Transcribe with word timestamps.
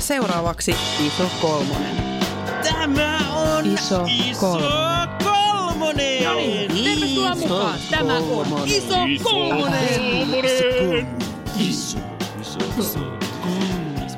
Seuraavaksi 0.00 0.74
Iso 1.06 1.30
Kolmonen. 1.40 1.96
Tämä 2.62 3.18
on 3.34 3.66
Iso 3.66 4.06
Kolmonen. 4.40 5.08
kolmonen. 5.24 6.24
No 6.24 6.34
niin, 6.34 6.84
tervetuloa 6.84 7.34
mukaan. 7.34 7.78
Tämä 7.90 8.16
on 8.18 8.68
Iso 8.68 8.94
Kolmonen. 9.22 10.28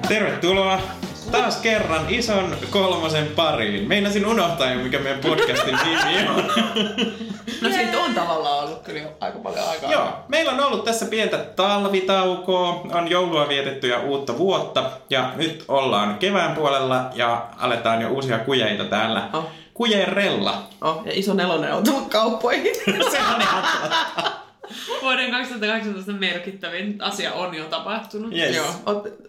Tervetuloa 0.09 1.00
taas 1.31 1.57
kerran 1.57 2.05
ison 2.09 2.57
kolmosen 2.71 3.27
pariin. 3.27 3.89
Meinasin 3.89 4.27
unohtaa 4.27 4.71
jo, 4.71 4.79
mikä 4.79 4.99
meidän 4.99 5.21
podcastin 5.21 5.79
nimi 5.85 6.29
on. 6.29 6.45
No 7.61 7.71
siitä 7.71 7.99
on 7.99 8.15
tavallaan 8.15 8.65
ollut 8.65 8.83
kyllä 8.83 9.03
aika 9.21 9.39
paljon 9.39 9.69
aikaa. 9.69 9.93
Joo, 9.93 10.09
meillä 10.29 10.53
on 10.53 10.61
ollut 10.61 10.85
tässä 10.85 11.07
pientä 11.07 11.39
talvitaukoa, 11.39 12.81
on 12.93 13.11
joulua 13.11 13.49
vietetty 13.49 13.89
ja 13.89 14.01
uutta 14.01 14.39
vuotta. 14.39 14.91
Ja 15.11 15.33
nyt 15.37 15.65
ollaan 15.69 16.19
kevään 16.19 16.55
puolella 16.55 17.11
ja 17.15 17.47
aletaan 17.59 18.03
jo 18.03 18.09
uusia 18.09 18.39
kujeita 18.39 18.85
täällä. 18.85 19.29
Oh. 19.33 19.45
Kujerella. 19.75 20.63
Oh, 20.81 21.03
ja 21.05 21.13
iso 21.15 21.35
nelonen 21.35 21.73
on 21.73 21.85
tullut 21.85 22.09
kauppoihin. 22.09 22.75
Se 23.13 23.19
on 23.35 23.41
ihan 23.41 23.65
totta. 23.83 24.40
Vuoden 25.03 25.31
2018 25.31 26.13
merkittävin 26.13 26.97
asia 27.03 27.33
on 27.33 27.55
jo 27.55 27.65
tapahtunut. 27.65 28.35
Yes. 28.35 28.57
Joo. 28.57 28.67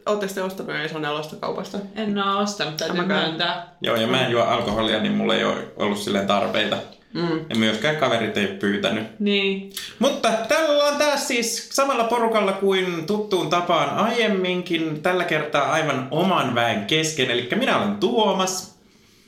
Oletteko 0.05 0.33
te 0.33 0.41
ostanut 0.41 0.75
jo 0.75 0.85
iso 0.85 0.99
nelosta 0.99 1.35
kaupasta? 1.35 1.77
En 1.95 2.17
oo 2.17 2.39
ostanut, 2.39 2.77
täytyy 2.77 3.05
myöntää. 3.05 3.75
Joo, 3.81 3.95
ja 3.95 4.07
mä 4.07 4.25
en 4.25 4.31
juo 4.31 4.43
alkoholia, 4.43 4.99
niin 4.99 5.13
mulla 5.13 5.35
ei 5.35 5.43
ole 5.43 5.67
ollut 5.77 5.97
silleen 5.97 6.27
tarpeita. 6.27 6.77
Mm. 7.13 7.45
Ja 7.49 7.55
myöskään 7.55 7.95
kaverit 7.95 8.37
ei 8.37 8.47
pyytänyt. 8.47 9.19
Niin. 9.19 9.73
Mutta 9.99 10.31
tällä 10.31 10.69
ollaan 10.69 10.97
taas 10.97 11.27
siis 11.27 11.69
samalla 11.71 12.03
porukalla 12.03 12.51
kuin 12.51 13.07
tuttuun 13.07 13.49
tapaan 13.49 13.89
aiemminkin. 13.89 15.01
Tällä 15.01 15.23
kertaa 15.23 15.71
aivan 15.71 16.07
oman 16.11 16.55
väen 16.55 16.85
kesken. 16.85 17.31
Eli 17.31 17.49
minä 17.55 17.77
olen 17.77 17.95
Tuomas. 17.95 18.79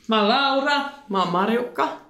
Mä 0.08 0.20
oon 0.20 0.30
Laura. 0.30 0.82
Mä 1.10 1.20
oon 1.20 1.32
Marjukka. 1.32 2.03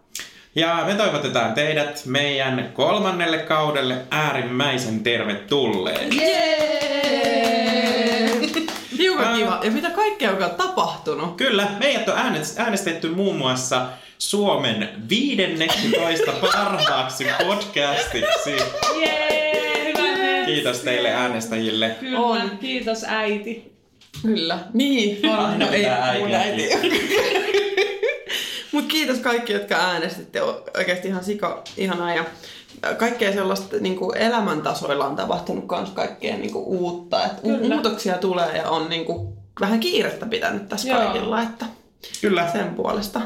Ja 0.55 0.83
me 0.87 0.95
toivotetaan 0.95 1.53
teidät 1.53 2.01
meidän 2.05 2.69
kolmannelle 2.73 3.37
kaudelle 3.37 3.97
äärimmäisen 4.11 5.03
tervetulleen. 5.03 6.09
Hiukan 8.97 9.27
Ää. 9.27 9.37
kiva. 9.37 9.59
Ja 9.63 9.71
mitä 9.71 9.89
kaikkea 9.89 10.31
on 10.31 10.51
tapahtunut? 10.57 11.37
Kyllä, 11.37 11.67
meidät 11.79 12.09
on 12.09 12.15
äänestetty 12.57 13.09
muun 13.09 13.35
muassa 13.35 13.85
Suomen 14.17 14.89
15 15.09 16.31
parhaaksi 16.41 17.27
podcastiksi. 17.47 18.55
Jee, 18.99 19.93
hyvä 19.97 20.45
Kiitos 20.45 20.79
teille 20.79 21.09
äänestäjille. 21.09 21.95
Kyllä, 21.99 22.19
On. 22.19 22.57
kiitos 22.61 23.03
äiti. 23.07 23.73
Kyllä. 24.21 24.59
Niin, 24.73 25.29
on. 25.29 25.39
Aina 25.45 25.65
No 25.65 25.71
ei 25.71 25.85
mun 26.19 26.33
äitiä 26.33 26.39
äiti. 26.39 27.29
Mut 28.73 28.85
kiitos 28.85 29.19
kaikki, 29.19 29.53
jotka 29.53 29.75
äänestitte. 29.75 30.41
Oikeasti 30.77 31.07
ihan 31.07 31.23
sika 31.23 31.63
ihanaa. 31.77 32.13
Ja 32.13 32.25
kaikkea 32.97 33.33
sellaista 33.33 33.77
niin 33.79 33.95
kuin 33.95 34.17
elämäntasoilla 34.17 35.05
on 35.05 35.15
tapahtunut 35.15 35.65
myös 35.71 35.89
kaikkea 35.89 36.37
niin 36.37 36.51
kuin 36.51 36.65
uutta. 36.65 37.25
Et 37.25 37.41
Kyllä. 37.41 37.75
muutoksia 37.75 38.17
tulee 38.17 38.57
ja 38.57 38.69
on 38.69 38.89
niin 38.89 39.05
kuin 39.05 39.33
vähän 39.59 39.79
kiirettä 39.79 40.25
pitänyt 40.25 40.69
tässä 40.69 40.89
Joo. 40.89 40.97
kaikilla. 40.97 41.41
Että 41.41 41.65
Kyllä. 42.21 42.51
sen 42.51 42.75
puolesta. 42.75 43.21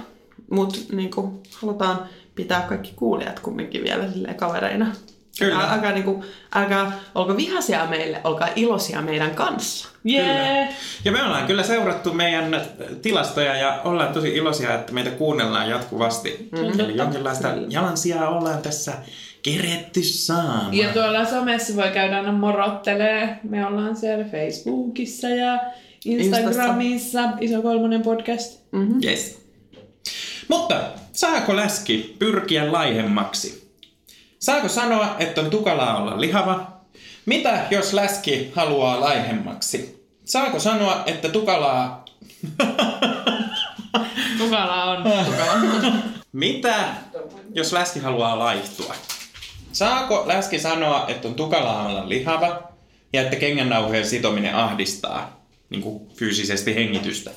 Mutta 0.51 0.79
niin 0.91 1.11
kuin, 1.11 1.43
halutaan 1.53 2.09
pitää 2.35 2.61
kaikki 2.61 2.93
kuulijat 2.95 3.39
kumminkin 3.39 3.83
vielä 3.83 4.05
kavereina. 4.35 4.95
Kyllä. 5.39 5.55
Älä- 5.55 5.73
Älkää, 5.73 5.91
niin 5.91 6.03
kuin, 6.03 6.23
älkää 6.55 6.91
olko 7.15 7.37
vihaisia 7.37 7.85
meille, 7.85 8.21
olkaa 8.23 8.47
iloisia 8.55 9.01
meidän 9.01 9.35
kanssa. 9.35 9.87
Jee. 10.03 10.69
Ja 11.05 11.11
me 11.11 11.23
ollaan 11.23 11.47
kyllä 11.47 11.63
seurattu 11.63 12.13
meidän 12.13 12.61
tilastoja 13.01 13.55
ja 13.55 13.81
ollaan 13.83 14.13
tosi 14.13 14.29
iloisia, 14.35 14.73
että 14.75 14.93
meitä 14.93 15.09
kuunnellaan 15.09 15.69
jatkuvasti. 15.69 16.49
Mm-hmm. 16.51 16.79
Eli 16.79 16.97
jonkinlaista 16.97 17.47
jalansijaa 17.69 18.29
ollaan 18.29 18.61
tässä 18.61 18.93
keretty 19.41 20.03
saamaan. 20.03 20.73
Ja 20.73 20.89
tuolla 20.89 21.25
somessa 21.25 21.75
voi 21.75 21.89
käydä 21.89 22.17
aina 22.17 22.31
morottelee. 22.31 23.39
Me 23.43 23.65
ollaan 23.65 23.95
siellä 23.97 24.25
Facebookissa 24.25 25.29
ja 25.29 25.59
Instagramissa. 26.05 27.19
Iso 27.41 27.61
kolmonen 27.61 28.01
podcast. 28.01 28.61
Mm-hmm. 28.71 28.99
Yes. 29.05 29.39
Mutta 30.47 30.81
saako 31.13 31.55
läski 31.55 32.15
pyrkiä 32.19 32.71
laihemmaksi? 32.71 33.66
Saako 34.39 34.69
sanoa, 34.69 35.15
että 35.19 35.41
on 35.41 35.49
tukalaa 35.49 35.97
olla 35.97 36.21
lihava? 36.21 36.67
Mitä 37.25 37.65
jos 37.71 37.93
läski 37.93 38.51
haluaa 38.55 38.99
laihemmaksi? 38.99 40.07
Saako 40.25 40.59
sanoa, 40.59 41.03
että 41.05 41.29
tukalaa... 41.29 42.05
Tukala 44.37 44.83
on. 44.83 45.03
Mitä 46.31 46.85
jos 47.53 47.73
läski 47.73 47.99
haluaa 47.99 48.39
laihtua? 48.39 48.95
Saako 49.71 50.23
läski 50.27 50.59
sanoa, 50.59 51.05
että 51.07 51.27
on 51.27 51.35
tukalaa 51.35 51.87
olla 51.87 52.09
lihava 52.09 52.63
ja 53.13 53.21
että 53.21 53.35
kengännauheen 53.35 54.07
sitominen 54.07 54.55
ahdistaa 54.55 55.41
niin 55.69 55.81
kuin 55.81 56.07
fyysisesti 56.15 56.75
hengitystä? 56.75 57.31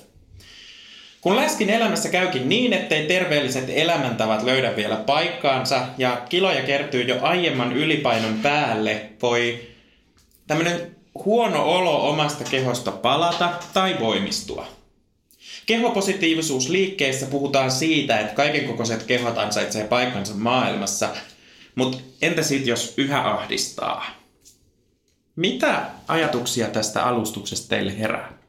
Kun 1.20 1.36
läskin 1.36 1.70
elämässä 1.70 2.08
käykin 2.08 2.48
niin, 2.48 2.72
ettei 2.72 3.06
terveelliset 3.06 3.64
elämäntavat 3.68 4.42
löydä 4.42 4.76
vielä 4.76 4.96
paikkaansa 4.96 5.86
ja 5.98 6.22
kiloja 6.28 6.62
kertyy 6.62 7.02
jo 7.02 7.18
aiemman 7.22 7.72
ylipainon 7.72 8.38
päälle, 8.42 9.10
voi 9.22 9.60
tämmöinen 10.46 10.96
huono 11.24 11.64
olo 11.64 12.08
omasta 12.10 12.44
kehosta 12.44 12.92
palata 12.92 13.52
tai 13.74 13.96
voimistua. 14.00 14.66
Kehopositiivisuusliikkeessä 15.66 17.26
puhutaan 17.26 17.70
siitä, 17.70 18.20
että 18.20 18.34
kaikenkokoiset 18.34 19.02
kehot 19.02 19.38
ansaitsee 19.38 19.84
paikkansa 19.84 20.34
maailmassa, 20.34 21.08
mutta 21.74 21.98
entä 22.22 22.42
sitten 22.42 22.68
jos 22.68 22.94
yhä 22.96 23.30
ahdistaa? 23.30 24.06
Mitä 25.36 25.86
ajatuksia 26.08 26.66
tästä 26.66 27.04
alustuksesta 27.04 27.68
teille 27.68 27.98
herää? 27.98 28.39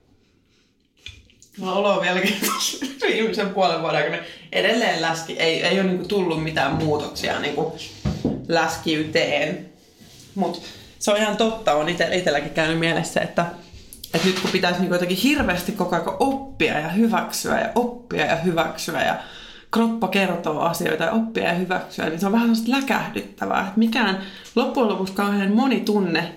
Mä 1.62 1.74
olo 1.74 2.02
vieläkin 2.02 2.38
tuossa 2.46 2.86
viimeisen 3.02 3.50
puolen 3.50 3.82
vuoden 3.82 4.04
aikana. 4.04 4.24
Edelleen 4.52 5.02
läski. 5.02 5.34
Ei, 5.34 5.64
ei 5.64 5.80
ole 5.80 5.88
niinku 5.90 6.08
tullut 6.08 6.44
mitään 6.44 6.76
muutoksia 6.76 7.40
niinku 7.40 7.78
läskiyteen. 8.48 9.70
Mut 10.36 10.64
se 11.00 11.12
on 11.12 11.18
ihan 11.18 11.38
totta. 11.38 11.74
On 11.74 11.90
ite, 11.90 12.16
itselläkin 12.18 12.52
käynyt 12.52 12.80
mielessä, 12.80 13.22
että, 13.22 13.46
että 14.14 14.28
nyt 14.28 14.40
kun 14.40 14.52
pitäisi 14.52 14.80
niinku 14.80 14.96
jotenkin 14.96 15.18
hirveästi 15.18 15.72
koko 15.72 15.96
ajan 15.96 16.16
oppia 16.20 16.80
ja 16.80 16.90
hyväksyä 16.90 17.60
ja 17.60 17.70
oppia 17.76 18.26
ja 18.26 18.36
hyväksyä 18.36 19.04
ja 19.04 19.16
kroppa 19.72 20.08
kertoo 20.08 20.60
asioita 20.60 21.04
ja 21.04 21.12
oppia 21.12 21.44
ja 21.44 21.54
hyväksyä, 21.54 22.10
niin 22.10 22.20
se 22.20 22.26
on 22.26 22.32
vähän 22.32 22.56
sellaista 22.56 22.72
läkähdyttävää. 22.72 23.62
Että 23.62 23.80
mikään 23.80 24.22
loppujen 24.56 24.90
lopuksi 24.90 25.14
kauhean 25.14 25.52
moni 25.52 25.80
tunne 25.80 26.34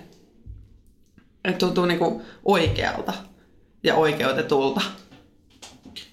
tuntuu 1.57 1.85
niinku 1.85 2.21
oikealta 2.45 3.13
ja 3.83 3.95
oikeutetulta. 3.95 4.81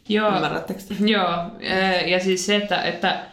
Joo. 0.08 0.36
Ymmärrättekö 0.36 0.80
te? 0.80 0.94
Joo, 1.06 1.34
ja 2.06 2.20
siis 2.20 2.46
se, 2.46 2.56
että, 2.56 2.82
että 2.82 3.24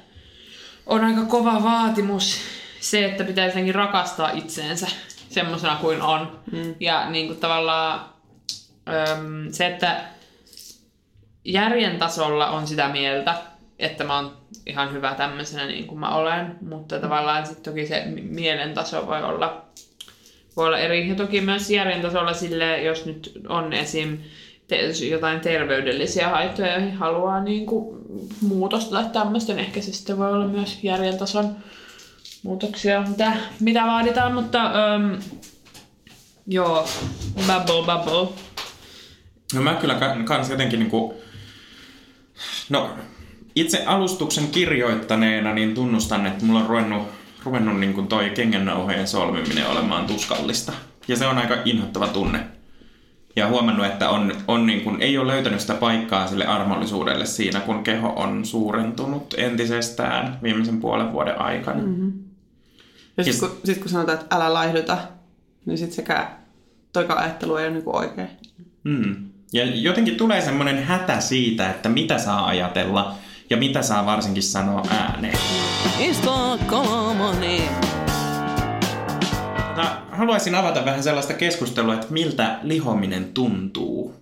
on 0.85 1.03
aika 1.03 1.25
kova 1.25 1.63
vaatimus 1.63 2.41
se, 2.79 3.05
että 3.05 3.23
pitää 3.23 3.45
jotenkin 3.45 3.75
rakastaa 3.75 4.31
itseensä 4.31 4.87
semmoisena 5.29 5.75
kuin 5.75 6.01
on. 6.01 6.39
Mm. 6.51 6.75
Ja 6.79 7.09
niin 7.09 7.27
kuin 7.27 7.39
tavallaan 7.39 8.05
äm, 8.87 9.51
se, 9.51 9.67
että 9.67 10.01
järjen 11.45 11.99
tasolla 11.99 12.49
on 12.49 12.67
sitä 12.67 12.89
mieltä, 12.89 13.35
että 13.79 14.03
mä 14.03 14.15
oon 14.15 14.37
ihan 14.65 14.93
hyvä 14.93 15.13
tämmöisenä 15.13 15.65
niin 15.65 15.87
kuin 15.87 15.99
mä 15.99 16.15
olen, 16.15 16.55
mutta 16.61 16.99
tavallaan 16.99 17.45
sitten 17.45 17.73
toki 17.73 17.87
se 17.87 18.05
mi- 18.05 18.21
mielen 18.21 18.73
taso 18.73 19.07
voi 19.07 19.23
olla, 19.23 19.65
voi 20.57 20.67
olla 20.67 20.77
eri. 20.79 21.09
Ja 21.09 21.15
toki 21.15 21.41
myös 21.41 21.69
järjen 21.69 22.01
tasolla 22.01 22.33
sille, 22.33 22.83
jos 22.83 23.05
nyt 23.05 23.31
on 23.49 23.73
esim. 23.73 24.17
Jotain 25.09 25.39
terveydellisiä 25.39 26.29
haittoja, 26.29 26.73
joihin 26.73 26.93
haluaa 26.93 27.43
niin 27.43 27.65
kuin, 27.65 27.99
muutosta 28.41 28.95
tai 28.95 29.05
tämmöistä, 29.13 29.53
niin 29.53 29.65
ehkä 29.65 29.81
se 29.81 29.93
sitten 29.93 30.17
voi 30.17 30.33
olla 30.33 30.47
myös 30.47 30.79
järjen 30.83 31.17
tason 31.17 31.55
muutoksia, 32.43 33.03
mitä, 33.07 33.33
mitä 33.59 33.83
vaaditaan, 33.83 34.33
mutta 34.33 34.71
äm, 34.95 35.19
joo, 36.47 36.87
bubble 37.35 37.95
bubble. 37.95 38.27
No 39.53 39.61
mä 39.61 39.73
kyllä 39.73 39.95
ka- 39.95 40.15
kans 40.23 40.49
jotenkin 40.49 40.79
niinku... 40.79 41.21
No, 42.69 42.89
itse 43.55 43.85
alustuksen 43.85 44.47
kirjoittaneena 44.47 45.53
niin 45.53 45.75
tunnustan, 45.75 46.25
että 46.25 46.45
mulla 46.45 46.59
on 46.59 46.67
ruvennut, 46.67 47.07
ruvennut 47.43 47.79
niin 47.79 47.93
kuin 47.93 48.07
toi 48.07 48.29
kengännauhojen 48.29 49.07
solmiminen 49.07 49.67
olemaan 49.67 50.05
tuskallista. 50.05 50.73
Ja 51.07 51.15
se 51.15 51.27
on 51.27 51.37
aika 51.37 51.57
inhottava 51.65 52.07
tunne. 52.07 52.58
Ja 53.35 53.47
huomannut, 53.47 53.85
että 53.85 54.09
on, 54.09 54.31
on 54.47 54.65
niin 54.65 54.81
kuin, 54.81 55.01
ei 55.01 55.17
ole 55.17 55.33
löytänyt 55.33 55.59
sitä 55.59 55.73
paikkaa 55.73 56.27
sille 56.27 56.45
armollisuudelle 56.45 57.25
siinä, 57.25 57.59
kun 57.59 57.83
keho 57.83 58.07
on 58.15 58.45
suurentunut 58.45 59.33
entisestään 59.37 60.39
viimeisen 60.43 60.79
puolen 60.79 61.13
vuoden 61.13 61.41
aikana. 61.41 61.81
Mm-hmm. 61.81 62.13
Ja 63.17 63.23
sitten 63.23 63.49
kun, 63.49 63.59
sit 63.65 63.77
kun 63.77 63.89
sanotaan, 63.89 64.19
että 64.19 64.35
älä 64.35 64.53
laihduta, 64.53 64.97
niin 65.65 65.77
sitten 65.77 65.95
sekä 65.95 66.27
toika 66.93 67.13
ajattelu 67.13 67.55
ei 67.55 67.65
ole 67.65 67.73
niinku 67.73 67.97
oikein. 67.97 68.29
Mm. 68.83 69.15
Ja 69.53 69.65
jotenkin 69.65 70.15
tulee 70.15 70.41
semmoinen 70.41 70.83
hätä 70.83 71.19
siitä, 71.19 71.69
että 71.69 71.89
mitä 71.89 72.17
saa 72.17 72.47
ajatella 72.47 73.15
ja 73.49 73.57
mitä 73.57 73.81
saa 73.81 74.05
varsinkin 74.05 74.43
sanoa 74.43 74.83
ääneen. 74.89 75.39
Tota, 79.81 80.01
haluaisin 80.11 80.55
avata 80.55 80.85
vähän 80.85 81.03
sellaista 81.03 81.33
keskustelua, 81.33 81.93
että 81.93 82.07
miltä 82.09 82.59
lihominen 82.63 83.33
tuntuu. 83.33 84.13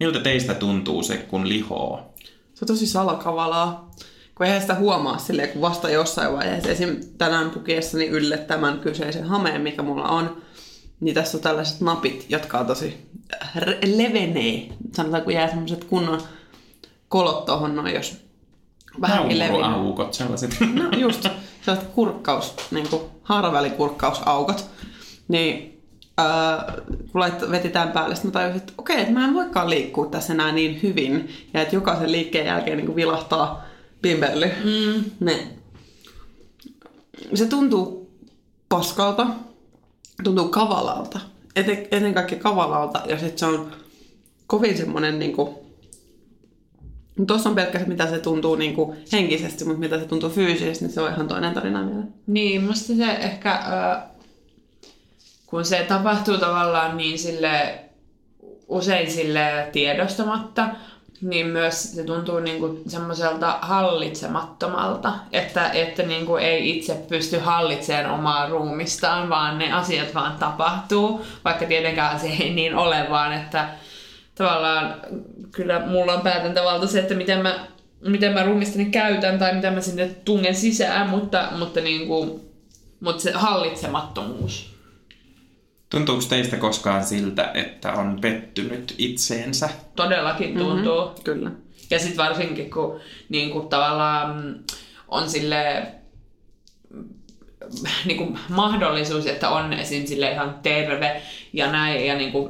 Miltä 0.00 0.20
teistä 0.20 0.54
tuntuu 0.54 1.02
se, 1.02 1.16
kun 1.16 1.48
lihoo? 1.48 2.14
Se 2.54 2.64
on 2.64 2.66
tosi 2.66 2.86
salakavalaa, 2.86 3.90
kun 4.34 4.46
eihän 4.46 4.60
sitä 4.60 4.74
huomaa 4.74 5.18
silleen, 5.18 5.48
kun 5.48 5.62
vasta 5.62 5.90
jossain 5.90 6.32
vaiheessa. 6.32 6.70
Esim. 6.70 6.96
tänään 7.18 7.50
pukiessani 7.50 8.06
ylle 8.06 8.38
tämän 8.38 8.80
kyseisen 8.80 9.24
hameen, 9.24 9.60
mikä 9.60 9.82
mulla 9.82 10.08
on, 10.08 10.42
niin 11.00 11.14
tässä 11.14 11.38
on 11.38 11.42
tällaiset 11.42 11.80
napit, 11.80 12.26
jotka 12.28 12.58
on 12.58 12.66
tosi 12.66 13.06
re- 13.56 13.96
levenee. 13.96 14.68
Sanotaan, 14.92 15.22
kun 15.22 15.32
jää 15.32 15.48
semmoiset 15.48 15.84
kunnon 15.84 16.22
kolot 17.08 17.44
tohon 17.44 17.76
noin, 17.76 17.94
jos 17.94 18.16
vähänkin 19.00 19.38
levinnyt. 19.38 19.60
Nauruaukot, 19.60 20.14
sellaiset. 20.14 20.56
No 20.60 20.98
just, 20.98 21.26
sellaiset 21.62 21.90
kurkkaus, 21.90 22.54
niin 22.70 22.88
kuin 22.88 23.02
haaravälikurkkausaukot. 23.28 24.70
Niin 25.28 25.82
äh, 26.20 26.74
kun 27.12 27.20
lait, 27.20 27.50
veti 27.50 27.68
tämän 27.68 27.92
päälle, 27.92 28.14
sitten 28.14 28.28
mä 28.28 28.32
tajusin, 28.32 28.60
että 28.60 28.72
okei, 28.78 29.00
että 29.00 29.12
mä 29.12 29.24
en 29.24 29.34
voikaan 29.34 29.70
liikkua 29.70 30.06
tässä 30.06 30.32
enää 30.32 30.52
niin 30.52 30.82
hyvin. 30.82 31.28
Ja 31.54 31.62
että 31.62 31.76
jokaisen 31.76 32.12
liikkeen 32.12 32.46
jälkeen 32.46 32.76
niin 32.76 32.86
kuin 32.86 32.96
vilahtaa 32.96 33.64
pimpelly. 34.02 34.46
Mm. 34.64 35.04
Ne. 35.20 35.46
Se 37.34 37.46
tuntuu 37.46 38.10
paskalta, 38.68 39.26
tuntuu 40.24 40.48
kavalalta. 40.48 41.20
Eten, 41.56 41.86
ennen 41.90 42.14
kaikkea 42.14 42.38
kavalalta. 42.38 43.02
Ja 43.06 43.18
sitten 43.18 43.38
se 43.38 43.46
on 43.46 43.70
kovin 44.46 44.76
semmoinen 44.76 45.18
niin 45.18 45.32
kuin, 45.32 45.54
Tuossa 47.26 47.48
on 47.48 47.54
pelkkä 47.54 47.78
se, 47.78 47.84
mitä 47.84 48.06
se 48.06 48.18
tuntuu 48.18 48.54
niin 48.54 48.74
kuin 48.74 48.98
henkisesti, 49.12 49.64
mutta 49.64 49.80
mitä 49.80 49.98
se 49.98 50.04
tuntuu 50.04 50.30
fyysisesti, 50.30 50.84
niin 50.84 50.94
se 50.94 51.00
on 51.00 51.12
ihan 51.12 51.28
toinen 51.28 51.54
tarina 51.54 51.86
vielä. 51.86 52.04
Niin, 52.26 52.64
musta 52.64 52.94
se 52.94 53.12
ehkä, 53.12 53.52
äh, 53.52 54.02
kun 55.46 55.64
se 55.64 55.84
tapahtuu 55.88 56.38
tavallaan 56.38 56.96
niin 56.96 57.18
sille 57.18 57.78
usein 58.68 59.10
sille 59.10 59.68
tiedostamatta, 59.72 60.68
niin 61.20 61.46
myös 61.46 61.92
se 61.92 62.04
tuntuu 62.04 62.40
niinku 62.40 62.80
semmoiselta 62.86 63.58
hallitsemattomalta, 63.62 65.12
että, 65.32 65.70
että 65.70 66.02
niinku 66.02 66.36
ei 66.36 66.76
itse 66.76 66.94
pysty 67.08 67.38
hallitsemaan 67.38 68.18
omaa 68.18 68.48
ruumistaan, 68.48 69.28
vaan 69.28 69.58
ne 69.58 69.72
asiat 69.72 70.14
vaan 70.14 70.38
tapahtuu, 70.38 71.26
vaikka 71.44 71.66
tietenkään 71.66 72.20
se 72.20 72.26
ei 72.26 72.50
niin 72.50 72.74
ole, 72.74 73.06
vaan 73.10 73.32
että 73.32 73.68
tavallaan 74.34 74.94
kyllä 75.52 75.86
mulla 75.86 76.14
on 76.14 76.20
päätäntävalta 76.20 76.86
se, 76.86 76.98
että 76.98 77.14
miten 77.14 77.42
mä, 77.42 77.66
miten 78.00 78.32
mä 78.32 78.42
ruumistani 78.42 78.84
käytän 78.84 79.38
tai 79.38 79.54
miten 79.54 79.74
mä 79.74 79.80
sinne 79.80 80.08
tungen 80.24 80.54
sisään, 80.54 81.08
mutta, 81.08 81.48
mutta, 81.58 81.80
niinku, 81.80 82.48
mutta 83.00 83.22
se 83.22 83.32
hallitsemattomuus. 83.32 84.78
Tuntuuko 85.90 86.22
teistä 86.28 86.56
koskaan 86.56 87.04
siltä, 87.04 87.50
että 87.54 87.92
on 87.92 88.18
pettynyt 88.20 88.94
itseensä? 88.98 89.68
Todellakin 89.96 90.58
tuntuu. 90.58 91.04
Mm-hmm. 91.04 91.24
Kyllä. 91.24 91.50
Ja 91.90 91.98
sitten 91.98 92.16
varsinkin, 92.16 92.70
kun 92.70 93.00
niin 93.28 93.50
kuin 93.50 93.68
tavallaan 93.68 94.44
mm, 94.44 94.54
on 95.08 95.30
sille 95.30 95.86
niin 98.04 98.18
kuin 98.18 98.38
mahdollisuus, 98.48 99.26
että 99.26 99.48
on 99.48 99.72
esim. 99.72 100.06
Sille 100.06 100.32
ihan 100.32 100.58
terve 100.62 101.22
ja 101.52 101.72
näin 101.72 102.06
ja 102.06 102.14
niin 102.14 102.32
kuin 102.32 102.48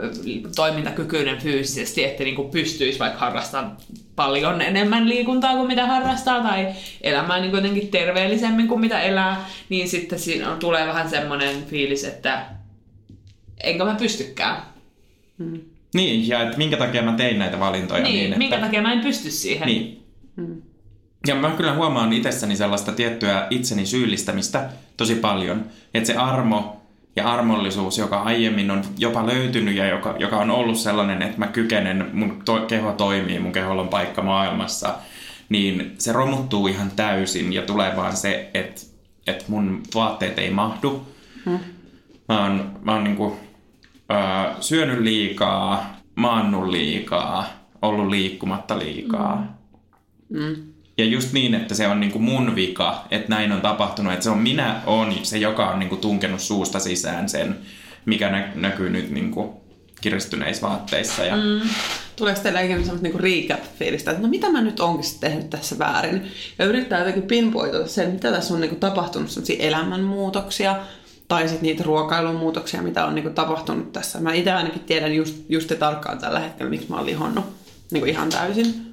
toimintakykyinen 0.56 1.38
fyysisesti, 1.38 2.04
että 2.04 2.24
niin 2.24 2.36
kuin 2.36 2.50
pystyisi 2.50 2.98
vaikka 2.98 3.18
harrastamaan 3.18 3.76
paljon 4.16 4.62
enemmän 4.62 5.08
liikuntaa 5.08 5.56
kuin 5.56 5.66
mitä 5.66 5.86
harrastaa 5.86 6.42
tai 6.42 6.66
elämään 7.00 7.42
niin 7.42 7.52
jotenkin 7.52 7.88
terveellisemmin 7.88 8.68
kuin 8.68 8.80
mitä 8.80 9.00
elää, 9.00 9.48
niin 9.68 9.88
sitten 9.88 10.18
siinä 10.18 10.52
on, 10.52 10.58
tulee 10.58 10.86
vähän 10.86 11.10
semmoinen 11.10 11.64
fiilis, 11.66 12.04
että 12.04 12.46
enkä 13.62 13.84
mä 13.84 13.94
pystykään. 13.94 14.62
Hmm. 15.38 15.60
Niin, 15.94 16.28
ja 16.28 16.42
että 16.42 16.58
minkä 16.58 16.76
takia 16.76 17.02
mä 17.02 17.12
tein 17.12 17.38
näitä 17.38 17.60
valintoja. 17.60 18.02
Niin, 18.02 18.14
niin 18.14 18.24
että... 18.24 18.38
minkä 18.38 18.58
takia 18.58 18.82
mä 18.82 18.92
en 18.92 19.00
pysty 19.00 19.30
siihen. 19.30 19.66
Niin. 19.66 20.02
Hmm. 20.36 20.62
Ja 21.26 21.34
mä 21.34 21.50
kyllä 21.50 21.74
huomaan 21.74 22.12
itsessäni 22.12 22.56
sellaista 22.56 22.92
tiettyä 22.92 23.46
itseni 23.50 23.86
syyllistämistä 23.86 24.70
tosi 24.96 25.14
paljon. 25.14 25.64
Että 25.94 26.06
se 26.06 26.14
armo 26.14 26.78
ja 27.16 27.28
armollisuus, 27.32 27.98
joka 27.98 28.22
aiemmin 28.22 28.70
on 28.70 28.82
jopa 28.98 29.26
löytynyt 29.26 29.76
ja 29.76 29.86
joka, 29.86 30.14
joka 30.18 30.38
on 30.38 30.50
ollut 30.50 30.78
sellainen, 30.78 31.22
että 31.22 31.38
mä 31.38 31.46
kykenen, 31.46 32.10
mun 32.12 32.42
to, 32.44 32.60
keho 32.60 32.92
toimii, 32.92 33.38
mun 33.38 33.52
keholla 33.52 33.82
on 33.82 33.88
paikka 33.88 34.22
maailmassa, 34.22 34.94
niin 35.48 35.94
se 35.98 36.12
romuttuu 36.12 36.66
ihan 36.66 36.90
täysin 36.96 37.52
ja 37.52 37.62
tulee 37.62 37.96
vaan 37.96 38.16
se, 38.16 38.50
että, 38.54 38.80
että 39.26 39.44
mun 39.48 39.82
vaatteet 39.94 40.38
ei 40.38 40.50
mahdu. 40.50 41.06
Hmm. 41.44 41.58
Mä 42.28 42.42
oon, 42.42 42.78
mä 42.82 42.92
oon 42.92 43.04
niinku, 43.04 43.36
äh, 44.12 44.56
syönyt 44.60 45.00
liikaa, 45.00 45.96
maannut 46.14 46.68
liikaa, 46.68 47.46
ollut 47.82 48.08
liikkumatta 48.08 48.78
liikaa. 48.78 49.58
Mm. 50.28 50.40
Mm. 50.40 50.67
Ja 50.98 51.04
just 51.04 51.32
niin, 51.32 51.54
että 51.54 51.74
se 51.74 51.88
on 51.88 52.00
niinku 52.00 52.18
mun 52.18 52.54
vika, 52.54 53.04
että 53.10 53.28
näin 53.28 53.52
on 53.52 53.60
tapahtunut. 53.60 54.12
Että 54.12 54.24
se 54.24 54.30
on 54.30 54.38
minä 54.38 54.82
on 54.86 55.14
se, 55.22 55.38
joka 55.38 55.70
on 55.70 55.78
niinku 55.78 55.96
tunkenut 55.96 56.40
suusta 56.40 56.78
sisään 56.78 57.28
sen, 57.28 57.58
mikä 58.04 58.30
nä- 58.30 58.52
näkyy 58.54 58.90
nyt 58.90 59.10
niinku 59.10 59.60
kiristyneissä 60.00 60.66
vaatteissa. 60.66 61.24
Ja... 61.24 61.36
Mm. 61.36 61.60
Tuleeko 62.16 62.40
teillä 62.40 62.60
ikinä 62.60 62.78
semmoista 62.78 63.02
niinku 63.02 63.18
recap-fiilistä, 63.18 64.10
että 64.10 64.22
no 64.22 64.28
mitä 64.28 64.50
mä 64.50 64.60
nyt 64.60 64.80
onkin 64.80 65.10
tehnyt 65.20 65.50
tässä 65.50 65.78
väärin? 65.78 66.26
Ja 66.58 66.64
yrittää 66.64 66.98
jotenkin 66.98 67.22
pinpoitata 67.22 67.86
sen, 67.86 68.10
mitä 68.10 68.32
tässä 68.32 68.54
on 68.54 68.60
niinku 68.60 68.76
tapahtunut, 68.76 69.30
semmoisia 69.30 69.66
elämänmuutoksia, 69.66 70.76
tai 71.28 71.48
sitten 71.48 71.62
niitä 71.62 71.84
ruokailumuutoksia, 71.84 72.82
mitä 72.82 73.06
on 73.06 73.14
niinku 73.14 73.30
tapahtunut 73.30 73.92
tässä. 73.92 74.20
Mä 74.20 74.32
itse 74.32 74.52
ainakin 74.52 74.80
tiedän 74.80 75.14
just, 75.14 75.36
just 75.48 75.72
tarkkaan 75.78 76.18
tällä 76.18 76.40
hetkellä, 76.40 76.70
miksi 76.70 76.90
mä 76.90 76.96
oon 76.96 77.06
lihonnut 77.06 77.44
niinku 77.90 78.06
ihan 78.06 78.28
täysin. 78.28 78.87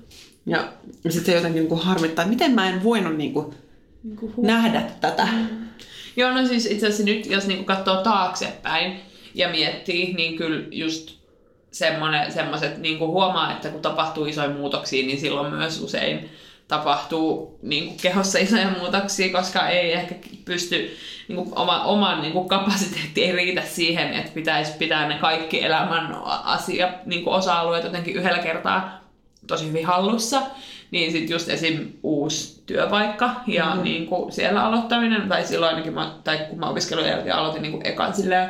Ja 0.46 0.68
sitten 1.10 1.26
se 1.26 1.36
jotenkin 1.36 1.60
niinku 1.60 1.76
harmittaa, 1.76 2.24
että 2.24 2.34
miten 2.34 2.52
mä 2.52 2.70
en 2.70 2.84
voinut 2.84 3.18
niinku 3.18 3.54
niinku 4.04 4.34
nähdä 4.42 4.84
tätä. 5.02 5.28
Joo, 6.16 6.32
no 6.32 6.48
siis 6.48 6.66
itse 6.66 6.86
asiassa 6.86 7.04
nyt, 7.04 7.26
jos 7.26 7.48
niinku 7.48 7.64
katsoo 7.64 8.04
taaksepäin 8.04 9.00
ja 9.34 9.50
miettii, 9.50 10.14
niin 10.14 10.38
kyllä 10.38 10.68
just 10.72 11.16
semmoiset 12.30 12.78
niinku 12.78 13.08
huomaa, 13.08 13.52
että 13.52 13.70
kun 13.70 13.82
tapahtuu 13.82 14.26
isoja 14.26 14.50
muutoksia, 14.50 15.06
niin 15.06 15.20
silloin 15.20 15.54
myös 15.54 15.82
usein 15.82 16.30
tapahtuu 16.68 17.60
niin 17.62 17.86
kuin 17.86 17.98
kehossa 18.02 18.40
isoja 18.40 18.70
muutoksia, 18.80 19.32
koska 19.32 19.68
ei 19.68 19.94
ehkä 19.94 20.16
pysty, 20.46 20.98
niin 21.28 21.36
kuin 21.36 21.58
oma, 21.58 21.84
oman 21.84 22.22
niin 22.22 22.34
kuin 22.34 22.48
kapasiteetti 22.48 23.24
ei 23.24 23.32
riitä 23.32 23.62
siihen, 23.62 24.14
että 24.14 24.32
pitäisi 24.34 24.72
pitää 24.78 25.08
ne 25.08 25.18
kaikki 25.18 25.64
elämän 25.64 26.16
asia, 26.26 26.90
niin 27.06 27.24
kuin 27.24 27.34
osa-alueet 27.34 27.84
jotenkin 27.84 28.16
yhdellä 28.16 28.40
kertaa 28.40 29.05
tosi 29.48 29.68
hyvin 29.68 29.86
hallussa. 29.86 30.42
Niin 30.92 31.12
sitten 31.12 31.34
just 31.34 31.50
esim. 31.50 31.92
uusi 32.04 32.64
työpaikka 32.66 33.36
ja 33.48 33.66
mm-hmm. 33.66 33.84
niin 33.84 34.08
kuin 34.08 34.32
siellä 34.32 34.66
aloittaminen, 34.66 35.30
tai 35.30 35.46
silloin 35.46 35.70
ainakin, 35.70 35.94
mä, 35.94 36.16
tai 36.24 36.38
kun 36.50 36.60
mä 36.60 36.70
opiskelun 36.70 37.06
jälkeen 37.06 37.36
aloitin 37.36 37.62
niin 37.62 37.72
kuin 37.72 37.88
ekan 37.88 38.14
silleen, 38.14 38.50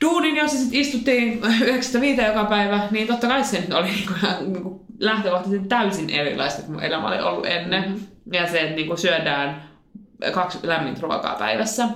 duunin, 0.00 0.36
jossa 0.36 0.56
sitten 0.56 0.80
istuttiin 0.80 1.32
95 1.62 2.22
joka 2.22 2.44
päivä, 2.44 2.88
niin 2.90 3.06
totta 3.06 3.26
kai 3.26 3.44
se 3.44 3.60
nyt 3.60 3.72
oli 3.72 3.86
niinku, 3.86 4.12
niinku 4.52 4.84
lähtökohtaisesti 4.98 5.68
täysin 5.68 6.10
erilaista 6.10 6.62
kuin 6.62 6.72
mun 6.72 6.82
elämä 6.82 7.08
oli 7.08 7.20
ollut 7.20 7.46
ennen. 7.46 7.82
Mm-hmm. 7.82 8.06
Ja 8.32 8.46
se, 8.46 8.60
että 8.60 8.76
niinku 8.76 8.96
syödään 8.96 9.62
kaksi 10.32 10.58
lämmintä 10.62 11.00
ruokaa 11.00 11.34
päivässä 11.34 11.88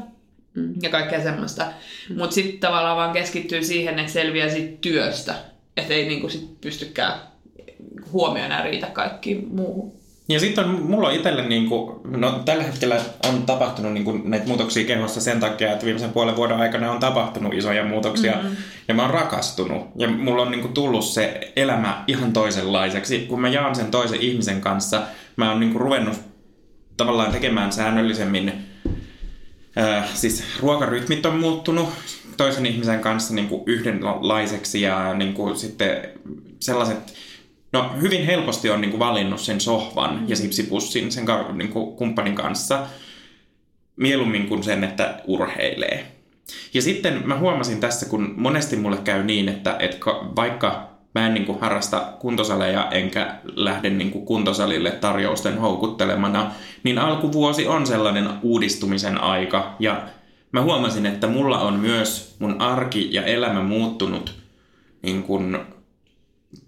mm. 0.54 0.74
ja 0.82 0.90
kaikkea 0.90 1.22
semmoista. 1.22 1.66
Mm. 2.10 2.18
Mutta 2.18 2.34
sitten 2.34 2.60
tavallaan 2.60 2.96
vaan 2.96 3.12
keskittyy 3.12 3.64
siihen, 3.64 3.98
että 3.98 4.12
selviää 4.12 4.48
siitä 4.48 4.78
työstä. 4.80 5.34
Että 5.76 5.94
ei 5.94 6.08
niinku 6.08 6.28
sit 6.28 6.60
pystykään 6.60 7.20
huomioon 8.12 8.46
enää 8.46 8.62
riitä 8.62 8.86
kaikki 8.86 9.46
muuhun. 9.50 9.92
Ja 10.28 10.40
sitten 10.40 10.64
on, 10.64 10.82
mulla 10.82 11.08
on 11.08 11.14
itselle, 11.14 11.48
niin 11.48 11.68
kuin, 11.68 12.00
no 12.04 12.30
tällä 12.44 12.62
hetkellä 12.62 13.00
on 13.28 13.42
tapahtunut 13.42 13.92
niin 13.92 14.04
kuin, 14.04 14.30
näitä 14.30 14.46
muutoksia 14.46 14.86
kehossa 14.86 15.20
sen 15.20 15.40
takia, 15.40 15.72
että 15.72 15.84
viimeisen 15.84 16.12
puolen 16.12 16.36
vuoden 16.36 16.60
aikana 16.60 16.92
on 16.92 17.00
tapahtunut 17.00 17.54
isoja 17.54 17.84
muutoksia 17.84 18.32
mm-hmm. 18.32 18.56
ja 18.88 18.94
mä 18.94 19.02
oon 19.02 19.10
rakastunut. 19.10 19.86
Ja 19.96 20.08
mulla 20.08 20.42
on 20.42 20.50
niin 20.50 20.60
kuin, 20.60 20.74
tullut 20.74 21.04
se 21.04 21.52
elämä 21.56 22.04
ihan 22.06 22.32
toisenlaiseksi. 22.32 23.18
Kun 23.18 23.40
mä 23.40 23.48
jaan 23.48 23.74
sen 23.74 23.90
toisen 23.90 24.20
ihmisen 24.20 24.60
kanssa, 24.60 25.02
mä 25.36 25.50
oon 25.50 25.60
niin 25.60 25.72
kuin, 25.72 25.82
ruvennut 25.82 26.20
tavallaan 26.96 27.32
tekemään 27.32 27.72
säännöllisemmin 27.72 28.52
Äh, 29.78 30.08
siis 30.14 30.44
ruokarytmit 30.60 31.26
on 31.26 31.38
muuttunut 31.38 31.88
toisen 32.36 32.66
ihmisen 32.66 33.00
kanssa 33.00 33.34
niin 33.34 33.48
kuin 33.48 33.62
yhdenlaiseksi 33.66 34.80
ja 34.80 35.14
niin 35.14 35.34
kuin 35.34 35.56
sitten 35.56 36.08
sellaiset 36.60 37.14
No 37.78 37.90
hyvin 38.00 38.26
helposti 38.26 38.70
on 38.70 38.80
niin 38.80 38.90
kuin 38.90 38.98
valinnut 38.98 39.40
sen 39.40 39.60
sohvan 39.60 40.20
mm. 40.20 40.28
ja 40.28 40.36
sipsipussin 40.36 41.12
sen 41.12 41.24
niin 41.52 41.70
kuin 41.70 41.96
kumppanin 41.96 42.34
kanssa 42.34 42.86
mieluummin 43.96 44.48
kuin 44.48 44.62
sen, 44.62 44.84
että 44.84 45.20
urheilee. 45.26 46.12
Ja 46.74 46.82
sitten 46.82 47.22
mä 47.24 47.38
huomasin 47.38 47.80
tässä, 47.80 48.06
kun 48.06 48.34
monesti 48.36 48.76
mulle 48.76 48.96
käy 48.96 49.24
niin, 49.24 49.48
että, 49.48 49.76
että 49.78 49.96
ka- 50.00 50.32
vaikka 50.36 50.88
mä 51.14 51.26
en 51.26 51.34
niin 51.34 51.46
kuin 51.46 51.60
harrasta 51.60 52.12
kuntosaleja 52.18 52.88
enkä 52.90 53.34
lähde 53.56 53.90
niin 53.90 54.10
kuin 54.10 54.26
kuntosalille 54.26 54.90
tarjousten 54.90 55.58
houkuttelemana, 55.58 56.50
niin 56.82 56.98
alkuvuosi 56.98 57.66
on 57.66 57.86
sellainen 57.86 58.28
uudistumisen 58.42 59.20
aika. 59.20 59.76
Ja 59.78 60.02
mä 60.52 60.62
huomasin, 60.62 61.06
että 61.06 61.26
mulla 61.26 61.58
on 61.60 61.74
myös 61.74 62.36
mun 62.38 62.60
arki 62.60 63.08
ja 63.12 63.24
elämä 63.24 63.62
muuttunut 63.62 64.34
niin 65.02 65.22
kuin 65.22 65.58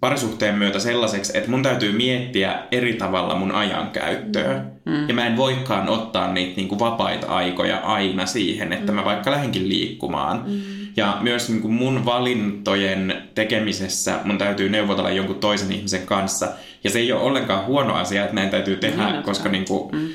parisuhteen 0.01 0.55
myötä 0.55 0.79
sellaiseksi, 0.79 1.39
että 1.39 1.51
mun 1.51 1.63
täytyy 1.63 1.93
miettiä 1.93 2.59
eri 2.71 2.95
tavalla 2.95 3.35
mun 3.35 3.53
ajankäyttöä. 3.53 4.65
Mm. 4.85 5.09
Ja 5.09 5.15
mä 5.15 5.27
en 5.27 5.37
voikaan 5.37 5.89
ottaa 5.89 6.33
niitä 6.33 6.57
niin 6.57 6.69
kuin 6.69 6.79
vapaita 6.79 7.27
aikoja 7.27 7.77
aina 7.77 8.27
siihen, 8.27 8.73
että 8.73 8.93
mä 8.93 9.05
vaikka 9.05 9.31
lähdenkin 9.31 9.69
liikkumaan. 9.69 10.45
Mm. 10.47 10.61
Ja 10.97 11.19
myös 11.21 11.49
niin 11.49 11.63
kuin 11.63 11.75
mun 11.75 12.05
valintojen 12.05 13.23
tekemisessä 13.35 14.19
mun 14.25 14.39
täytyy 14.39 14.69
neuvotella 14.69 15.11
jonkun 15.11 15.41
toisen 15.41 15.73
ihmisen 15.73 16.07
kanssa. 16.07 16.49
Ja 16.85 16.91
se 16.91 16.99
ei 16.99 17.13
ole 17.13 17.23
ollenkaan 17.23 17.67
huono 17.67 17.95
asia, 17.95 18.23
että 18.23 18.35
näin 18.35 18.51
täytyy 18.51 18.77
tehdä, 18.77 19.13
Niin, 19.13 19.23
koska 19.23 19.49
niin 19.49 19.65
kuin, 19.65 19.91
mm. 19.93 20.09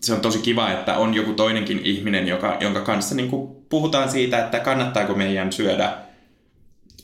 se 0.00 0.14
on 0.14 0.20
tosi 0.20 0.38
kiva, 0.38 0.70
että 0.70 0.96
on 0.96 1.14
joku 1.14 1.32
toinenkin 1.32 1.80
ihminen, 1.84 2.28
joka, 2.28 2.56
jonka 2.60 2.80
kanssa 2.80 3.14
niin 3.14 3.30
kuin 3.30 3.48
puhutaan 3.68 4.10
siitä, 4.10 4.38
että 4.38 4.60
kannattaako 4.60 5.14
meidän 5.14 5.52
syödä 5.52 5.92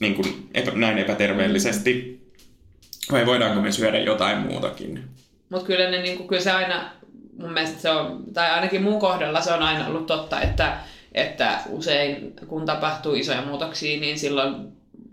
niin 0.04 0.14
kuin 0.14 0.48
epä, 0.54 0.70
näin 0.74 0.98
epäterveellisesti, 0.98 2.20
vai 3.12 3.26
voidaanko 3.26 3.60
me 3.60 3.72
syödä 3.72 3.98
jotain 3.98 4.38
muutakin. 4.38 5.04
Mutta 5.50 5.66
kyllä, 5.66 5.90
ne, 5.90 6.02
niinku, 6.02 6.24
kyllä 6.24 6.42
se 6.42 6.50
aina, 6.50 6.90
mun 7.38 7.52
mielestä 7.52 7.80
se 7.80 7.90
on, 7.90 8.24
tai 8.34 8.50
ainakin 8.50 8.82
mun 8.82 9.00
kohdalla 9.00 9.40
se 9.40 9.52
on 9.52 9.62
aina 9.62 9.86
ollut 9.86 10.06
totta, 10.06 10.40
että, 10.40 10.76
että 11.14 11.58
usein 11.68 12.32
kun 12.46 12.66
tapahtuu 12.66 13.14
isoja 13.14 13.42
muutoksia, 13.42 14.00
niin 14.00 14.18
silloin 14.18 14.54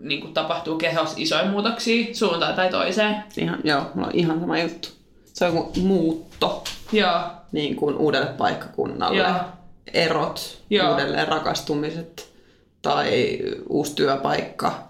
niin 0.00 0.20
kuin 0.20 0.34
tapahtuu 0.34 0.78
kehossa 0.78 1.14
isoja 1.18 1.44
muutoksia 1.44 2.14
suuntaan 2.14 2.54
tai 2.54 2.70
toiseen. 2.70 3.16
Ihan, 3.36 3.60
joo, 3.64 3.90
mulla 3.94 4.06
on 4.06 4.14
ihan 4.14 4.40
sama 4.40 4.58
juttu. 4.58 4.88
Se 5.24 5.44
on 5.44 5.52
kuin 5.52 5.86
muutto 5.86 6.64
Joo, 6.92 7.20
niin 7.52 7.76
kuin 7.76 7.96
uudelle 7.96 8.26
paikkakunnalle. 8.26 9.18
Joo. 9.18 9.34
Erot, 9.94 10.62
Joo. 10.70 10.90
uudelleen 10.90 11.28
rakastumiset 11.28 12.31
tai 12.82 13.38
uusi 13.68 13.94
työpaikka. 13.94 14.88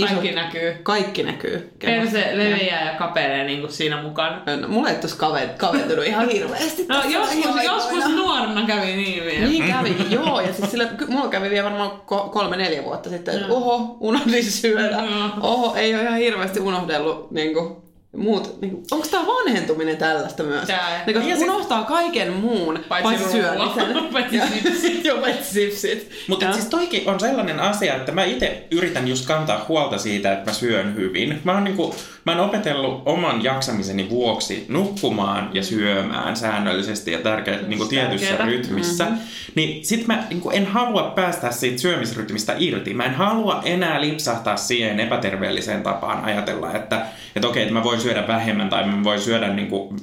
kaikki 0.00 0.32
näkyy. 0.32 0.74
Kaikki 0.82 1.22
näkyy. 1.22 1.72
Perse 1.84 2.30
leviää 2.32 2.92
ja 2.92 2.98
kapelee 2.98 3.44
niin 3.44 3.60
kuin 3.60 3.72
siinä 3.72 4.02
mukana. 4.02 4.42
No, 4.60 4.68
mulla 4.68 4.88
ei 4.88 4.94
tuossa 4.96 5.16
kavet, 5.16 5.58
kaventunut 5.58 6.04
ihan 6.04 6.28
hirveästi. 6.28 6.86
No 6.88 7.02
joskus, 7.08 7.64
joskus 7.64 8.06
nuorena 8.14 8.66
kävi 8.66 8.96
niin 8.96 9.24
vielä. 9.24 9.46
Niin 9.46 9.64
kävi, 9.64 9.96
joo. 10.10 10.40
Ja 10.40 10.52
siis 10.52 10.70
sillä, 10.70 10.88
mulla 11.08 11.28
kävi 11.28 11.50
vielä 11.50 11.64
varmaan 11.64 11.90
ko- 11.90 12.28
kolme-neljä 12.30 12.84
vuotta 12.84 13.10
sitten, 13.10 13.34
että 13.34 13.52
oho, 13.52 13.96
unohdin 14.00 14.44
syödä. 14.44 15.04
Joo. 15.10 15.30
Oho, 15.40 15.74
ei 15.76 15.94
ole 15.94 16.02
ihan 16.02 16.18
hirveästi 16.18 16.60
unohdellut 16.60 17.30
niin 17.30 17.54
kuin, 17.54 17.81
muut. 18.16 18.60
Niin 18.60 18.70
kuin, 18.70 18.84
onko 18.90 19.06
tämä 19.10 19.26
vanhentuminen 19.26 19.96
tällaista 19.96 20.42
myös? 20.42 20.66
Tää. 20.66 21.04
Niin, 21.06 21.28
Ja 21.28 21.36
sit- 21.36 21.44
unohtaa 21.48 21.84
kaiken 21.84 22.32
muun, 22.32 22.78
Paitsi 22.88 23.14
paitsi, 23.14 23.30
syömisen. 23.32 24.04
Paitsi 24.12 24.36
Ja- 24.36 24.46
sipsit. 24.46 25.04
Joo, 25.04 25.18
paitsi 25.18 25.52
sipsit. 25.52 26.10
Mutta 26.28 26.52
siis 26.52 26.64
toikin 26.66 27.08
on 27.08 27.20
sellainen 27.20 27.60
asia, 27.60 27.94
että 27.94 28.12
mä 28.12 28.24
itse 28.24 28.66
yritän 28.70 29.08
just 29.08 29.26
kantaa 29.26 29.64
huolta 29.68 29.98
siitä, 29.98 30.32
että 30.32 30.50
mä 30.50 30.54
syön 30.54 30.94
hyvin. 30.96 31.40
Mä 31.44 31.52
oon, 31.52 31.64
niinku, 31.64 31.94
mä 32.26 32.32
oon 32.32 32.40
opetellut 32.40 33.02
oman 33.06 33.44
jaksamiseni 33.44 34.10
vuoksi 34.10 34.66
nukkumaan 34.68 35.50
ja 35.52 35.62
syömään 35.62 36.36
säännöllisesti 36.36 37.12
ja 37.12 37.18
tärkeä, 37.18 37.58
niinku 37.66 37.84
tietyssä 37.86 38.26
tärkeetä. 38.26 38.44
rytmissä. 38.44 39.04
Mm-hmm. 39.04 39.18
Niin 39.54 39.84
sit 39.84 40.06
mä 40.06 40.24
niinku, 40.30 40.50
en 40.50 40.66
halua 40.66 41.02
päästä 41.02 41.50
siitä 41.50 41.78
syömisrytmistä 41.80 42.54
irti. 42.58 42.94
Mä 42.94 43.04
en 43.04 43.14
halua 43.14 43.62
enää 43.64 44.00
lipsahtaa 44.00 44.56
siihen 44.56 45.00
epäterveelliseen 45.00 45.82
tapaan 45.82 46.24
ajatella, 46.24 46.72
että, 46.74 47.06
että 47.36 47.48
okei, 47.48 47.62
että 47.62 47.74
mä 47.74 47.84
voin 47.84 48.00
syödä 48.02 48.28
vähemmän 48.28 48.68
tai 48.68 48.86
mä 48.86 49.04
voin 49.04 49.20
syödä 49.20 49.48
niinku, 49.48 49.96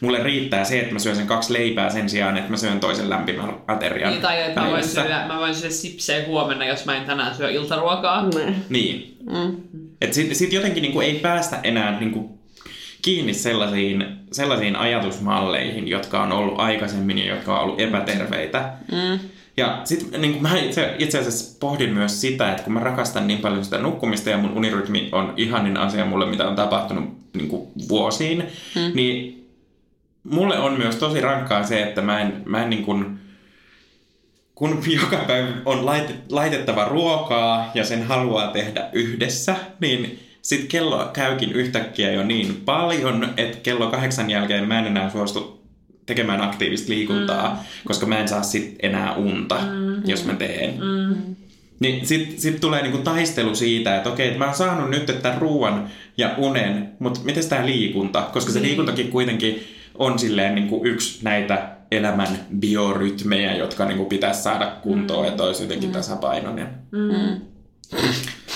mulle 0.00 0.22
riittää 0.22 0.64
se, 0.64 0.80
että 0.80 0.92
mä 0.92 0.98
syön 0.98 1.16
sen 1.16 1.26
kaksi 1.26 1.52
leipää 1.52 1.90
sen 1.90 2.08
sijaan, 2.08 2.36
että 2.36 2.50
mä 2.50 2.56
syön 2.56 2.80
toisen 2.80 3.10
lämpimän 3.10 3.54
aterian 3.66 4.10
Niin, 4.10 4.22
tai 4.22 4.42
että 4.42 4.60
mä 4.60 4.70
voin, 4.70 4.84
syödä, 4.84 5.24
mä 5.28 5.38
voin 5.38 5.54
syödä 5.54 5.74
sipsejä 5.74 6.26
huomenna, 6.26 6.64
jos 6.64 6.86
mä 6.86 6.96
en 6.96 7.04
tänään 7.04 7.34
syö 7.34 7.50
iltaruokaa. 7.50 8.28
Ne. 8.28 8.54
Niin. 8.68 9.16
Mm. 9.30 9.56
Et 10.00 10.12
sit, 10.12 10.34
sit 10.36 10.52
jotenkin 10.52 10.82
niinku 10.82 11.00
ei 11.00 11.14
päästä 11.14 11.60
enää 11.62 12.00
niinku 12.00 12.37
kiinni 13.08 13.34
sellaisiin, 13.34 14.04
sellaisiin 14.32 14.76
ajatusmalleihin, 14.76 15.88
jotka 15.88 16.22
on 16.22 16.32
ollut 16.32 16.60
aikaisemmin 16.60 17.18
ja 17.18 17.34
jotka 17.34 17.58
on 17.58 17.64
ollut 17.64 17.80
epäterveitä. 17.80 18.72
Mm. 18.92 19.18
Ja 19.56 19.80
sit 19.84 20.10
niin 20.18 20.42
mä 20.42 20.58
itse, 20.58 20.94
itse 20.98 21.18
asiassa 21.18 21.56
pohdin 21.60 21.94
myös 21.94 22.20
sitä, 22.20 22.50
että 22.50 22.62
kun 22.62 22.72
mä 22.72 22.80
rakastan 22.80 23.26
niin 23.26 23.38
paljon 23.38 23.64
sitä 23.64 23.78
nukkumista 23.78 24.30
ja 24.30 24.38
mun 24.38 24.56
unirytmi 24.56 25.08
on 25.12 25.34
ihanin 25.36 25.76
asia 25.76 26.04
mulle, 26.04 26.26
mitä 26.26 26.48
on 26.48 26.56
tapahtunut 26.56 27.04
niin 27.34 27.48
kuin 27.48 27.68
vuosiin, 27.88 28.38
mm. 28.74 28.90
niin 28.94 29.46
mulle 30.24 30.58
on 30.58 30.78
myös 30.78 30.96
tosi 30.96 31.20
rankkaa 31.20 31.64
se, 31.64 31.82
että 31.82 32.02
mä 32.02 32.20
en, 32.20 32.42
mä 32.44 32.62
en 32.62 32.70
niin 32.70 32.84
kuin, 32.84 33.18
kun 34.54 34.82
joka 35.02 35.16
päivä 35.16 35.48
on 35.64 35.78
lait- 35.86 36.14
laitettava 36.30 36.84
ruokaa 36.84 37.70
ja 37.74 37.84
sen 37.84 38.02
haluaa 38.02 38.50
tehdä 38.50 38.88
yhdessä, 38.92 39.56
niin 39.80 40.27
sitten 40.42 40.68
kello 40.68 41.10
käykin 41.12 41.52
yhtäkkiä 41.52 42.12
jo 42.12 42.24
niin 42.24 42.62
paljon, 42.64 43.34
että 43.36 43.58
kello 43.62 43.90
kahdeksan 43.90 44.30
jälkeen 44.30 44.68
mä 44.68 44.78
en 44.78 44.86
enää 44.86 45.10
suostu 45.10 45.58
tekemään 46.06 46.40
aktiivista 46.40 46.92
liikuntaa, 46.92 47.54
mm. 47.54 47.58
koska 47.84 48.06
mä 48.06 48.18
en 48.18 48.28
saa 48.28 48.42
sit 48.42 48.76
enää 48.82 49.14
unta, 49.14 49.58
mm. 49.58 50.02
jos 50.04 50.24
mä 50.24 50.34
teen. 50.34 50.74
Mm. 50.74 51.36
Niin 51.80 52.06
sit, 52.06 52.38
sit 52.38 52.60
tulee 52.60 52.82
niinku 52.82 52.98
taistelu 52.98 53.54
siitä, 53.54 53.96
että 53.96 54.08
okei, 54.08 54.26
että 54.26 54.38
mä 54.38 54.44
oon 54.44 54.54
saanut 54.54 54.90
nyt 54.90 55.18
tämän 55.22 55.38
ruuan 55.38 55.88
ja 56.16 56.34
unen, 56.36 56.92
mutta 56.98 57.20
miten 57.24 57.48
tämä 57.48 57.66
liikunta? 57.66 58.22
Koska 58.32 58.52
se 58.52 58.62
liikuntakin 58.62 59.08
kuitenkin 59.08 59.64
on 59.94 60.18
silleen 60.18 60.54
niinku 60.54 60.80
yksi 60.84 61.18
näitä 61.22 61.70
elämän 61.90 62.46
biorytmejä, 62.58 63.56
jotka 63.56 63.84
niinku 63.84 64.04
pitäisi 64.04 64.42
saada 64.42 64.66
kuntoon, 64.82 65.26
että 65.26 65.42
olisi 65.42 65.62
jotenkin 65.62 65.92
tasapainoinen. 65.92 66.68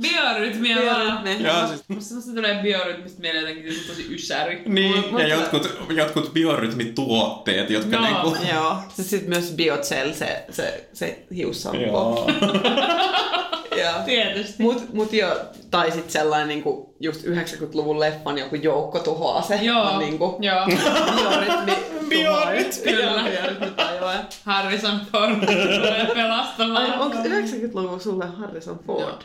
Biorytmiä 0.00 0.76
vaan. 0.76 1.22
Biorytmi. 1.22 1.46
Joo, 1.46 1.66
siis, 1.66 1.82
Musta 1.88 2.14
tulee 2.34 2.58
biorytmistä 2.62 3.20
mieleen 3.20 3.46
jotenkin 3.46 3.86
tosi 3.86 4.14
ysäri. 4.14 4.62
niin, 4.66 4.90
Mulla- 4.96 5.04
ja 5.06 5.10
mulla- 5.10 5.22
jotkut, 5.22 5.70
jotkut 5.96 6.32
biorytmituotteet, 6.32 7.70
jotka 7.70 7.96
Joo. 7.96 8.02
niinku... 8.06 8.36
Joo. 8.54 8.76
Sitten 9.00 9.28
myös 9.28 9.52
Biocell, 9.56 10.12
se, 10.12 10.44
se, 10.50 10.88
se 10.92 11.24
hiussampo. 11.34 11.80
Joo. 11.82 12.30
Joo. 13.82 13.92
Tietysti. 14.04 14.62
Mut, 14.62 14.92
mut 14.92 15.12
jo, 15.12 15.36
tai 15.70 15.90
sit 15.90 16.10
sellainen 16.10 16.48
niinku, 16.48 16.94
just 17.00 17.24
90-luvun 17.24 18.00
leffan 18.00 18.38
joku 18.38 18.56
joukko 18.56 18.98
tuhoaa 18.98 19.42
se. 19.42 19.54
Joo, 19.62 19.82
On 19.82 19.98
niinku, 19.98 20.36
joo. 20.40 20.66
biorytmi. 21.16 21.72
Biorytmi. 22.08 22.92
Kyllä. 22.92 23.24
Biorytmi 23.24 23.70
tajuaa. 23.76 24.14
Harrison 24.44 25.00
Ford 25.12 25.34
tulee 25.46 26.06
pelastamaan. 26.14 26.90
Ai, 26.92 26.98
onko 27.00 27.16
90-luvun 27.18 28.00
sulle 28.00 28.26
Harrison 28.26 28.80
Ford? 28.86 29.00
Joo, 29.00 29.18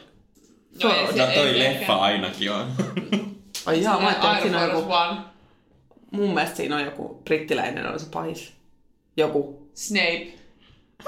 ei 0.84 1.06
Ford. 1.06 1.16
se- 1.18 1.26
No 1.26 1.34
toi 1.34 1.48
ei 1.48 1.60
leffa 1.60 1.80
ehkä. 1.80 1.96
ainakin 1.96 2.52
on. 2.52 2.68
Ai 3.66 3.84
jaa, 3.84 4.00
mä 4.02 4.08
ajattelin, 4.08 4.34
että 4.36 4.42
siinä 4.44 4.62
on 4.62 4.70
joku, 4.70 4.94
One. 4.94 5.18
mun 6.12 6.34
mielestä 6.34 6.58
siinä 6.58 6.76
on 6.76 6.82
joku 6.86 7.22
brittiläinen 7.26 7.86
on 7.88 8.00
se 8.00 8.06
pahis. 8.14 8.54
Joku 9.18 9.70
Snape. 9.74 10.28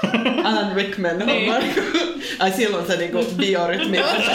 Alan 0.48 0.72
Rickman. 0.74 1.18
Niin. 1.18 1.52
on 1.54 1.62
Ai 2.38 2.52
silloin 2.52 2.86
se 2.86 2.96
niinku 2.96 3.24
biorytmi 3.36 3.98
on 4.02 4.08
se. 4.22 4.32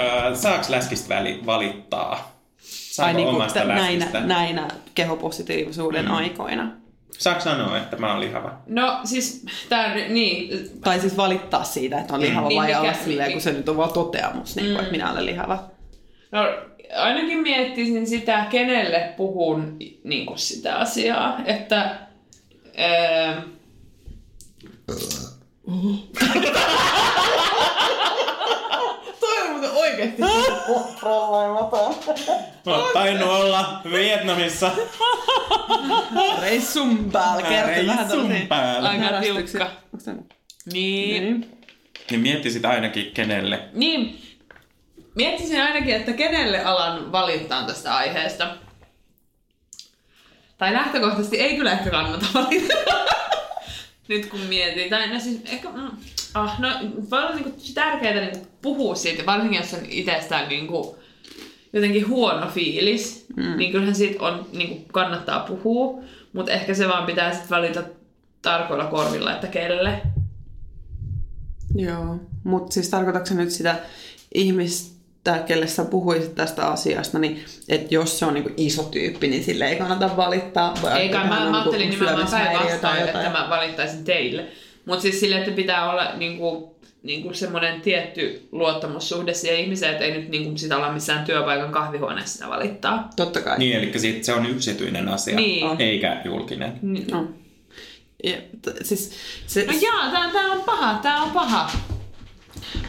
Öö, 0.00 0.36
saaks 0.36 0.68
läskistä 0.68 1.08
väli, 1.14 1.40
valittaa? 1.46 2.40
Saako 2.66 3.06
Ai 3.08 3.14
niinku 3.14 3.34
omasta 3.36 3.58
tä- 3.60 3.64
näinä, 3.66 4.06
näinä 4.20 4.68
kehopositiivisuuden 4.94 6.04
mm. 6.04 6.10
aikoina. 6.10 6.68
Saako 7.18 7.40
sanoa, 7.40 7.78
että 7.78 7.96
mä 7.96 8.10
oon 8.12 8.20
lihava? 8.20 8.52
No 8.66 9.00
siis, 9.04 9.46
tää 9.68 9.94
niin, 9.94 10.50
Tai 10.80 11.00
siis 11.00 11.16
valittaa 11.16 11.64
siitä, 11.64 12.00
että 12.00 12.14
on 12.14 12.20
lihava 12.20 12.48
Niin, 12.48 12.58
vai 12.60 12.66
mikä- 12.66 12.80
olla 12.80 12.92
silleen, 12.92 13.32
kun 13.32 13.40
se 13.40 13.52
nyt 13.52 13.68
on 13.68 13.76
vaan 13.76 13.92
toteamus, 13.92 14.56
niin 14.56 14.66
kuin, 14.66 14.78
että 14.80 14.92
minä 14.92 15.12
olen 15.12 15.26
lihava. 15.26 15.64
no 16.32 16.40
ainakin 16.96 17.38
miettisin 17.38 18.06
sitä, 18.06 18.46
kenelle 18.50 19.12
puhun 19.16 19.76
niin 20.04 20.26
kuin 20.26 20.38
sitä 20.38 20.76
asiaa, 20.76 21.38
että 21.46 21.98
ää, 22.76 23.42
Toi 29.24 29.42
on 29.42 29.50
muuten 29.50 29.70
oikeesti 29.70 30.22
kontrolloimaton. 30.66 31.94
Mä 32.66 32.72
oon 32.76 32.92
tainnut 32.92 33.28
olla 33.28 33.80
Vietnamissa 33.92 34.70
Reissun 36.40 37.10
päällä 37.12 37.42
kertoo 37.42 37.86
vähän 37.86 38.10
reissun 38.10 38.46
päällä. 38.48 38.88
Aika 38.88 39.20
tiukka. 39.20 39.70
Onks 39.92 40.04
tää- 40.04 40.14
niin, 40.72 41.22
Niin. 41.22 41.50
Niin 42.10 42.20
miettisit 42.20 42.64
ainakin 42.64 43.10
kenelle. 43.14 43.60
niin, 43.72 44.20
miettisin 45.14 45.62
ainakin, 45.62 45.94
että 45.94 46.12
kenelle 46.12 46.64
alan 46.64 47.12
valittaa 47.12 47.66
tästä 47.66 47.96
aiheesta. 47.96 48.56
Tai 50.58 50.72
lähtökohtaisesti 50.72 51.40
ei 51.40 51.56
kyllä 51.56 51.72
ehkä 51.72 51.90
kannata 51.90 52.26
valita. 52.34 52.74
Nyt 54.08 54.26
kun 54.26 54.40
mietin. 54.40 54.90
Tai 54.90 55.12
no 55.12 55.20
siis 55.20 55.40
ehkä... 55.44 55.68
Mm, 55.68 55.90
ah, 56.34 56.60
no, 56.60 56.68
voi 57.10 57.22
olla 57.22 57.34
niinku 57.34 57.52
tärkeää 57.74 58.20
niinku 58.20 58.46
puhua 58.62 58.94
siitä, 58.94 59.26
varsinkin 59.26 59.60
jos 59.60 59.74
on 59.74 59.80
itsestään 59.88 60.48
niinku 60.48 60.98
jotenkin 61.72 62.08
huono 62.08 62.46
fiilis, 62.50 63.26
mm. 63.36 63.56
niin 63.56 63.72
kyllähän 63.72 63.94
siitä 63.94 64.24
on, 64.24 64.46
niinku 64.52 64.92
kannattaa 64.92 65.40
puhua, 65.40 66.02
mutta 66.32 66.52
ehkä 66.52 66.74
se 66.74 66.88
vaan 66.88 67.06
pitää 67.06 67.32
sitten 67.32 67.50
valita 67.50 67.82
tarkoilla 68.42 68.84
korvilla, 68.84 69.32
että 69.34 69.46
kelle. 69.46 70.02
Joo, 71.74 72.16
mutta 72.44 72.72
siis 72.74 72.88
tarkoitatko 72.88 73.34
nyt 73.34 73.50
sitä 73.50 73.78
ihmistä, 74.34 74.93
kelle 75.32 75.66
sä 75.66 75.84
puhuisit 75.84 76.34
tästä 76.34 76.66
asiasta, 76.66 77.18
niin 77.18 77.44
että 77.68 77.94
jos 77.94 78.18
se 78.18 78.26
on 78.26 78.34
niinku 78.34 78.50
iso 78.56 78.82
tyyppi, 78.82 79.28
niin 79.28 79.44
sille 79.44 79.66
ei 79.68 79.76
kannata 79.76 80.16
valittaa? 80.16 80.74
Vai 80.82 81.00
Ei 81.02 81.08
kai, 81.08 81.22
että 81.24 81.34
mä, 81.34 81.40
mä 81.40 81.40
niinku 81.44 81.56
ajattelin 81.58 81.90
nimenomaan 81.90 82.28
päinvastoin, 82.30 82.96
että 82.96 83.06
jotain? 83.18 83.32
mä 83.32 83.46
valittaisin 83.50 84.04
teille. 84.04 84.44
Mutta 84.84 85.02
siis 85.02 85.20
sille, 85.20 85.36
että 85.38 85.50
pitää 85.50 85.90
olla 85.90 86.12
niinku, 86.16 86.76
niinku 87.02 87.34
semmoinen 87.34 87.80
tietty 87.80 88.48
luottamussuhde 88.52 89.34
siihen 89.34 89.60
ihmiseen, 89.60 89.92
että 89.92 90.04
ei 90.04 90.12
nyt 90.18 90.28
niinku 90.28 90.58
sitä 90.58 90.76
olla 90.76 90.92
missään 90.92 91.24
työpaikan 91.24 91.72
kahvihuoneessa 91.72 92.32
sitä 92.32 92.48
valittaa. 92.48 93.08
Totta 93.16 93.40
kai. 93.40 93.58
Niin, 93.58 93.76
eli 93.76 93.98
sit 93.98 94.24
se 94.24 94.32
on 94.34 94.46
yksityinen 94.46 95.08
asia, 95.08 95.36
Niin. 95.36 95.80
eikä 95.80 96.20
julkinen. 96.24 96.78
Niin. 96.82 97.06
No. 97.10 97.26
Ja, 98.24 98.36
t- 98.62 98.76
siis, 98.86 99.12
se, 99.46 99.64
No 99.66 99.72
jaa, 99.80 100.10
tää, 100.12 100.30
tää 100.32 100.52
on 100.52 100.62
paha, 100.62 100.98
tää 101.02 101.16
on 101.22 101.30
paha. 101.30 101.70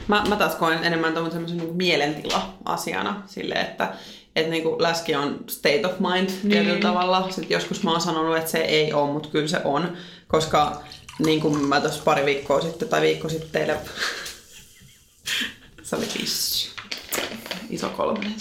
Mä, 0.08 0.24
mä 0.30 0.36
taas 0.36 0.56
koen 0.56 0.84
enemmän 0.84 1.14
tuon 1.14 1.32
semmoisen 1.32 1.58
niin 1.58 1.76
mielentila-asiana 1.76 3.24
sille, 3.28 3.54
että 3.54 3.94
et 4.36 4.50
niinku 4.50 4.76
läski 4.80 5.16
on 5.16 5.40
state 5.50 5.88
of 5.88 6.00
mind 6.00 6.30
niin. 6.30 6.50
tietyllä 6.50 6.80
tavalla. 6.80 7.32
Sitten 7.32 7.56
joskus 7.56 7.84
mä 7.84 7.92
oon 7.92 8.02
sanonut, 8.02 8.38
että 8.38 8.52
se 8.52 8.58
ei 8.58 8.94
ole, 8.94 9.12
mutta 9.12 9.30
kyllä 9.30 9.48
se 9.48 9.62
on. 9.64 9.98
Koska 10.28 10.84
niin 11.26 11.42
kuin 11.42 11.66
mä 11.66 11.82
tuossa 11.82 12.04
pari 12.04 12.26
viikkoa 12.26 12.62
sitten 12.62 12.90
tai 12.90 13.02
viikko 13.02 13.30
sitten 13.30 13.50
teille... 13.50 13.78
se 15.84 15.96
oli 15.96 16.06
pissy. 16.18 16.70
Iso 17.70 17.90
kolmonen. 17.90 18.36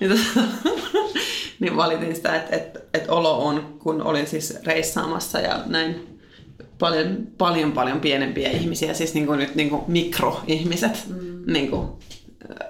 Niin, 0.00 0.10
tota, 0.10 0.40
niin 1.60 1.76
valitin 1.76 2.16
sitä, 2.16 2.36
että, 2.36 2.56
että, 2.56 2.80
että 2.94 3.12
olo 3.12 3.46
on, 3.46 3.76
kun 3.78 4.02
olin 4.02 4.26
siis 4.26 4.54
reissaamassa 4.66 5.40
ja 5.40 5.62
näin 5.66 6.13
paljon, 6.78 7.26
paljon, 7.38 7.72
paljon 7.72 8.00
pienempiä 8.00 8.50
ihmisiä, 8.50 8.94
siis 8.94 9.14
niin 9.14 9.26
kuin 9.26 9.38
nyt 9.38 9.54
niin 9.54 9.70
kuin 9.70 9.82
mikroihmiset, 9.88 11.04
mm. 11.08 11.52
niin 11.52 11.70
kuin, 11.70 11.88
äh, 12.50 12.68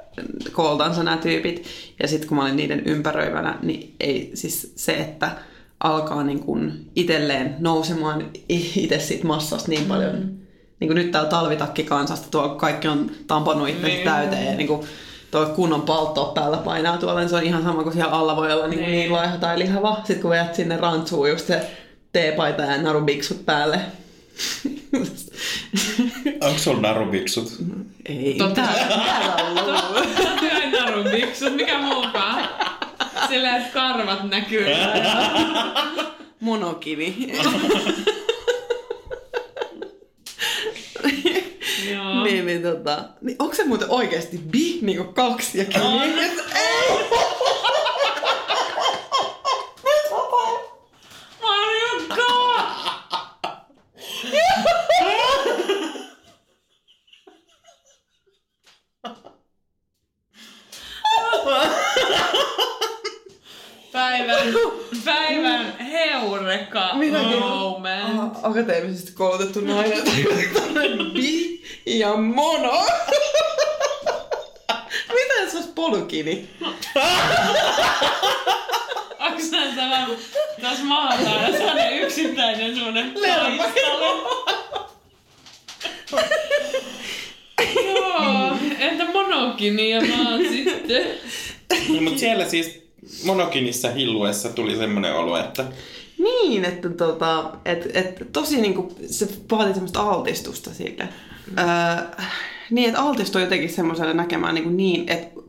kooltansa 0.52 1.02
nämä 1.02 1.16
tyypit. 1.16 1.66
Ja 2.02 2.08
sitten 2.08 2.28
kun 2.28 2.36
mä 2.36 2.42
olin 2.42 2.56
niiden 2.56 2.82
ympäröivänä, 2.86 3.58
niin 3.62 3.94
ei 4.00 4.30
siis 4.34 4.72
se, 4.76 4.92
että 4.92 5.30
alkaa 5.80 6.24
niin 6.24 6.40
kuin 6.40 6.90
itselleen 6.96 7.56
nousemaan 7.58 8.30
itse 8.48 8.98
siitä 8.98 9.26
massasta 9.26 9.70
niin 9.70 9.84
paljon. 9.84 10.14
Mm. 10.16 10.36
Niin 10.80 10.88
kuin 10.88 10.94
nyt 10.96 11.10
täällä 11.10 11.30
talvitakki 11.30 11.84
kansasta, 11.84 12.28
tuo 12.30 12.48
kaikki 12.48 12.88
on 12.88 13.10
tampannut 13.26 13.68
itsensä 13.68 13.88
Niin. 13.88 14.04
täyteen 14.04 14.46
ja 14.46 14.54
niin 14.54 14.66
kuin 14.66 14.86
tuo 15.30 15.46
kunnon 15.46 15.82
paltto 15.82 16.32
päällä 16.34 16.56
painaa 16.56 16.98
tuolla, 16.98 17.20
niin 17.20 17.28
se 17.28 17.36
on 17.36 17.42
ihan 17.42 17.62
sama 17.62 17.82
kuin 17.82 17.92
siellä 17.92 18.12
alla 18.12 18.36
voi 18.36 18.52
olla 18.52 18.66
niin, 18.66 18.80
niin. 18.80 18.90
Niin. 18.90 18.98
niin 18.98 19.12
laiha 19.12 19.36
tai 19.36 19.58
lihava. 19.58 19.96
Sitten 19.96 20.20
kun 20.20 20.30
vedät 20.30 20.54
sinne 20.54 20.76
rantsuun 20.76 21.30
just 21.30 21.46
se 21.46 21.70
teepaita 22.14 22.62
ja 22.62 22.82
narubiksut 22.82 23.46
päälle. 23.46 23.80
Onko 26.40 26.58
sulla 26.58 26.80
narubiksut? 26.80 27.52
Ei. 28.06 28.34
Totta. 28.38 28.62
Täällä, 28.62 29.34
on 29.34 29.54
luu. 29.54 29.96
Ai 30.54 30.70
narun 30.70 31.04
biksut, 31.10 31.56
mikä 31.56 31.78
muukaan. 31.78 32.48
Sillä 33.28 33.56
että 33.56 33.72
karvat 33.72 34.30
näkyy. 34.30 34.66
Monokivi. 36.40 37.32
Joo. 41.92 42.24
niin, 42.24 42.46
niin, 42.46 42.62
tota, 42.62 43.04
niin 43.20 43.36
onko 43.38 43.54
se 43.54 43.64
muuten 43.64 43.90
oikeasti 43.90 44.38
bi, 44.38 44.78
niinku 44.82 45.12
kaksi 45.12 45.58
ja 45.58 45.64
kivi? 45.64 45.84
On. 45.84 46.02
Ei! 46.02 46.88
Marjukka! 51.42 52.34
Päivän, 64.04 64.46
päivän 65.04 65.78
heureka 65.78 66.94
Minäkin. 66.94 67.38
moment. 67.38 68.04
Aha, 68.04 68.30
Akateemisesti 68.42 69.12
koulutettu 69.12 69.60
nainen. 69.60 70.02
bi 71.14 71.62
ja 71.86 72.16
mono. 72.16 72.86
Miten 75.14 75.50
se 75.50 75.56
olisi 75.56 75.72
polukini? 75.74 76.48
Onks 79.18 79.50
nää 79.50 79.72
tämä 79.76 80.06
tässä 80.60 80.84
maataan 80.84 81.52
sellainen 81.52 81.98
yksittäinen 82.02 82.74
semmonen 82.74 83.14
taistelu? 83.14 84.28
Joo, 87.84 88.56
entä 88.78 89.04
monokini 89.04 89.90
ja 89.90 90.00
maan 90.00 90.40
sitten? 90.40 91.06
Mutta 92.00 92.18
siellä 92.20 92.48
siis 92.48 92.83
monokinissa 93.24 93.90
hilluessa 93.90 94.48
tuli 94.48 94.76
semmoinen 94.76 95.16
olo, 95.16 95.36
että 95.36 95.64
Niin, 96.18 96.64
että 96.64 96.90
tota, 96.90 97.52
et, 97.64 97.96
et, 97.96 98.32
tosi 98.32 98.60
niinku, 98.60 98.92
se 99.06 99.28
vaatii 99.50 99.74
semmoista 99.74 100.00
altistusta 100.00 100.74
sille. 100.74 101.08
Öö, 101.58 102.24
niin, 102.70 102.88
että 102.88 103.02
altistui 103.02 103.42
jotenkin 103.42 103.70
semmoiselle 103.70 104.14
näkemään 104.14 104.54
niin, 104.54 104.76
niin 104.76 105.08
että 105.08 105.40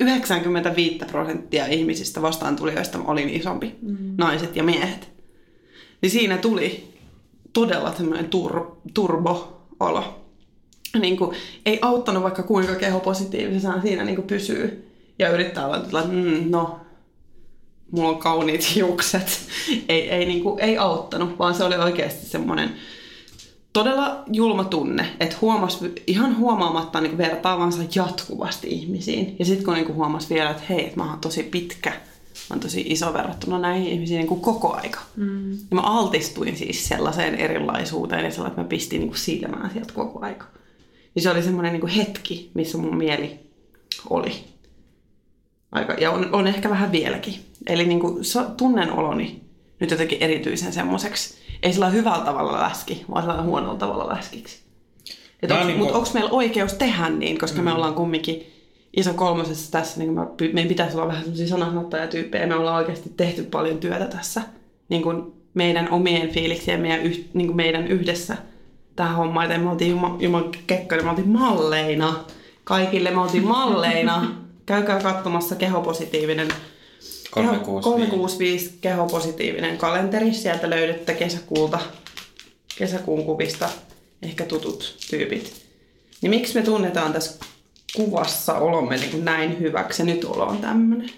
95 0.00 0.98
prosenttia 1.10 1.66
ihmisistä 1.66 2.22
vastaan 2.22 2.56
tulijoista 2.56 2.98
olin 3.04 3.28
isompi, 3.28 3.74
mm. 3.82 3.96
naiset 4.18 4.56
ja 4.56 4.62
miehet. 4.62 5.08
Niin 6.02 6.10
siinä 6.10 6.38
tuli 6.38 6.94
todella 7.52 7.94
semmoinen 7.94 8.28
tur, 8.28 8.76
turbo-olo. 8.94 10.20
Niin 11.00 11.16
kuin, 11.16 11.36
ei 11.66 11.78
auttanut 11.82 12.22
vaikka 12.22 12.42
kuinka 12.42 12.74
kehopositiivisena 12.74 13.82
siinä 13.82 14.04
niin 14.04 14.16
kuin 14.16 14.26
pysyy. 14.26 14.89
Ja 15.20 15.28
yrittää 15.28 15.66
olla, 15.66 15.76
että 15.76 16.02
mm, 16.08 16.50
no, 16.50 16.80
mulla 17.90 18.08
on 18.08 18.18
kauniit 18.18 18.74
hiukset. 18.74 19.40
ei, 19.88 20.10
ei, 20.10 20.26
niin 20.26 20.42
kuin, 20.42 20.60
ei 20.60 20.78
auttanut, 20.78 21.38
vaan 21.38 21.54
se 21.54 21.64
oli 21.64 21.76
oikeasti 21.76 22.26
semmoinen 22.26 22.76
todella 23.72 24.24
julma 24.32 24.64
tunne, 24.64 25.06
että 25.20 25.36
huomas 25.40 25.80
ihan 26.06 26.36
huomaamatta 26.36 27.00
niin 27.00 27.18
vertaavansa 27.18 27.82
jatkuvasti 27.94 28.68
ihmisiin. 28.68 29.36
Ja 29.38 29.44
sitten 29.44 29.64
kun 29.64 29.74
niin 29.74 29.94
huomas 29.94 30.30
vielä, 30.30 30.50
että 30.50 30.62
hei, 30.68 30.84
että 30.84 30.96
mä 30.96 31.10
oon 31.10 31.20
tosi 31.20 31.42
pitkä, 31.42 31.90
mä 31.90 31.96
oon 32.50 32.60
tosi 32.60 32.84
iso 32.86 33.12
verrattuna 33.12 33.58
näihin 33.58 33.92
ihmisiin 33.92 34.18
niin 34.18 34.28
kuin 34.28 34.40
koko 34.40 34.74
aika. 34.74 35.00
Mm. 35.16 35.52
Ja 35.52 35.58
mä 35.72 35.80
altistuin 35.80 36.56
siis 36.56 36.88
sellaiseen 36.88 37.34
erilaisuuteen 37.34 38.24
ja 38.24 38.30
sellainen, 38.30 38.52
että 38.52 38.62
mä 38.62 38.68
pistin 38.68 38.98
niin 38.98 39.08
kuin 39.08 39.18
silmään 39.18 39.70
sieltä 39.70 39.92
koko 39.92 40.24
aika. 40.24 40.46
Niin 41.14 41.22
se 41.22 41.30
oli 41.30 41.42
semmoinen 41.42 41.72
niin 41.72 41.80
kuin 41.80 41.92
hetki, 41.92 42.50
missä 42.54 42.78
mun 42.78 42.96
mieli 42.96 43.40
oli. 44.10 44.44
Aika, 45.72 45.92
ja 45.92 46.10
on, 46.10 46.28
on 46.32 46.46
ehkä 46.46 46.70
vähän 46.70 46.92
vieläkin. 46.92 47.34
Eli 47.66 47.86
niin 47.86 48.00
kuin, 48.00 48.24
tunnen 48.56 48.92
oloni 48.92 49.40
nyt 49.80 49.90
jotenkin 49.90 50.22
erityisen 50.22 50.72
semmoiseksi, 50.72 51.34
ei 51.62 51.72
sillä 51.72 51.88
hyvällä 51.88 52.24
tavalla 52.24 52.60
läski, 52.60 53.04
vaan 53.10 53.22
sillä 53.22 53.42
huonolla 53.42 53.78
tavalla 53.78 54.14
läskiksi. 54.14 54.60
Onks, 55.50 55.66
niinku- 55.66 55.78
Mutta 55.78 55.98
onko 55.98 56.10
meillä 56.14 56.30
oikeus 56.30 56.74
tehdä 56.74 57.08
niin, 57.08 57.38
koska 57.38 57.58
mm. 57.58 57.64
me 57.64 57.72
ollaan 57.72 57.94
kumminkin 57.94 58.46
iso 58.96 59.14
kolmosessa 59.14 59.72
tässä, 59.72 60.00
niin 60.00 60.12
me, 60.12 60.20
meidän 60.52 60.68
pitäisi 60.68 60.96
olla 60.96 61.06
vähän 61.06 61.22
sellaisia 61.22 61.48
sananottajatyyppejä, 61.48 62.46
me 62.46 62.54
ollaan 62.54 62.76
oikeasti 62.76 63.12
tehty 63.16 63.42
paljon 63.42 63.78
työtä 63.78 64.04
tässä 64.04 64.42
niin 64.88 65.02
kuin 65.02 65.32
meidän 65.54 65.90
omien 65.90 66.28
fiiliksien 66.28 66.80
meidän, 66.80 67.02
yh, 67.02 67.24
niin 67.34 67.46
kuin 67.46 67.56
meidän 67.56 67.86
yhdessä 67.86 68.36
tähän 68.96 69.16
hommaan, 69.16 69.50
että 69.50 69.64
me 69.64 69.70
oltiin 69.70 69.90
Juma, 69.90 70.16
Juman 70.20 70.44
kekkoja, 70.66 71.02
me 71.02 71.10
oltiin 71.10 71.28
malleina, 71.28 72.14
kaikille 72.64 73.10
me 73.10 73.20
oltiin 73.20 73.46
malleina, 73.46 74.26
käykää 74.70 75.00
katsomassa 75.00 75.54
kehopositiivinen 75.54 76.48
365. 77.30 77.84
365 77.84 78.78
kehopositiivinen 78.80 79.78
kalenteri. 79.78 80.34
Sieltä 80.34 80.70
löydätte 80.70 81.14
kesäkuulta, 81.14 81.78
kesäkuun 82.78 83.24
kuvista 83.24 83.68
ehkä 84.22 84.44
tutut 84.44 84.96
tyypit. 85.10 85.52
Niin 86.22 86.30
miksi 86.30 86.54
me 86.54 86.62
tunnetaan 86.62 87.12
tässä 87.12 87.44
kuvassa 87.96 88.54
olomme 88.54 88.96
niin 88.96 89.10
kuin 89.10 89.24
näin 89.24 89.60
hyväksi 89.60 90.02
ja 90.02 90.06
nyt 90.06 90.24
olo 90.24 90.44
on 90.44 90.58
tämmöinen? 90.58 91.10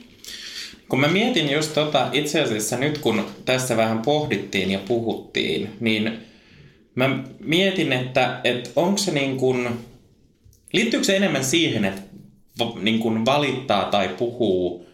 Kun 0.88 1.00
mä 1.00 1.08
mietin 1.08 1.52
just 1.52 1.74
tota, 1.74 2.08
itse 2.12 2.40
asiassa 2.40 2.76
nyt 2.76 2.98
kun 2.98 3.26
tässä 3.44 3.76
vähän 3.76 3.98
pohdittiin 3.98 4.70
ja 4.70 4.78
puhuttiin, 4.78 5.70
niin 5.80 6.18
mä 6.94 7.24
mietin, 7.40 7.92
että, 7.92 8.40
että 8.44 8.70
onko 8.76 8.98
se 8.98 9.12
niin 9.12 9.36
kuin, 9.36 9.68
liittyykö 10.72 11.04
se 11.04 11.16
enemmän 11.16 11.44
siihen, 11.44 11.84
että 11.84 12.11
niin 12.80 12.98
kuin 12.98 13.24
valittaa 13.24 13.84
tai 13.84 14.08
puhuu 14.08 14.86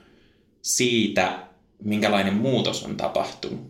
siitä, 0.63 1.39
minkälainen 1.85 2.35
muutos 2.35 2.85
on 2.85 2.97
tapahtunut, 2.97 3.61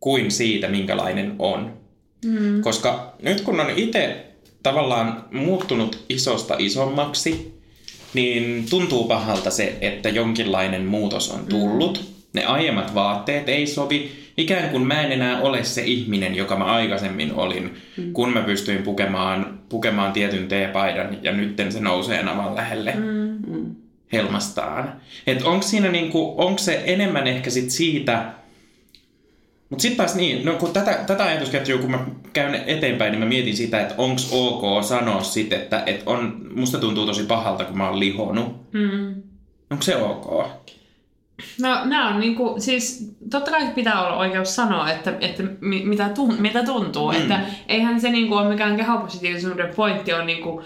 kuin 0.00 0.30
siitä, 0.30 0.68
minkälainen 0.68 1.34
on. 1.38 1.80
Mm. 2.24 2.60
Koska 2.62 3.14
nyt 3.22 3.40
kun 3.40 3.60
on 3.60 3.70
itse 3.76 4.26
tavallaan 4.62 5.24
muuttunut 5.32 6.04
isosta 6.08 6.54
isommaksi, 6.58 7.60
niin 8.14 8.66
tuntuu 8.70 9.04
pahalta 9.04 9.50
se, 9.50 9.78
että 9.80 10.08
jonkinlainen 10.08 10.84
muutos 10.84 11.30
on 11.30 11.46
tullut. 11.46 11.98
Mm. 11.98 12.19
Ne 12.32 12.44
aiemmat 12.44 12.94
vaatteet 12.94 13.48
ei 13.48 13.66
sovi. 13.66 14.12
Ikään 14.36 14.70
kuin 14.70 14.86
mä 14.86 15.02
en 15.02 15.12
enää 15.12 15.40
ole 15.40 15.64
se 15.64 15.82
ihminen, 15.82 16.34
joka 16.34 16.56
mä 16.56 16.64
aikaisemmin 16.64 17.34
olin, 17.34 17.74
mm. 17.96 18.12
kun 18.12 18.32
mä 18.32 18.42
pystyin 18.42 18.82
pukemaan, 18.82 19.58
pukemaan 19.68 20.12
tietyn 20.12 20.48
teepaidan 20.48 21.18
ja 21.22 21.32
nytten 21.32 21.72
se 21.72 21.80
nousee 21.80 22.22
navan 22.22 22.56
lähelle. 22.56 22.94
Mm. 22.94 23.74
Helmastaan. 24.12 24.92
Et 25.26 25.42
onko 25.42 25.62
siinä 25.62 25.88
niinku, 25.88 26.34
onko 26.36 26.58
se 26.58 26.82
enemmän 26.86 27.26
ehkä 27.26 27.50
sit 27.50 27.70
siitä, 27.70 28.32
mutta 29.70 29.82
sitten 29.82 29.96
taas 29.96 30.14
niin, 30.14 30.44
no 30.44 30.52
kun 30.52 30.72
tätä, 30.72 31.04
tätä 31.06 31.24
ajatusketjua, 31.24 31.78
kun 31.78 31.90
mä 31.90 32.06
käyn 32.32 32.54
eteenpäin, 32.66 33.10
niin 33.12 33.20
mä 33.20 33.26
mietin 33.26 33.56
sitä, 33.56 33.80
että 33.80 33.94
onko 33.98 34.20
ok 34.30 34.84
sanoa 34.84 35.22
sitten, 35.22 35.60
että, 35.60 35.82
että 35.86 36.10
on, 36.10 36.46
musta 36.54 36.78
tuntuu 36.78 37.06
tosi 37.06 37.22
pahalta, 37.22 37.64
kun 37.64 37.78
mä 37.78 37.88
oon 37.88 38.00
lihonut. 38.00 38.72
Mm. 38.72 39.22
Onko 39.70 39.82
se 39.82 39.96
ok? 39.96 40.46
No 41.60 41.84
nämä 41.84 42.08
on 42.08 42.20
niinku, 42.20 42.54
siis 42.58 43.14
totta 43.30 43.50
kai 43.50 43.66
pitää 43.74 44.06
olla 44.06 44.16
oikeus 44.16 44.56
sanoa, 44.56 44.90
että, 44.90 45.12
että 45.20 45.42
mitä, 45.60 46.08
tun, 46.08 46.36
mitä 46.38 46.62
tuntuu. 46.62 47.12
Mm. 47.12 47.18
Että 47.18 47.40
eihän 47.68 48.00
se 48.00 48.10
niinku 48.10 48.34
ole 48.34 48.48
mikään 48.48 48.76
kehopositiivisuuden 48.76 49.74
pointti 49.74 50.12
on 50.12 50.26
niinku 50.26 50.62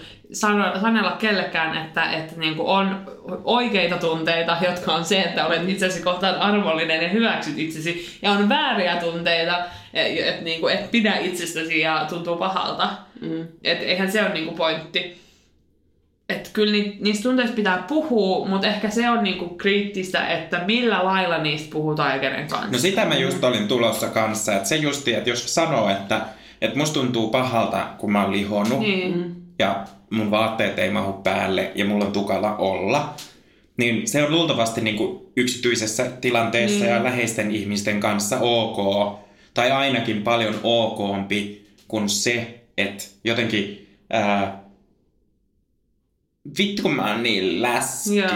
sanella 0.81 1.11
kellekään, 1.11 1.85
että, 1.85 2.11
että 2.11 2.39
niinku 2.39 2.69
on 2.69 3.01
oikeita 3.43 3.97
tunteita, 3.97 4.57
jotka 4.61 4.93
on 4.93 5.05
se, 5.05 5.21
että 5.21 5.45
olet 5.45 5.69
itsesi 5.69 6.01
kohtaan 6.01 6.35
arvollinen 6.35 7.03
ja 7.03 7.09
hyväksyt 7.09 7.59
itsesi. 7.59 8.19
Ja 8.21 8.31
on 8.31 8.49
vääriä 8.49 8.95
tunteita, 8.95 9.57
että 9.93 10.29
et, 10.29 10.41
niinku, 10.41 10.67
et 10.67 10.91
pidä 10.91 11.15
itsestäsi 11.15 11.79
ja 11.79 12.05
tuntuu 12.09 12.35
pahalta. 12.35 12.89
Mm. 13.21 13.47
Et 13.63 13.81
eihän 13.81 14.11
se 14.11 14.21
ole 14.21 14.33
niinku 14.33 14.55
pointti 14.55 15.24
että 16.29 16.49
kyllä 16.53 16.71
ni, 16.71 16.97
niistä 16.99 17.23
tunteista 17.23 17.55
pitää 17.55 17.85
puhua, 17.87 18.47
mutta 18.47 18.67
ehkä 18.67 18.89
se 18.89 19.09
on 19.09 19.23
niinku 19.23 19.49
kriittistä, 19.49 20.27
että 20.27 20.63
millä 20.65 21.05
lailla 21.05 21.37
niistä 21.37 21.69
puhutaan 21.71 22.11
ja 22.11 22.19
kenen 22.19 22.47
kanssa. 22.47 22.71
No 22.71 22.77
sitä 22.77 23.05
mä 23.05 23.15
just 23.15 23.43
olin 23.43 23.67
tulossa 23.67 24.07
kanssa, 24.07 24.55
että 24.55 24.69
se 24.69 24.75
justi, 24.75 25.13
että 25.13 25.29
jos 25.29 25.55
sanoo, 25.55 25.89
että, 25.89 26.21
että 26.61 26.77
musta 26.77 26.93
tuntuu 26.93 27.29
pahalta, 27.29 27.87
kun 27.97 28.11
mä 28.11 28.23
oon 28.23 28.31
lihonnut 28.31 28.79
niin. 28.79 29.35
ja 29.59 29.85
mun 30.09 30.31
vaatteet 30.31 30.79
ei 30.79 30.89
mahu 30.89 31.13
päälle 31.13 31.71
ja 31.75 31.85
mulla 31.85 32.05
on 32.05 32.11
tukala 32.11 32.55
olla, 32.57 33.13
niin 33.77 34.07
se 34.07 34.23
on 34.23 34.31
luultavasti 34.31 34.81
niinku 34.81 35.31
yksityisessä 35.35 36.11
tilanteessa 36.21 36.79
niin. 36.79 36.93
ja 36.93 37.03
läheisten 37.03 37.51
ihmisten 37.51 37.99
kanssa 37.99 38.37
ok, 38.39 38.77
tai 39.53 39.71
ainakin 39.71 40.21
paljon 40.21 40.55
okompi 40.63 41.67
kuin 41.87 42.09
se, 42.09 42.63
että 42.77 43.03
jotenkin... 43.23 43.87
Ää, 44.09 44.64
vittu 46.57 46.81
kun 46.81 46.95
mä 46.95 47.11
oon 47.11 47.23
niin 47.23 47.61
läski. 47.61 48.15
Joo. 48.15 48.29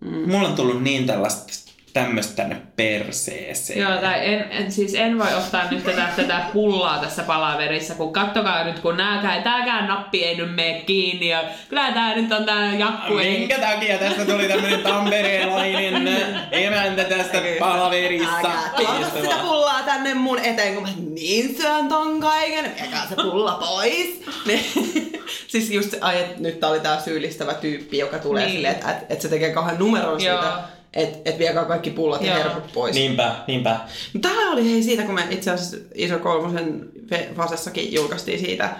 Mm. 0.00 0.30
Mulla 0.30 0.48
on 0.48 0.54
tullut 0.54 0.82
niin 0.82 1.06
tällaista 1.06 1.68
tämmöistä 1.92 2.36
tänne 2.36 2.56
perseeseen. 2.76 3.80
Joo, 3.80 4.00
tai 4.00 4.34
en, 4.34 4.46
en, 4.50 4.72
siis 4.72 4.94
en 4.94 5.18
voi 5.18 5.34
ottaa 5.34 5.70
nyt 5.70 5.84
tätä, 5.84 6.08
tätä 6.16 6.44
pullaa 6.52 6.98
tässä 6.98 7.22
palaverissa, 7.22 7.94
kun 7.94 8.12
kattokaa 8.12 8.64
nyt, 8.64 8.78
kun 8.78 8.96
nääkään, 8.96 9.42
tääkään 9.42 9.88
nappi 9.88 10.24
ei 10.24 10.36
nyt 10.36 10.54
mene 10.54 10.80
kiinni, 10.80 11.28
ja 11.28 11.44
kyllä 11.68 11.92
tää 11.92 12.14
nyt 12.14 12.32
on 12.32 12.44
tää 12.44 12.74
jakku. 12.74 13.14
Minkä 13.14 13.58
takia 13.58 13.98
tästä 13.98 14.24
tuli 14.24 14.48
tämmönen 14.48 14.80
tamperelainen 14.80 16.08
emäntä 16.52 17.04
tästä 17.04 17.38
palaverissa? 17.60 18.50
Älä 18.88 19.10
sitä 19.22 19.36
pullaa 19.42 19.82
tänne 19.82 20.14
mun 20.14 20.38
eteen, 20.38 20.74
kun 20.74 20.82
mä 20.82 20.88
niin 21.14 21.56
syön 21.56 21.88
ton 21.88 22.20
kaiken, 22.20 22.72
viekää 22.80 23.06
se 23.08 23.14
pulla 23.14 23.52
pois. 23.52 24.20
siis 25.48 25.70
just 25.70 25.90
se, 25.90 25.98
ai, 26.00 26.20
että 26.20 26.42
nyt 26.42 26.60
tää 26.60 26.70
oli 26.70 26.80
tää 26.80 27.00
syyllistävä 27.00 27.54
tyyppi, 27.54 27.98
joka 27.98 28.18
tulee 28.18 28.44
niin. 28.44 28.54
silleen, 28.54 28.74
että, 28.74 28.90
että, 28.90 29.06
että 29.08 29.22
se 29.22 29.28
tekee 29.28 29.52
kauhean 29.52 29.78
numeron 29.78 30.20
siitä 30.20 30.62
että 30.92 31.30
et 31.30 31.38
viekää 31.38 31.64
kaikki 31.64 31.90
pullat 31.90 32.22
ja 32.22 32.34
herkut 32.34 32.72
pois. 32.72 32.94
Niinpä, 32.94 33.36
niinpä. 33.46 33.80
Tämä 34.20 34.52
oli 34.52 34.72
hei 34.72 34.82
siitä, 34.82 35.02
kun 35.02 35.14
me 35.14 35.26
itse 35.30 35.50
asiassa 35.50 35.76
Iso 35.94 36.18
Kolmosen 36.18 36.90
Fasessakin 37.36 37.92
julkaistiin 37.92 38.38
siitä, 38.38 38.76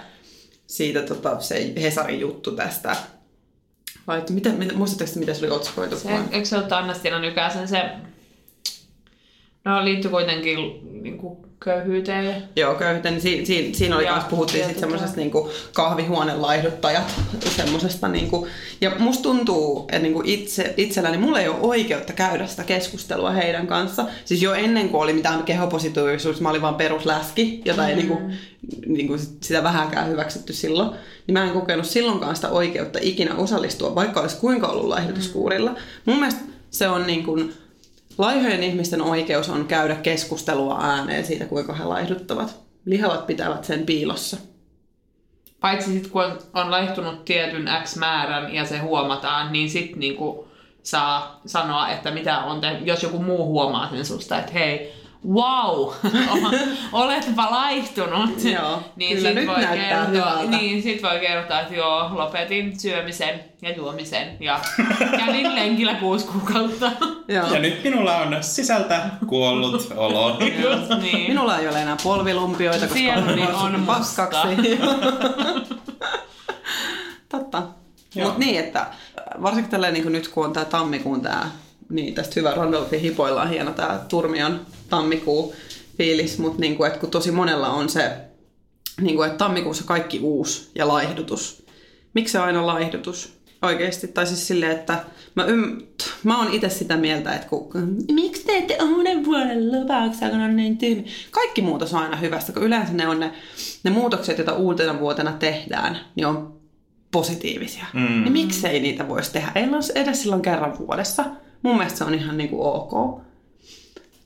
siitä 0.67 1.01
tota, 1.01 1.39
se 1.39 1.73
Hesarin 1.81 2.19
juttu 2.19 2.51
tästä. 2.51 2.95
Vai 4.07 4.23
mitä, 4.29 4.49
mitä, 4.49 4.73
muistatteko, 4.73 5.19
mitä 5.19 5.33
se 5.33 5.45
oli 5.45 5.55
otsikoitu? 5.55 5.99
Se, 5.99 6.09
eikö 6.31 6.45
se 6.45 6.57
ole 6.57 6.65
Anna-Stina 6.71 7.19
Nykäsen 7.19 7.67
se... 7.67 7.89
No 9.65 9.85
liittyy 9.85 10.11
kuitenkin 10.11 10.57
niin 11.03 11.17
kuin 11.17 11.37
köyhyyteen. 11.59 12.43
Joo, 12.55 12.75
köyhyyteen. 12.75 13.21
Si- 13.21 13.45
si- 13.45 13.71
siinä 13.73 13.95
oli 13.95 14.09
myös 14.09 14.23
puhuttiin 14.23 14.63
sitten 14.63 14.79
semmoisesta 14.79 15.17
niinku 15.17 15.49
kahvihuoneen 15.73 16.41
laihduttajat. 16.41 17.13
Semmosesta, 17.55 18.07
niinku, 18.07 18.47
ja 18.81 18.91
musta 18.99 19.23
tuntuu, 19.23 19.79
että 19.79 19.99
niinku 19.99 20.23
itse, 20.25 20.73
itselläni 20.77 21.17
mulla 21.17 21.39
ei 21.39 21.47
ole 21.47 21.57
oikeutta 21.61 22.13
käydä 22.13 22.47
sitä 22.47 22.63
keskustelua 22.63 23.31
heidän 23.31 23.67
kanssa. 23.67 24.05
Siis 24.25 24.41
jo 24.41 24.53
ennen 24.53 24.89
kuin 24.89 25.01
oli 25.01 25.13
mitään 25.13 25.43
kehopositiivisuus, 25.43 26.41
mä 26.41 26.49
olin 26.49 26.61
vaan 26.61 26.75
perusläski, 26.75 27.61
jota 27.65 27.87
ei 27.87 27.95
mm. 27.95 27.99
niinku, 27.99 28.19
niinku 28.87 29.17
sitä 29.41 29.63
vähänkään 29.63 30.09
hyväksytty 30.09 30.53
silloin. 30.53 30.89
Niin 31.27 31.33
mä 31.33 31.43
en 31.43 31.53
kokenut 31.53 31.85
silloinkaan 31.85 32.35
sitä 32.35 32.49
oikeutta 32.49 32.99
ikinä 33.01 33.35
osallistua, 33.35 33.95
vaikka 33.95 34.21
olisi 34.21 34.37
kuinka 34.37 34.67
ollut 34.67 34.85
laihdutuskuurilla. 34.85 35.75
Mun 36.05 36.17
mielestä 36.19 36.41
se 36.69 36.87
on 36.87 37.07
niin 37.07 37.23
kuin, 37.23 37.53
Laihojen 38.19 38.63
ihmisten 38.63 39.01
oikeus 39.01 39.49
on 39.49 39.67
käydä 39.67 39.95
keskustelua 39.95 40.79
ääneen 40.81 41.25
siitä, 41.25 41.45
kuinka 41.45 41.73
he 41.73 41.83
laihduttavat. 41.83 42.59
Lihavat 42.85 43.27
pitävät 43.27 43.63
sen 43.63 43.85
piilossa. 43.85 44.37
Paitsi 45.59 45.93
sitten 45.93 46.11
kun 46.11 46.23
on, 46.53 46.71
laihtunut 46.71 47.25
tietyn 47.25 47.69
X 47.83 47.95
määrän 47.95 48.55
ja 48.55 48.65
se 48.65 48.77
huomataan, 48.77 49.51
niin 49.51 49.69
sitten 49.69 49.99
niinku 49.99 50.47
saa 50.83 51.41
sanoa, 51.45 51.89
että 51.89 52.11
mitä 52.11 52.39
on 52.39 52.61
tehnyt, 52.61 52.87
jos 52.87 53.03
joku 53.03 53.19
muu 53.19 53.45
huomaa 53.45 53.89
sen 53.89 54.05
susta, 54.05 54.39
että 54.39 54.51
hei, 54.51 54.93
wow, 55.27 55.93
oletpa 56.91 57.51
laihtunut. 57.51 58.43
Joo, 58.43 58.83
niin 58.95 59.17
kyllä 59.17 59.29
sit 59.29 59.35
nyt 59.35 59.47
voi 59.47 59.61
näyttää 59.61 60.05
kertoa, 60.05 60.31
hyvältä. 60.31 60.57
Niin, 60.57 60.83
sit 60.83 61.03
voi 61.03 61.19
kertoa, 61.19 61.59
että 61.59 61.75
joo, 61.75 62.09
lopetin 62.11 62.79
syömisen 62.79 63.43
ja 63.61 63.75
juomisen 63.75 64.37
ja 64.39 64.59
kävin 65.25 65.55
lenkillä 65.55 65.93
kuusi 65.93 66.25
kuukautta. 66.25 66.91
Joo. 67.27 67.53
Ja 67.53 67.59
nyt 67.59 67.83
minulla 67.83 68.17
on 68.17 68.37
sisältä 68.41 69.09
kuollut 69.27 69.93
olo. 69.95 70.37
Just 70.63 71.01
niin. 71.01 71.29
Minulla 71.29 71.57
ei 71.57 71.67
ole 71.67 71.81
enää 71.81 71.97
polvilumpioita, 72.03 72.79
koska 72.79 72.93
Sieluni 72.93 73.41
olen 73.41 73.55
on 73.55 73.71
noussut 73.71 73.85
paskaksi. 73.85 74.79
Totta. 77.29 77.63
Mutta 78.15 78.39
niin, 78.39 78.59
että 78.59 78.87
varsinkin 79.41 79.71
tälleen 79.71 79.93
niin 79.93 80.11
nyt 80.11 80.27
kun 80.27 80.45
on 80.45 80.53
tämä 80.53 80.65
tammikuun 80.65 81.21
tämä, 81.21 81.51
niin 81.89 82.13
tästä 82.13 82.33
hyvä 82.35 82.51
Randolphin 82.51 82.99
hipoilla 82.99 83.41
on 83.41 83.49
hieno 83.49 83.71
tämä 83.71 83.99
Turmion 84.09 84.65
tammikuu 84.89 85.55
fiilis, 85.97 86.37
mutta 86.37 86.59
niin 86.59 86.77
kuin, 86.77 86.87
että 86.87 86.99
kun 86.99 87.11
tosi 87.11 87.31
monella 87.31 87.69
on 87.69 87.89
se, 87.89 88.11
niin 89.01 89.15
kuin, 89.15 89.27
että 89.27 89.37
tammikuussa 89.37 89.83
kaikki 89.83 90.19
uusi 90.19 90.71
ja 90.75 90.87
laihdutus. 90.87 91.65
Miksi 92.13 92.31
se 92.31 92.39
aina 92.39 92.65
laihdutus? 92.65 93.39
Oikeasti. 93.61 94.07
Tai 94.07 94.27
siis 94.27 94.47
silleen, 94.47 94.71
että 94.71 95.03
mä, 95.35 95.45
ym... 95.45 95.81
mä 96.23 96.37
oon 96.37 96.53
itse 96.53 96.69
sitä 96.69 96.97
mieltä, 96.97 97.35
että 97.35 97.47
kun, 97.47 97.69
miksi 98.11 98.45
teette 98.45 98.77
uuden 98.83 99.25
vuoden 99.25 99.71
lupauksia, 99.71 100.29
kun 100.29 100.41
on 100.41 100.55
niin 100.55 100.77
tyhmi. 100.77 101.05
Kaikki 101.31 101.61
muutos 101.61 101.93
on 101.93 102.01
aina 102.01 102.15
hyvästä, 102.15 102.51
kun 102.51 102.63
yleensä 102.63 102.93
ne 102.93 103.07
on 103.07 103.19
ne, 103.19 103.31
ne 103.83 103.91
muutokset, 103.91 104.37
joita 104.37 104.53
uutena 104.53 104.99
vuotena 104.99 105.31
tehdään, 105.31 105.99
niin 106.15 106.25
on 106.25 106.59
positiivisia. 107.11 107.85
Mm. 107.93 108.23
Niin 108.23 108.31
miksei 108.31 108.79
niitä 108.79 109.07
voisi 109.07 109.31
tehdä? 109.31 109.51
Ei 109.55 109.63
ole 109.63 110.01
edes 110.01 110.21
silloin 110.21 110.41
kerran 110.41 110.77
vuodessa. 110.77 111.25
Mun 111.63 111.77
mielestä 111.77 111.97
se 111.97 112.03
on 112.03 112.13
ihan 112.13 112.37
niin 112.37 112.49
kuin 112.49 112.61
ok. 112.61 113.21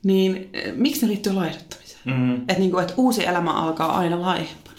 Niin 0.04 0.50
eh, 0.54 0.74
miksi 0.76 1.02
ne 1.02 1.08
liittyy 1.08 1.34
laihduttamiseen? 1.34 2.02
Mm. 2.06 2.36
Että 2.36 2.60
niin 2.60 2.72
kuin, 2.72 2.82
että 2.82 2.94
uusi 2.98 3.26
elämä 3.26 3.52
alkaa 3.52 3.98
aina 3.98 4.22
laihempana. 4.22 4.78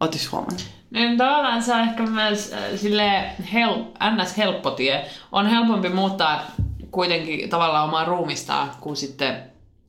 Otis 0.00 0.32
huomannut? 0.32 0.64
Niin 0.90 1.18
tavallaan 1.18 1.62
se 1.62 1.74
on 1.74 1.80
ehkä 1.80 2.02
myös 2.02 2.52
äh, 2.52 2.60
sille 2.76 3.24
hel, 3.52 3.84
ns. 4.22 4.36
helppo 4.36 4.70
tie. 4.70 5.04
On 5.32 5.46
helpompi 5.46 5.88
muuttaa 5.88 6.42
kuitenkin 6.90 7.50
tavallaan 7.50 7.88
omaa 7.88 8.04
ruumistaan, 8.04 8.70
kuin 8.80 8.96
sitten 8.96 9.42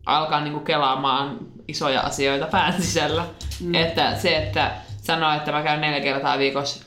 alkaa 0.05 0.41
niinku 0.41 0.59
kelaamaan 0.59 1.37
isoja 1.67 2.01
asioita 2.01 2.45
pään 2.45 2.81
sisällä. 2.81 3.25
Mm. 3.61 3.75
Että 3.75 4.17
se, 4.17 4.37
että 4.37 4.71
sanoo, 5.01 5.33
että 5.33 5.51
mä 5.51 5.63
käyn 5.63 5.81
neljä 5.81 6.01
kertaa 6.01 6.37
viikossa 6.37 6.84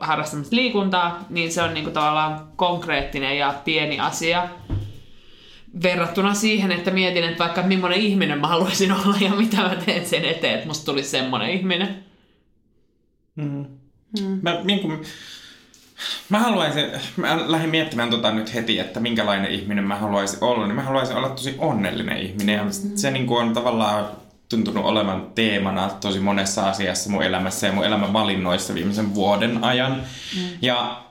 harrastamassa 0.00 0.56
liikuntaa, 0.56 1.24
niin 1.30 1.52
se 1.52 1.62
on 1.62 1.74
niinku 1.74 1.90
tavallaan 1.90 2.48
konkreettinen 2.56 3.38
ja 3.38 3.54
pieni 3.64 4.00
asia 4.00 4.48
verrattuna 5.82 6.34
siihen, 6.34 6.72
että 6.72 6.90
mietin, 6.90 7.24
että 7.24 7.44
vaikka 7.44 7.62
millainen 7.62 8.00
ihminen 8.00 8.40
mä 8.40 8.46
haluaisin 8.46 8.92
olla 8.92 9.16
ja 9.20 9.30
mitä 9.30 9.56
mä 9.56 9.76
teen 9.86 10.06
sen 10.06 10.24
eteen, 10.24 10.54
että 10.54 10.66
musta 10.66 10.84
tulisi 10.84 11.10
semmoinen 11.10 11.50
ihminen. 11.50 12.04
Mm. 13.36 13.66
Mm. 14.20 14.38
Mä, 14.42 14.60
niin 14.64 14.80
kuin, 14.80 15.04
Mä 16.28 16.38
haluaisin, 16.38 16.84
mä 17.16 17.52
lähdin 17.52 17.70
miettimään 17.70 18.10
tota 18.10 18.32
nyt 18.32 18.54
heti, 18.54 18.78
että 18.78 19.00
minkälainen 19.00 19.50
ihminen 19.50 19.84
mä 19.84 19.96
haluaisin 19.96 20.44
olla, 20.44 20.66
niin 20.66 20.76
mä 20.76 20.82
haluaisin 20.82 21.16
olla 21.16 21.28
tosi 21.28 21.54
onnellinen 21.58 22.18
ihminen. 22.18 22.56
Ja 22.56 22.64
se 22.94 23.10
niin 23.10 23.26
kuin 23.26 23.46
on 23.46 23.54
tavallaan 23.54 24.08
tuntunut 24.50 24.84
olevan 24.84 25.30
teemana 25.34 25.90
tosi 26.00 26.20
monessa 26.20 26.68
asiassa 26.68 27.10
mun 27.10 27.22
elämässä 27.22 27.66
ja 27.66 27.72
mun 27.72 27.84
elämän 27.84 28.12
valinnoissa 28.12 28.74
viimeisen 28.74 29.14
vuoden 29.14 29.64
ajan. 29.64 29.92
Mm. 29.92 30.42
Ja 30.62 31.04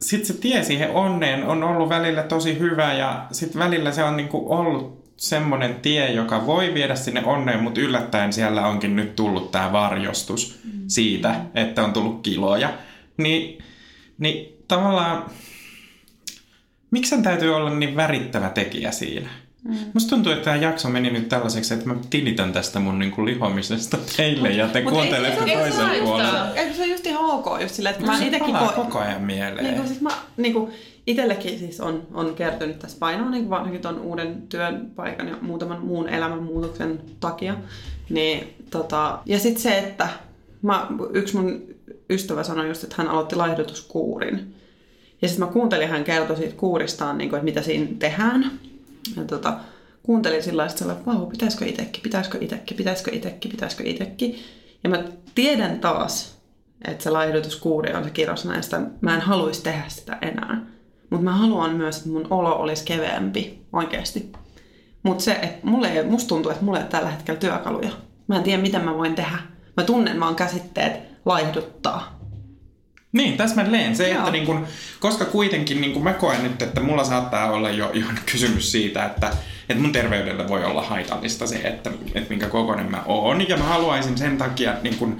sitten 0.00 0.26
se 0.26 0.40
tie 0.40 0.64
siihen 0.64 0.90
onneen 0.90 1.44
on 1.46 1.62
ollut 1.62 1.88
välillä 1.88 2.22
tosi 2.22 2.58
hyvä 2.58 2.92
ja 2.92 3.26
sitten 3.32 3.58
välillä 3.58 3.92
se 3.92 4.04
on 4.04 4.16
niinku 4.16 4.52
ollut 4.52 5.04
semmoinen 5.16 5.74
tie, 5.74 6.12
joka 6.12 6.46
voi 6.46 6.74
viedä 6.74 6.94
sinne 6.94 7.24
onneen, 7.24 7.62
mutta 7.62 7.80
yllättäen 7.80 8.32
siellä 8.32 8.66
onkin 8.66 8.96
nyt 8.96 9.16
tullut 9.16 9.50
tämä 9.50 9.72
varjostus 9.72 10.60
siitä, 10.88 11.40
että 11.54 11.84
on 11.84 11.92
tullut 11.92 12.22
kiloja. 12.22 12.72
Niin, 13.16 13.64
niin 14.18 14.62
tavallaan, 14.68 15.24
miksi 16.90 17.10
sen 17.10 17.22
täytyy 17.22 17.56
olla 17.56 17.70
niin 17.70 17.96
värittävä 17.96 18.48
tekijä 18.48 18.90
siinä? 18.90 19.28
Mm. 19.64 19.76
Musta 19.94 20.10
tuntuu, 20.10 20.32
että 20.32 20.44
tämä 20.44 20.56
jakso 20.56 20.88
meni 20.88 21.10
nyt 21.10 21.28
tällaiseksi, 21.28 21.74
että 21.74 21.86
mä 21.86 21.96
tilitän 22.10 22.52
tästä 22.52 22.80
mun 22.80 22.98
niinku 22.98 23.24
lihomisesta 23.24 23.98
teille 24.16 24.50
ja 24.50 24.68
te 24.68 24.82
kuuntelette 24.82 25.56
toisen 25.56 26.02
puolella. 26.04 26.54
Eikö 26.54 26.74
se 26.74 26.82
ole 26.82 26.90
just 26.90 27.06
ihan 27.06 27.24
ok, 27.24 27.46
just 27.60 27.74
silleen, 27.74 27.94
että 27.94 28.06
mä 28.06 28.18
itekin 28.18 28.54
palaa 28.54 28.72
koen- 28.72 28.86
koko 28.86 28.98
ajan 28.98 29.22
mieleen. 29.22 29.64
Niin 29.64 29.76
kuin, 29.76 29.88
siis 29.88 30.00
mä, 30.00 30.10
niin 30.36 30.52
kuin, 30.52 30.72
itsellekin 31.06 31.58
siis 31.58 31.80
on, 31.80 32.06
on 32.14 32.34
kertynyt 32.34 32.78
tässä 32.78 32.96
painoa, 33.00 33.30
niin 33.30 33.50
varsinkin 33.50 33.82
ton 33.82 34.00
uuden 34.00 34.42
työn 34.48 34.90
paikan 34.96 35.28
ja 35.28 35.36
muutaman 35.40 35.80
muun 35.80 36.08
elämänmuutoksen 36.08 37.00
takia. 37.20 37.56
Niin, 38.10 38.54
tota, 38.70 39.18
ja 39.26 39.38
sitten 39.38 39.62
se, 39.62 39.78
että 39.78 40.08
mä, 40.62 40.86
yksi 41.12 41.36
mun 41.36 41.62
ystävä 42.10 42.42
sanoi 42.42 42.68
just, 42.68 42.84
että 42.84 42.94
hän 42.98 43.08
aloitti 43.08 43.36
laihdutuskuurin. 43.36 44.54
Ja 45.22 45.28
sitten 45.28 45.46
mä 45.46 45.52
kuuntelin, 45.52 45.88
hän 45.88 46.04
kertoi 46.04 46.36
siitä 46.36 46.56
kuuristaan, 46.56 47.18
niin 47.18 47.30
kuin, 47.30 47.38
että 47.38 47.44
mitä 47.44 47.62
siinä 47.62 47.86
tehdään. 47.98 48.50
Ja 49.16 49.24
tota, 49.24 49.56
kuuntelin 50.02 50.42
sillä 50.42 50.62
lailla, 50.62 50.92
että 50.92 51.06
vau, 51.06 51.26
pitäisikö 51.26 51.64
itekin, 51.64 52.02
pitäisikö 52.02 52.38
itekin, 52.40 52.76
pitäisikö 52.76 53.10
itekin, 53.14 53.50
pitäisikö 53.50 53.82
itekin. 53.86 54.38
Ja 54.84 54.90
mä 54.90 55.04
tiedän 55.34 55.80
taas, 55.80 56.38
että 56.88 57.04
se 57.04 57.10
laihdutuskuuri 57.10 57.94
on 57.94 58.04
se 58.04 58.10
kirosana, 58.10 58.62
sitä 58.62 58.80
mä 59.00 59.14
en 59.14 59.20
haluaisi 59.20 59.62
tehdä 59.62 59.84
sitä 59.88 60.18
enää. 60.22 60.66
Mutta 61.10 61.24
mä 61.24 61.32
haluan 61.32 61.76
myös, 61.76 61.96
että 61.96 62.08
mun 62.08 62.26
olo 62.30 62.56
olisi 62.56 62.84
keveämpi 62.84 63.66
oikeasti. 63.72 64.32
Mutta 65.02 65.24
se, 65.24 65.32
että 65.32 65.66
mulle 65.66 65.88
ei, 65.88 66.04
musta 66.04 66.28
tuntuu, 66.28 66.52
että 66.52 66.64
mulla 66.64 66.78
ei 66.78 66.84
tällä 66.84 67.10
hetkellä 67.10 67.40
työkaluja. 67.40 67.90
Mä 68.26 68.36
en 68.36 68.42
tiedä, 68.42 68.62
mitä 68.62 68.78
mä 68.78 68.96
voin 68.96 69.14
tehdä. 69.14 69.38
Mä 69.76 69.84
tunnen 69.84 70.20
vaan 70.20 70.34
käsitteet 70.34 71.00
laihduttaa. 71.24 72.13
Niin, 73.14 73.36
täsmälleen. 73.36 73.96
Se, 73.96 74.08
Joo. 74.08 74.18
että 74.18 74.30
niin 74.30 74.46
kun, 74.46 74.66
koska 75.00 75.24
kuitenkin 75.24 75.80
niin 75.80 75.92
kun 75.92 76.02
mä 76.02 76.12
koen 76.12 76.42
nyt, 76.42 76.62
että 76.62 76.80
mulla 76.80 77.04
saattaa 77.04 77.52
olla 77.52 77.70
jo, 77.70 77.90
jo 77.92 78.06
kysymys 78.32 78.72
siitä, 78.72 79.04
että, 79.04 79.32
että 79.68 79.82
mun 79.82 79.92
terveydelle 79.92 80.48
voi 80.48 80.64
olla 80.64 80.82
haitallista 80.82 81.46
se, 81.46 81.56
että, 81.56 81.90
että 82.14 82.30
minkä 82.30 82.48
kokoinen 82.48 82.90
mä 82.90 83.02
oon. 83.06 83.48
Ja 83.48 83.56
mä 83.56 83.64
haluaisin 83.64 84.18
sen 84.18 84.38
takia 84.38 84.74
niin 84.82 84.96
kun, 84.96 85.18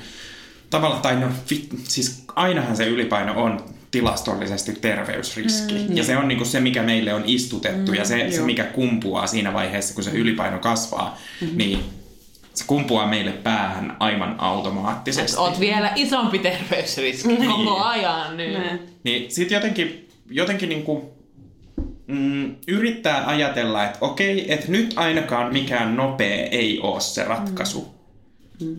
tavallaan, 0.70 1.02
tai 1.02 1.16
no, 1.16 1.28
fit, 1.46 1.68
siis 1.88 2.24
ainahan 2.36 2.76
se 2.76 2.86
ylipaino 2.86 3.42
on 3.42 3.64
tilastollisesti 3.90 4.72
terveysriski. 4.72 5.74
Mm, 5.74 5.96
ja 5.96 6.04
se 6.04 6.16
on 6.16 6.28
niin 6.28 6.38
kuin 6.38 6.48
se, 6.48 6.60
mikä 6.60 6.82
meille 6.82 7.14
on 7.14 7.22
istutettu 7.26 7.92
mm, 7.92 7.98
ja 7.98 8.04
se, 8.04 8.30
se, 8.30 8.42
mikä 8.42 8.64
kumpuaa 8.64 9.26
siinä 9.26 9.52
vaiheessa, 9.52 9.94
kun 9.94 10.04
se 10.04 10.10
ylipaino 10.10 10.58
kasvaa, 10.58 11.18
mm. 11.40 11.48
niin 11.54 11.84
se 12.54 12.64
kumpuaa 12.66 13.06
meille 13.06 13.32
päähän 13.32 13.96
aivan 14.00 14.34
automaattisesti. 14.38 15.36
Oot 15.38 15.60
vielä 15.60 15.92
isompi 15.96 16.38
terveysriski 16.38 17.36
koko 17.36 17.82
ajan 17.82 18.36
nyt. 18.36 18.52
Ne. 18.52 18.78
Niin 19.04 19.30
sit 19.30 19.50
jotenkin, 19.50 20.08
jotenkin 20.30 20.68
niinku, 20.68 21.12
mm, 22.06 22.56
yrittää 22.68 23.26
ajatella, 23.26 23.84
että 23.84 23.98
okei, 24.00 24.52
että 24.52 24.70
nyt 24.72 24.92
ainakaan 24.96 25.52
mikään 25.52 25.96
nopea 25.96 26.46
ei 26.50 26.80
ole 26.80 27.00
se 27.00 27.24
ratkaisu. 27.24 27.94
Mm. 28.60 28.76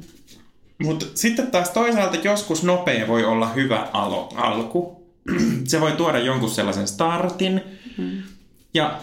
Mutta 0.84 1.06
sitten 1.16 1.52
taas 1.52 1.70
toisaalta 1.70 2.18
joskus 2.24 2.64
nopea 2.64 3.08
voi 3.08 3.26
olla 3.26 3.48
hyvä 3.48 3.88
alo, 3.94 4.30
alku. 4.36 5.06
se 5.68 5.82
voi 5.82 5.92
tuoda 5.92 6.20
jonkun 6.20 6.50
sellaisen 6.50 6.88
startin. 6.88 7.62
Mm. 7.98 8.24
Ja 8.74 9.00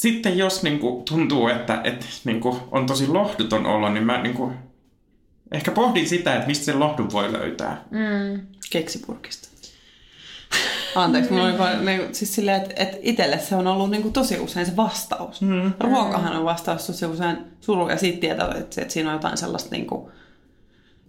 sitten 0.00 0.38
jos 0.38 0.62
niinku 0.62 1.02
tuntuu, 1.08 1.48
että 1.48 1.80
et, 1.84 2.06
niinku, 2.24 2.58
on 2.70 2.86
tosi 2.86 3.08
lohduton 3.08 3.66
olo, 3.66 3.88
niin 3.88 4.06
mä 4.06 4.22
niinku, 4.22 4.52
ehkä 5.52 5.70
pohdin 5.70 6.08
sitä, 6.08 6.34
että 6.34 6.46
mistä 6.46 6.64
sen 6.64 6.80
lohdun 6.80 7.12
voi 7.12 7.32
löytää. 7.32 7.84
Keksipurkista. 8.70 9.48
Anteeksi, 10.94 11.32
mulla 11.32 11.44
oli 11.44 11.58
vaan, 11.58 11.84
niin, 11.84 12.14
siis 12.14 12.34
silleen, 12.34 12.62
että, 12.62 12.74
että 12.76 12.96
itselle 13.02 13.38
se 13.38 13.56
on 13.56 13.66
ollut 13.66 13.90
niin 13.90 14.02
kuin, 14.02 14.12
tosi 14.12 14.38
usein 14.38 14.66
se 14.66 14.76
vastaus. 14.76 15.40
Mm. 15.40 15.72
Ruokahan 15.80 16.36
on 16.36 16.44
vastaus 16.44 16.86
tosi 16.86 17.06
usein 17.06 17.36
suru, 17.60 17.88
ja 17.88 17.96
siitä 17.96 18.20
tietää, 18.20 18.54
että, 18.58 18.80
että 18.80 18.94
siinä 18.94 19.08
on 19.08 19.14
jotain 19.14 19.36
sellaista 19.36 19.70
niin 19.70 19.86
kuin, 19.86 20.12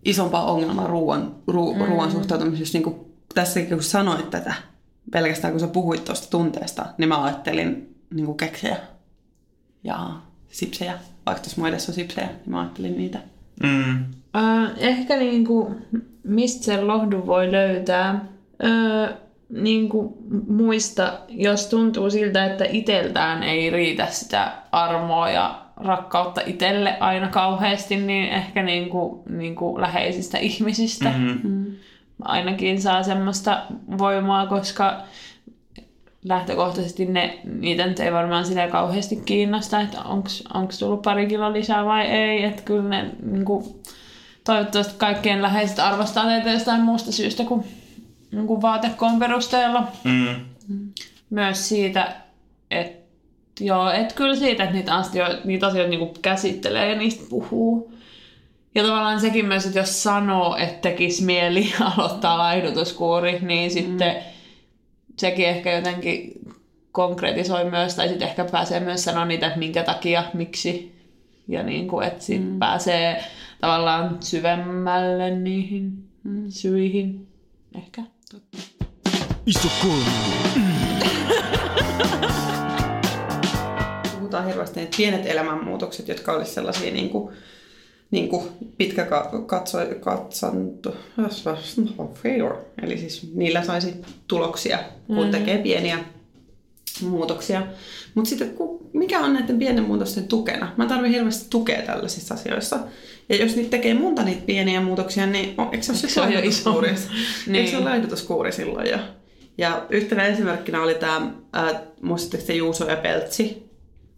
isompaa 0.06 0.52
ongelmaa 0.52 0.88
ruoan, 0.88 1.36
ru, 1.48 1.74
mm. 1.74 1.86
ruoan 1.86 2.12
suhtautumisessa. 2.12 2.78
Niin 2.78 2.84
kuin, 2.84 2.96
tässäkin 3.34 3.70
kun 3.70 3.84
sanoit 3.84 4.30
tätä, 4.30 4.54
pelkästään 5.12 5.54
kun 5.54 5.60
sä 5.60 5.68
puhuit 5.68 6.06
tuosta 6.06 6.30
tunteesta, 6.30 6.86
niin 6.98 7.10
mä 7.10 7.24
ajattelin 7.24 7.89
niin 8.14 8.26
kuin 8.26 8.38
keksejä 8.38 8.78
ja 9.84 10.10
sipsejä. 10.48 10.94
Vaikka 11.26 11.44
tuossa 11.44 11.62
muidessa 11.62 11.92
on 11.92 11.96
sipsejä, 11.96 12.28
niin 12.28 12.40
mä 12.50 12.60
ajattelin 12.60 12.98
niitä. 12.98 13.20
Mm. 13.64 14.06
Äh, 14.36 14.72
ehkä 14.78 15.16
niinku, 15.18 15.76
mistä 16.24 16.66
sen 16.66 16.88
lohdun 16.88 17.28
voi 17.28 17.52
löytää? 17.52 18.10
Äh, 18.66 19.16
niinku, 19.50 20.18
muista, 20.48 21.20
jos 21.30 21.68
tuntuu 21.68 22.10
siltä, 22.10 22.46
että 22.46 22.66
iteltään 22.70 23.44
ei 23.44 23.70
riitä 23.70 24.06
sitä 24.06 24.52
armoa 24.72 25.30
ja 25.30 25.66
rakkautta 25.76 26.42
itselle 26.46 26.98
aina 27.00 27.28
kauheasti, 27.28 27.98
niin 27.98 28.30
ehkä 28.30 28.64
niinku, 28.64 29.24
niinku 29.30 29.82
läheisistä 29.82 30.38
ihmisistä 30.38 31.10
Mm-hmm. 31.18 31.66
ainakin 32.22 32.82
saa 32.82 33.04
semmoista 33.04 33.62
voimaa, 33.98 34.48
koska 34.48 35.02
lähtökohtaisesti 36.26 37.06
ne, 37.06 37.40
niitä 37.44 37.88
nyt 37.88 38.00
ei 38.00 38.14
varmaan 38.14 38.46
sitä 38.46 38.68
kauheasti 38.68 39.16
kiinnosta, 39.16 39.82
että 39.82 40.02
onko 40.54 40.72
tullut 40.80 41.02
pari 41.02 41.28
kiloa 41.28 41.54
lisää 41.54 41.86
vai 41.86 42.06
ei. 42.06 42.44
Että 42.44 42.62
kyllä 42.62 42.90
ne 42.90 43.10
niin 43.32 43.46
kuin, 43.46 43.66
toivottavasti 44.44 44.94
kaikkien 44.98 45.42
läheiset 45.42 45.80
arvostaa 45.80 46.26
teitä 46.26 46.52
jostain 46.52 46.82
muusta 46.82 47.12
syystä 47.12 47.44
kuin, 47.44 47.64
niin 48.32 48.48
kuin 48.48 48.62
vaatekoon 48.62 49.20
perusteella. 49.20 49.88
Mm. 50.04 50.36
Myös 51.30 51.70
siitä, 51.70 52.16
että 52.72 53.00
joo, 53.60 53.92
että 53.92 54.16
kyllä 54.16 54.36
siitä, 54.36 54.64
että 54.64 54.76
niitä 54.76 54.96
asioita, 54.96 55.38
niitä 55.46 55.68
asioita 55.68 55.90
niin 55.90 56.00
kuin 56.00 56.22
käsittelee 56.22 56.90
ja 56.90 56.96
niistä 56.96 57.24
puhuu. 57.30 57.94
Ja 58.76 58.84
tavallaan 58.84 59.20
sekin 59.20 59.46
myös, 59.46 59.66
että 59.66 59.80
jos 59.80 60.04
sanoo, 60.04 60.56
että 60.56 60.90
tekisi 60.90 61.24
mieli 61.24 61.74
aloittaa 61.98 62.38
laihdutuskuuri, 62.38 63.40
niin 63.42 63.72
sitten 63.72 64.14
mm. 64.14 64.22
Sekin 65.20 65.48
ehkä 65.48 65.72
jotenkin 65.72 66.32
konkretisoi 66.92 67.70
myös, 67.70 67.96
tai 67.96 68.08
sitten 68.10 68.28
ehkä 68.28 68.46
pääsee 68.46 68.80
myös 68.80 69.04
sanoa 69.04 69.26
niitä, 69.26 69.48
että 69.48 69.60
minkä 69.60 69.84
takia, 69.84 70.24
miksi. 70.34 71.00
Ja 71.48 71.64
niin 71.64 71.88
kuin, 71.88 72.08
että 72.08 72.24
sitten 72.24 72.52
mm. 72.52 72.60
pääsee 72.60 73.24
tavallaan 73.62 74.18
syvemmälle 74.20 75.36
niihin 75.36 76.04
mm. 76.24 76.46
syihin. 76.50 77.28
Ehkä. 77.76 78.02
Iso 79.46 79.70
kolme. 79.82 80.12
puhutaan 84.30 84.48
hirveästi 84.48 84.82
että 84.82 84.98
pienet 84.98 85.26
elämänmuutokset, 85.26 86.08
jotka 86.08 86.34
olisi 86.34 86.54
sellaisia 86.54 86.92
niin 86.92 87.10
kuin, 87.10 87.34
niin 88.12 88.30
kuin 88.30 88.44
pitkä 88.78 89.06
ka- 89.06 89.44
katso, 89.46 89.78
katsanto, 90.00 90.96
eli 92.84 92.98
siis 92.98 93.34
niillä 93.34 93.64
saisi 93.64 93.94
tuloksia, 94.28 94.80
kun 95.08 95.26
mm. 95.26 95.32
tekee 95.32 95.58
pieniä 95.58 96.00
muutoksia. 97.02 97.68
Mutta 98.16 98.30
sitten 98.30 98.54
mikä 98.94 99.20
on 99.20 99.34
näiden 99.34 99.60
pienen 99.60 99.84
muutosten 99.84 100.28
tukena? 100.28 100.74
Mä 100.78 100.86
tarvitsen 100.86 101.14
hirveästi 101.14 101.50
tukea 101.50 101.82
tällaisissa 101.82 102.34
asioissa. 102.34 102.80
Ja 103.30 103.36
jos 103.36 103.56
niitä 103.56 103.70
tekee 103.70 103.94
monta 103.94 104.24
niitä 104.24 104.46
pieniä 104.46 104.82
muutoksia, 104.82 105.28
niin 105.28 105.54
on, 105.58 105.70
eikö 105.72 105.84
se 105.84 105.92
ole 105.92 106.00
se 106.00 106.20
jo 106.20 106.26
laihdutuskuuri? 106.26 106.92
iso? 106.92 107.10
niin. 107.46 107.56
Eikö 107.56 107.72
se 107.72 107.78
ole 107.78 107.86
laihdutuskuuri 107.86 108.52
silloin 108.62 108.90
jo? 108.90 108.98
Ja 109.58 109.86
yhtenä 109.90 110.26
esimerkkinä 110.26 110.84
oli 110.84 110.96
tämä, 110.96 111.32
äh, 111.58 111.82
muistatteko 112.02 112.44
te 112.48 112.54
Juuso 112.54 112.90
ja 112.90 112.98
Peltsi? 112.98 113.69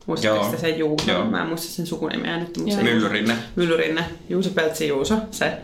Muistatteko 0.06 0.46
Joo. 0.46 0.58
sen 0.58 0.80
Juuso? 0.80 1.12
Joo. 1.12 1.26
Mä 1.26 1.42
en 1.42 1.48
muista 1.48 1.68
sen 1.68 1.88
sukunimeä 1.88 2.38
nyt. 2.38 2.58
Mutta 2.58 2.76
se 2.76 2.84
Myllyrinne. 2.84 3.36
Myllyrinne. 3.56 4.06
Juuso 4.30 4.50
Peltsi 4.50 4.88
Juuso. 4.88 5.18
Se. 5.32 5.58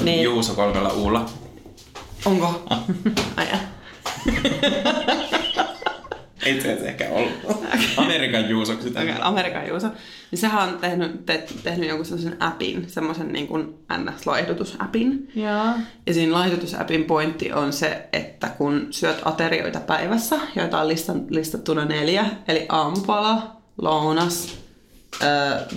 Niin, 0.00 0.22
Juuso 0.22 0.54
kolmella 0.54 0.88
uulla. 0.88 1.30
Onko? 2.24 2.62
Ai 3.36 3.46
jaa. 3.48 3.60
Ei 6.46 6.60
se 6.60 6.72
ehkä 6.72 7.08
ollut. 7.10 7.32
Amerikan 7.96 8.50
juusoksi 8.50 8.88
Okei, 8.88 9.10
okay. 9.10 9.16
Amerikan 9.20 9.68
Juuso. 9.68 9.86
Niin 10.30 10.38
sehän 10.38 10.68
on 10.68 10.78
tehnyt, 10.78 11.26
te, 11.26 11.46
tehnyt 11.62 11.88
jonkun 11.88 12.06
sellaisen 12.06 12.42
appin, 12.42 12.84
semmoisen 12.90 13.32
niin 13.32 13.46
kuin 13.46 13.74
NS-laihdutusappin. 13.92 15.32
Joo. 15.34 15.66
Ja 16.06 16.14
siinä 16.14 16.32
laihdutusappin 16.32 17.04
pointti 17.04 17.52
on 17.52 17.72
se, 17.72 18.08
että 18.12 18.48
kun 18.48 18.86
syöt 18.90 19.22
aterioita 19.24 19.80
päivässä, 19.80 20.36
joita 20.56 20.80
on 20.80 20.88
listan, 20.88 21.26
listattuna 21.30 21.84
neljä, 21.84 22.26
eli 22.48 22.66
aamupala, 22.68 23.55
lounas, 23.78 24.58
ö, 25.22 25.26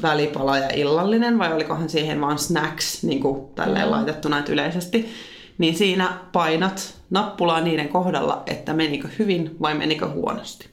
välipala 0.02 0.58
ja 0.58 0.70
illallinen, 0.74 1.40
vai 1.40 1.54
olikohan 1.54 1.90
siihen 1.90 2.22
vaan 2.22 2.40
snacks 2.40 3.04
niin 3.04 3.22
kuin 3.22 3.54
tälleen 3.56 3.86
mm. 3.86 3.92
laitettu 3.92 4.30
näitä 4.30 4.52
yleisesti, 4.52 5.10
niin 5.58 5.78
siinä 5.78 6.18
painat 6.32 6.96
nappulaa 7.10 7.62
niiden 7.62 7.90
kohdalla, 7.90 8.44
että 8.46 8.74
menikö 8.74 9.08
hyvin 9.20 9.56
vai 9.62 9.74
menikö 9.76 10.08
huonosti. 10.08 10.70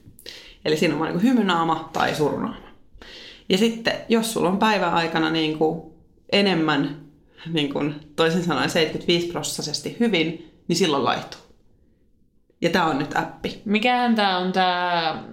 Eli 0.65 0.77
siinä 0.77 0.93
on 0.93 0.99
vaan 0.99 1.11
niin 1.11 1.23
hymynaama 1.23 1.89
tai 1.93 2.15
surunaama. 2.15 2.67
Ja 3.49 3.57
sitten, 3.57 3.93
jos 4.09 4.33
sulla 4.33 4.49
on 4.49 4.57
päivän 4.57 4.93
aikana 4.93 5.29
niin 5.29 5.57
kuin 5.57 5.81
enemmän, 6.31 7.01
niin 7.53 7.73
kuin 7.73 7.95
toisin 8.15 8.43
sanoen 8.43 8.69
75 8.69 9.27
prosentisesti 9.27 9.97
hyvin, 9.99 10.53
niin 10.67 10.75
silloin 10.75 11.03
laihtuu. 11.03 11.39
Ja 12.61 12.69
tämä 12.69 12.85
on 12.85 12.99
nyt 12.99 13.17
appi. 13.17 13.61
Mikähän 13.65 14.15
tää 14.15 14.37
on 14.37 14.51
tää, 14.51 15.23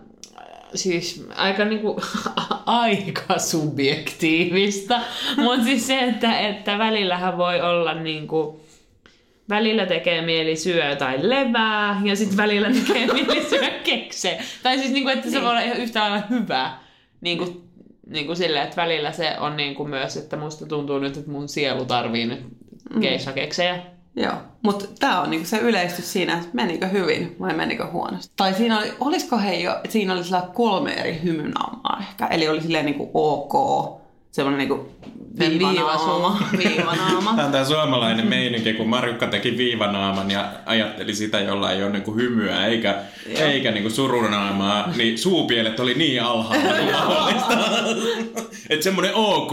siis 0.74 1.26
aika 1.36 1.64
niinku, 1.64 2.00
aika 2.66 3.38
subjektiivista, 3.38 5.00
mutta 5.36 5.64
siis 5.64 5.86
se, 5.86 6.00
että, 6.00 6.38
että 6.38 6.78
välillähän 6.78 7.38
voi 7.38 7.60
olla 7.60 7.94
niinku, 7.94 8.60
välillä 9.48 9.86
tekee 9.86 10.22
mieli 10.22 10.56
syö 10.56 10.88
jotain 10.88 11.30
levää 11.30 12.00
ja 12.04 12.16
sitten 12.16 12.36
välillä 12.36 12.70
tekee 12.70 13.06
mieli 13.12 13.44
syö 13.48 13.70
keksejä. 13.84 14.42
Tai 14.62 14.78
siis 14.78 14.90
niinku, 14.90 15.08
että 15.08 15.30
se 15.30 15.42
voi 15.42 15.50
olla 15.50 15.60
ihan 15.60 15.76
yhtä 15.76 16.00
lailla 16.00 16.26
hyvä. 16.30 16.78
Niinku, 17.20 17.64
niinku 18.06 18.34
silleen, 18.34 18.64
että 18.64 18.82
välillä 18.82 19.12
se 19.12 19.36
on 19.38 19.56
niinku 19.56 19.84
myös, 19.84 20.16
että 20.16 20.36
musta 20.36 20.66
tuntuu 20.66 20.98
nyt, 20.98 21.16
että 21.16 21.30
mun 21.30 21.48
sielu 21.48 21.84
tarvii 21.84 22.26
nyt 22.26 22.40
keissakeksejä. 23.00 23.93
Joo, 24.16 24.34
mutta 24.62 24.84
tämä 24.98 25.20
on 25.20 25.30
niinku 25.30 25.46
se 25.46 25.58
yleistys 25.58 26.12
siinä, 26.12 26.34
että 26.34 26.48
menikö 26.52 26.86
hyvin 26.86 27.36
vai 27.40 27.54
menikö 27.54 27.86
huonosti. 27.86 28.32
Tai 28.36 28.54
siinä 28.54 28.78
oli, 28.78 28.92
olisiko 29.00 29.38
hei 29.38 29.62
jo, 29.62 29.74
että 29.74 29.90
siinä 29.90 30.12
oli 30.12 30.24
sillä 30.24 30.42
kolme 30.54 30.92
eri 30.92 31.20
hymynaamaa 31.22 31.98
ehkä. 32.08 32.26
Eli 32.26 32.48
oli 32.48 32.60
silleen 32.60 32.84
niinku 32.86 33.10
ok, 33.14 33.52
semmoinen 34.30 34.58
niinku 34.58 34.88
viivanaama. 35.38 36.38
viivanaama. 36.58 37.30
Tämä 37.30 37.46
on 37.46 37.52
tämä 37.52 37.64
suomalainen 37.64 38.26
meininki, 38.26 38.74
kun 38.74 38.88
Marjukka 38.88 39.26
teki 39.26 39.58
viivanaaman 39.58 40.30
ja 40.30 40.52
ajatteli 40.66 41.14
sitä, 41.14 41.40
jolla 41.40 41.72
ei 41.72 41.82
ole 41.82 41.92
niinku 41.92 42.14
hymyä 42.14 42.66
eikä, 42.66 43.02
eikä 43.26 43.70
niinku 43.70 43.90
surunaamaa, 43.90 44.92
niin 44.96 45.18
suupielet 45.18 45.80
oli 45.80 45.94
niin 45.94 46.22
alhaalla 46.22 46.72
kuin 46.78 46.92
mahdollista. 46.92 47.58
Että 48.70 48.84
semmoinen 48.84 49.14
ok. 49.14 49.52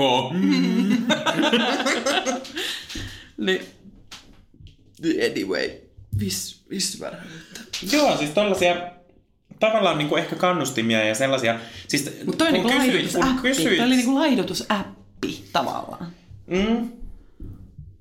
niin, 3.38 3.62
anyway, 5.32 5.70
vis, 6.20 6.62
vis 6.70 7.04
Joo, 7.92 8.18
siis 8.18 8.30
tollasia 8.30 8.76
tavallaan 9.60 9.98
niinku 9.98 10.16
ehkä 10.16 10.36
kannustimia 10.36 11.04
ja 11.06 11.16
sellaisia. 11.16 11.60
Siis, 11.88 12.12
Mutta 12.26 12.46
toi 12.46 12.52
niinku 12.52 12.70
kysyit- 12.70 13.12
kun 13.14 13.40
kysyit- 13.42 13.78
Toi 13.78 13.86
oli 13.86 13.96
niinku 13.96 14.16
laihdutusappi 14.16 15.44
tavallaan. 15.54 16.08
Mm. 16.48 16.90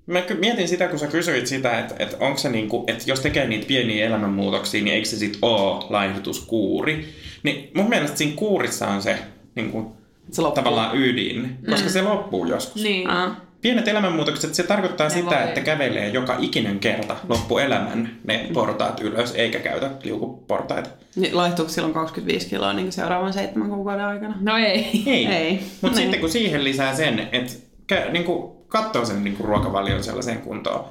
Mä 0.07 0.23
mietin 0.39 0.69
sitä, 0.69 0.89
kun 0.89 0.99
sä 0.99 1.07
kysyit 1.07 1.47
sitä, 1.47 1.79
että, 1.79 1.95
että 1.99 2.17
onko 2.21 2.39
se 2.39 2.49
niinku, 2.51 2.85
että 2.87 3.05
jos 3.07 3.21
tekee 3.21 3.47
niitä 3.49 3.67
pieniä 3.67 4.07
elämänmuutoksia, 4.07 4.83
niin 4.85 4.95
eikö 4.95 5.09
se 5.09 5.17
sit 5.17 5.39
oo 5.43 5.87
laihdutuskuuri. 5.91 7.15
Niin 7.43 7.71
mun 7.75 7.89
mielestä 7.89 8.17
siinä 8.17 8.37
kuurissa 8.37 8.89
on 8.89 9.03
se 9.03 9.19
niinku, 9.55 9.97
Se 10.33 10.43
loppuu. 10.43 10.55
tavallaan 10.63 10.97
ydin, 10.99 11.59
koska 11.71 11.89
se 11.89 12.03
loppuu 12.03 12.47
joskus. 12.47 12.83
Niin. 12.83 13.11
Ah. 13.11 13.37
Pienet 13.63 13.89
elämänmuutokset, 13.89 14.55
se 14.55 14.63
tarkoittaa 14.63 15.09
Ne 15.09 15.15
sitä, 15.15 15.37
voi- 15.37 15.45
että 15.49 15.61
kävelee 15.61 16.09
joka 16.09 16.37
ikinen 16.39 16.79
kerta 16.79 17.17
loppuelämän 17.29 18.11
ne 18.25 18.47
portaat 18.55 19.01
ylös, 19.01 19.35
eikä 19.35 19.59
käytä 19.59 19.91
liukuportaita. 20.03 20.91
Niin 21.17 21.37
laihtuuko 21.37 21.73
silloin 21.73 21.95
25 21.95 22.49
kiloa 22.49 22.73
niin 22.73 22.93
seuraavan 22.93 23.33
seitsemän 23.33 23.69
kuukauden 23.71 24.05
aikana? 24.05 24.35
No 24.41 24.57
ei. 24.57 25.03
Ei. 25.07 25.27
Ei. 25.27 25.53
Mutta 25.81 25.97
Niin. 25.97 25.97
sitten 25.97 26.21
kun 26.21 26.31
siihen 26.31 26.65
lisää 26.65 26.95
sen, 26.95 27.29
että 27.33 27.53
kä- 27.93 28.11
niinku, 28.11 28.65
katsoo 28.69 29.05
sen 29.05 29.25
niinku, 29.25 29.43
ruokavalion 29.47 30.05
sellaiseen 30.05 30.39
kuntoon, 30.39 30.85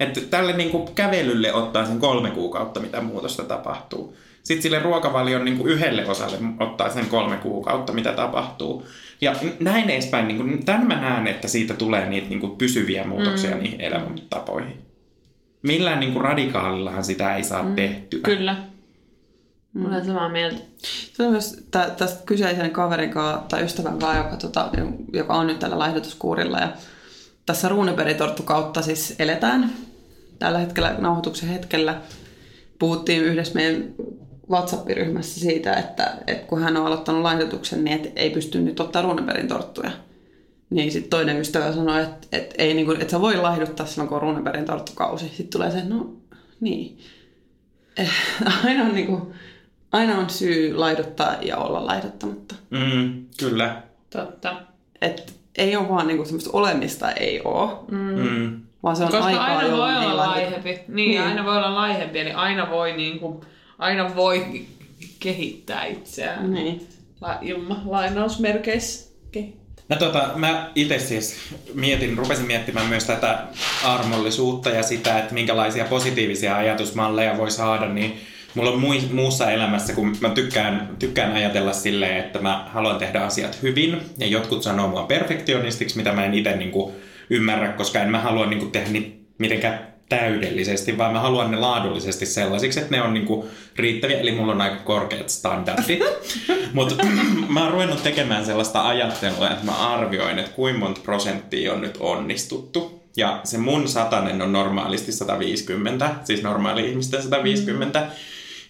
että 0.00 0.20
tälle 0.20 0.52
niinku, 0.56 0.78
kävelylle 0.94 1.52
ottaa 1.52 1.86
sen 1.86 1.98
kolme 2.00 2.30
kuukautta, 2.30 2.80
mitä 2.80 3.00
muutosta 3.00 3.42
tapahtuu. 3.44 4.16
Sitten 4.46 4.62
sille 4.62 4.78
ruokavalion 4.78 5.44
niinku, 5.44 5.66
yhdelle 5.66 6.06
osalle 6.06 6.38
ottaa 6.60 6.90
sen 6.90 7.06
kolme 7.06 7.36
kuukautta, 7.36 7.92
mitä 7.92 8.12
tapahtuu. 8.12 8.86
Ja 9.20 9.34
näin 9.60 9.90
edespäin, 9.90 10.28
niinku, 10.28 10.44
tämän 10.64 10.86
mä 10.86 11.00
näen, 11.00 11.26
että 11.26 11.48
siitä 11.48 11.74
tulee 11.74 12.08
niitä 12.08 12.28
niinku, 12.28 12.48
pysyviä 12.48 13.04
muutoksia 13.04 13.50
mm. 13.50 13.62
niihin 13.62 13.80
elämäntapoihin. 13.80 14.82
Millään 15.62 16.00
niinku, 16.00 16.18
radikaalillahan 16.18 17.04
sitä 17.04 17.36
ei 17.36 17.44
saa 17.44 17.62
mm. 17.62 17.74
tehtyä. 17.74 18.20
Kyllä. 18.22 18.56
Mä 19.72 19.88
olen 19.88 20.06
samaa 20.06 20.28
mieltä. 20.28 20.60
Se 21.12 21.22
on 21.22 21.30
myös 21.30 21.66
tä, 21.70 21.90
tästä 21.96 22.22
kyseisen 22.26 22.70
kaverin 22.70 23.10
kanssa, 23.10 23.42
tai 23.48 23.64
ystävän 23.64 23.98
kanssa, 23.98 24.22
joka, 24.22 24.36
tota, 24.36 24.70
joka 25.12 25.34
on 25.34 25.46
nyt 25.46 25.58
tällä 25.58 25.78
laihdutuskuurilla. 25.78 26.58
Ja 26.58 26.72
tässä 27.46 27.68
ruuneperitorttu 27.68 28.42
kautta 28.42 28.82
siis 28.82 29.14
eletään 29.18 29.72
tällä 30.38 30.58
hetkellä, 30.58 30.94
nauhoituksen 30.98 31.48
hetkellä. 31.48 32.00
Puhuttiin 32.78 33.22
yhdessä 33.22 33.54
meidän 33.54 33.84
WhatsApp-ryhmässä 34.50 35.40
siitä, 35.40 35.72
että, 35.72 36.16
että 36.26 36.46
kun 36.46 36.62
hän 36.62 36.76
on 36.76 36.86
aloittanut 36.86 37.22
laihdutuksen, 37.22 37.84
niin 37.84 37.96
et 38.00 38.12
ei 38.16 38.30
pysty 38.30 38.60
nyt 38.60 38.80
ottaa 38.80 39.02
ruuneperin 39.02 39.48
torttuja. 39.48 39.90
Niin 40.70 40.92
sitten 40.92 41.10
toinen 41.10 41.40
ystävä 41.40 41.72
sanoi, 41.72 42.02
että, 42.02 42.26
että, 42.32 42.54
ei, 42.58 42.74
niin 42.74 42.86
kuin, 42.86 43.00
että 43.00 43.10
sä 43.10 43.20
voi 43.20 43.36
laihduttaa 43.36 43.86
silloin, 43.86 44.08
kun 44.08 44.16
on 44.16 44.22
ruuneperin 44.22 44.64
torttukausi. 44.64 45.28
Sitten 45.28 45.48
tulee 45.48 45.70
se, 45.70 45.84
no 45.84 46.12
niin. 46.60 46.98
Eh, 47.96 48.10
aina 48.64 48.82
on, 48.82 48.94
niin 48.94 49.06
kuin, 49.06 49.22
aina 49.92 50.18
on 50.18 50.30
syy 50.30 50.74
laiduttaa 50.74 51.34
ja 51.42 51.56
olla 51.56 51.86
laiduttamatta. 51.86 52.54
Mm, 52.70 53.26
kyllä. 53.38 53.82
Totta. 54.10 54.62
Et 55.00 55.34
ei 55.58 55.76
ole 55.76 55.88
vaan 55.88 56.06
niinku 56.06 56.24
semmoista 56.24 56.50
olemista, 56.52 57.10
ei 57.12 57.40
oo. 57.44 57.84
Mm. 57.90 58.60
Vaan 58.82 58.96
se 58.96 59.04
on 59.04 59.10
Koska 59.10 59.24
aikaa, 59.24 59.44
aina 59.44 59.76
voi 59.76 59.96
olla 59.96 60.16
laihempi. 60.16 60.68
Niin, 60.68 60.84
Niin. 60.88 61.10
niin, 61.10 61.22
aina 61.22 61.44
voi 61.44 61.56
olla 61.56 61.74
laihempi, 61.74 62.18
eli 62.18 62.32
aina 62.32 62.70
voi, 62.70 62.92
niin 62.92 63.18
kuin, 63.20 63.40
aina 63.78 64.16
voi 64.16 64.66
kehittää 65.20 65.84
itseään. 65.84 66.54
Niin. 66.54 66.88
La, 67.20 67.38
ilma, 67.42 67.82
lainausmerkeissä 67.84 69.10
kehittää. 69.32 69.66
No 69.88 69.96
tota, 69.96 70.30
mä 70.36 70.70
itse 70.74 70.98
siis 70.98 71.36
mietin, 71.74 72.18
rupesin 72.18 72.46
miettimään 72.46 72.86
myös 72.86 73.04
tätä 73.04 73.38
armollisuutta 73.84 74.70
ja 74.70 74.82
sitä, 74.82 75.18
että 75.18 75.34
minkälaisia 75.34 75.84
positiivisia 75.84 76.56
ajatusmalleja 76.56 77.36
voi 77.36 77.50
saada, 77.50 77.88
niin 77.88 78.20
mulla 78.54 78.70
on 78.70 78.80
mui- 78.80 79.08
muussa 79.12 79.50
elämässä, 79.50 79.92
kun 79.92 80.16
mä 80.20 80.30
tykkään, 80.30 80.96
tykkään 80.98 81.32
ajatella 81.32 81.72
silleen, 81.72 82.16
että 82.16 82.38
mä 82.38 82.68
haluan 82.72 82.98
tehdä 82.98 83.20
asiat 83.20 83.62
hyvin, 83.62 84.00
ja 84.18 84.26
jotkut 84.26 84.62
sanoo 84.62 84.88
mua 84.88 85.02
perfektionistiksi, 85.02 85.96
mitä 85.96 86.12
mä 86.12 86.24
en 86.24 86.34
itse 86.34 86.56
niinku 86.56 86.92
ymmärrä, 87.30 87.72
koska 87.72 88.00
en 88.00 88.10
mä 88.10 88.20
halua 88.20 88.46
niinku 88.46 88.66
tehdä 88.66 88.90
niitä 88.90 89.16
mitenkään 89.38 89.95
täydellisesti, 90.08 90.98
vaan 90.98 91.12
mä 91.12 91.20
haluan 91.20 91.50
ne 91.50 91.56
laadullisesti 91.56 92.26
sellaisiksi, 92.26 92.80
että 92.80 92.96
ne 92.96 93.02
on 93.02 93.14
niinku 93.14 93.48
riittäviä, 93.76 94.20
eli 94.20 94.32
mulla 94.32 94.52
on 94.52 94.60
aika 94.60 94.76
korkeat 94.76 95.28
standardit. 95.28 96.00
Mutta 96.72 97.04
mä 97.48 97.62
oon 97.62 97.72
ruvennut 97.72 98.02
tekemään 98.02 98.44
sellaista 98.44 98.88
ajattelua, 98.88 99.50
että 99.50 99.64
mä 99.64 99.94
arvioin, 99.94 100.38
että 100.38 100.52
kuinka 100.52 100.78
monta 100.78 101.00
prosenttia 101.00 101.72
on 101.72 101.80
nyt 101.80 101.96
onnistuttu. 102.00 103.06
Ja 103.16 103.40
se 103.44 103.58
mun 103.58 103.88
satanen 103.88 104.42
on 104.42 104.52
normaalisti 104.52 105.12
150, 105.12 106.10
siis 106.24 106.42
normaali 106.42 106.88
ihmisten 106.90 107.22
150. 107.22 108.00
Mm. 108.00 108.06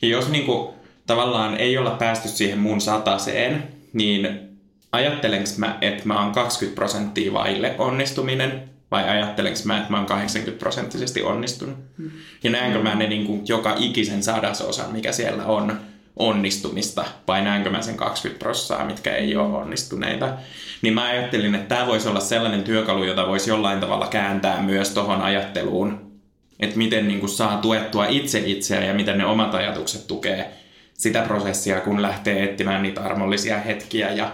Ja 0.03 0.09
jos 0.09 0.29
niinku 0.29 0.75
tavallaan 1.07 1.57
ei 1.57 1.79
olla 1.79 1.91
päästy 1.91 2.29
siihen 2.29 2.59
mun 2.59 2.81
sataseen, 2.81 3.69
niin 3.93 4.47
ajattelenko 4.93 5.49
mä, 5.57 5.79
että 5.81 6.03
mä 6.05 6.23
oon 6.23 6.33
20 6.33 6.75
prosenttia 6.75 7.33
vaille 7.33 7.75
onnistuminen, 7.79 8.76
vai 8.91 9.09
ajattelenko 9.09 9.59
mä, 9.65 9.79
että 9.79 9.91
mä 9.91 9.97
oon 9.97 10.07
80 10.07 10.61
prosenttisesti 10.61 11.23
onnistunut. 11.23 11.77
Mm. 11.99 12.11
Ja 12.45 12.51
näenkö 12.51 12.79
mä 12.79 12.95
ne 12.95 13.07
niin 13.07 13.27
kuin 13.27 13.43
joka 13.49 13.75
ikisen 13.79 14.23
sadasosan, 14.23 14.93
mikä 14.93 15.13
siellä 15.13 15.45
on, 15.45 15.81
onnistumista, 16.17 17.05
vai 17.29 17.43
näenkö 17.43 17.71
mä 17.71 17.83
sen 17.83 17.97
20 17.97 18.45
prossaa, 18.45 18.85
mitkä 18.85 19.15
ei 19.17 19.37
ole 19.37 19.57
onnistuneita. 19.57 20.29
Niin 20.83 20.95
mä 20.95 21.05
ajattelin, 21.05 21.55
että 21.55 21.75
tämä 21.75 21.87
voisi 21.87 22.09
olla 22.09 22.21
sellainen 22.21 22.65
työkalu, 22.65 23.05
jota 23.05 23.27
voisi 23.27 23.51
jollain 23.51 23.81
tavalla 23.81 24.07
kääntää 24.07 24.63
myös 24.63 24.91
tohon 24.91 25.23
ajatteluun, 25.23 26.13
että 26.61 26.79
miten 26.79 27.09
niin 27.09 27.21
kuin 27.21 27.31
saa 27.31 27.57
tuettua 27.57 28.07
itse 28.07 28.43
itseä 28.47 28.85
ja 28.85 28.95
miten 28.95 29.19
ne 29.19 29.27
omat 29.27 29.55
ajatukset 29.55 30.07
tukee 30.07 30.53
sitä 30.95 31.23
prosessia, 31.23 31.81
kun 31.81 32.03
lähtee 32.03 32.45
etsimään 32.45 32.83
niitä 32.83 33.01
armollisia 33.01 33.61
hetkiä 33.61 34.11
ja 34.11 34.33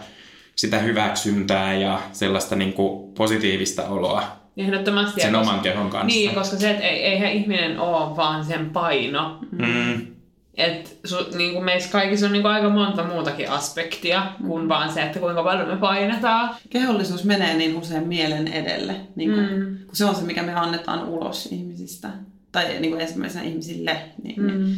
sitä 0.57 0.79
hyväksyntää 0.79 1.75
ja 1.75 2.01
sellaista 2.13 2.57
niin 2.57 2.73
kuin 2.73 3.13
positiivista 3.15 3.89
oloa 3.89 4.42
Ehdottomasti. 4.57 5.21
sen 5.21 5.35
oman 5.35 5.61
kehon 5.61 5.91
kanssa. 5.91 6.07
Niin, 6.07 6.35
koska 6.35 6.57
se, 6.57 6.71
että 6.71 6.85
ei, 6.85 7.05
eihän 7.05 7.33
ihminen 7.33 7.79
ole 7.79 8.17
vaan 8.17 8.45
sen 8.45 8.71
paino. 8.71 9.39
Mm, 9.51 10.07
Et 10.55 10.99
su, 11.05 11.17
niin 11.37 11.53
kuin 11.53 11.65
meissä 11.65 11.93
kaikissa 11.93 12.27
on 12.27 12.33
niin 12.33 12.43
kuin 12.43 12.53
aika 12.53 12.71
monta 12.71 13.05
muutakin 13.05 13.51
aspektia 13.51 14.27
kuin 14.47 14.69
vaan 14.69 14.93
se, 14.93 15.03
että 15.03 15.19
kuinka 15.19 15.43
paljon 15.43 15.69
me 15.69 15.77
painetaan. 15.77 16.55
Kehollisuus 16.71 17.25
menee 17.25 17.55
niin 17.55 17.77
usein 17.77 18.09
mielen 18.09 18.49
edelle, 18.49 18.97
niin 19.17 19.31
kuin, 19.31 19.53
mm. 19.53 19.79
kun 19.87 19.97
se 19.97 20.05
on 20.05 20.15
se, 20.15 20.23
mikä 20.23 20.43
me 20.43 20.55
annetaan 20.55 21.09
ulos 21.09 21.47
ihmisistä. 21.47 22.09
Tai 22.53 22.65
niin 22.81 22.91
kuin 22.91 23.01
ensimmäisenä 23.01 23.45
ihmisille. 23.45 23.97
Niin, 24.23 24.43
mm. 24.43 24.47
niin 24.47 24.77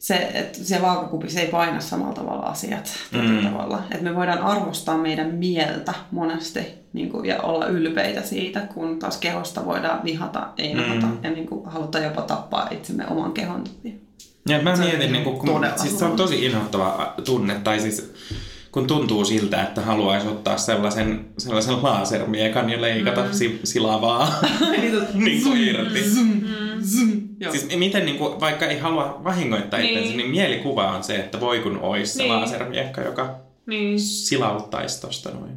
se, 0.00 0.30
että 0.34 0.58
se 0.64 0.82
vaakakupissa 0.82 1.40
ei 1.40 1.46
paina 1.46 1.80
samalla 1.80 2.14
tavalla 2.14 2.46
asiat 2.46 2.92
mm. 3.12 3.44
tavalla. 3.44 3.82
Että 3.90 4.04
me 4.04 4.16
voidaan 4.16 4.38
arvostaa 4.38 4.98
meidän 4.98 5.34
mieltä 5.34 5.94
monesti 6.10 6.60
niin 6.92 7.10
kuin, 7.10 7.24
ja 7.24 7.42
olla 7.42 7.66
ylpeitä 7.66 8.22
siitä, 8.22 8.60
kun 8.60 8.98
taas 8.98 9.16
kehosta 9.16 9.64
voidaan 9.64 10.04
vihata, 10.04 10.48
ei 10.58 10.74
mm. 10.74 10.80
ja 11.22 11.30
niin 11.30 11.46
kuin, 11.46 11.66
haluta 11.66 11.98
jopa 11.98 12.22
tappaa 12.22 12.68
itsemme 12.70 13.06
oman 13.06 13.32
kehon 13.32 13.64
takia. 13.64 13.92
Ja 14.48 14.62
mä 14.62 14.76
se 14.76 14.82
mietin, 14.82 15.12
niin 15.12 15.24
kuin, 15.24 15.38
kun, 15.38 15.66
siis 15.76 15.98
se 15.98 16.04
on 16.04 16.16
tosi 16.16 16.44
inhottava 16.44 17.14
tunne, 17.24 17.54
tai 17.54 17.80
siis 17.80 18.12
kun 18.72 18.86
tuntuu 18.86 19.24
siltä, 19.24 19.62
että 19.62 19.80
haluaisi 19.80 20.28
ottaa 20.28 20.58
sellaisen, 20.58 21.26
sellaisen 21.38 21.82
laasermiekan 21.82 22.70
ja 22.70 22.80
leikata 22.80 23.22
mm. 23.22 23.32
si, 23.32 23.60
silavaa 23.64 24.32
niin 25.14 25.42
kuin 25.42 25.58
irti. 25.58 26.10
Zoom, 26.10 26.40
zoom. 26.84 27.29
Siis 27.50 27.76
miten, 27.76 28.04
niin 28.04 28.18
kuin, 28.18 28.40
vaikka 28.40 28.66
ei 28.66 28.78
halua 28.78 29.20
vahingoittaa 29.24 29.80
niin. 29.80 29.94
itsensä, 29.94 30.16
niin 30.16 30.30
mielikuva 30.30 30.90
on 30.90 31.04
se, 31.04 31.16
että 31.16 31.40
voi 31.40 31.58
kun 31.58 31.78
olisi 31.78 32.18
niin. 32.18 32.28
se 32.28 32.34
laasermiekka, 32.34 33.00
joka 33.00 33.34
niin. 33.66 34.00
silauttaisi 34.00 35.00
tosta 35.00 35.30
noin. 35.30 35.52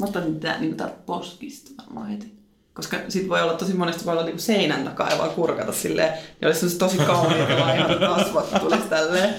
Mä 0.00 0.06
otan 0.06 0.32
niitä 0.32 0.56
niin 0.60 0.76
täältä 0.76 0.96
poskista 1.06 1.82
varmaan 1.82 2.08
heti. 2.08 2.36
Koska 2.74 2.96
sit 3.08 3.28
voi 3.28 3.42
olla 3.42 3.54
tosi 3.54 3.74
monesti 3.74 4.04
voi 4.04 4.12
olla 4.12 4.24
niinku 4.24 4.40
seinän 4.40 4.84
takaa 4.84 5.10
ja 5.10 5.18
vaan 5.18 5.30
kurkata 5.30 5.72
silleen. 5.72 6.12
Ja 6.40 6.48
olisi 6.48 6.78
tosi 6.78 6.96
kauniita 6.96 7.60
laihat 7.66 7.98
kasvot 7.98 8.50
tulisi 8.60 8.88
tälleen. 8.88 9.34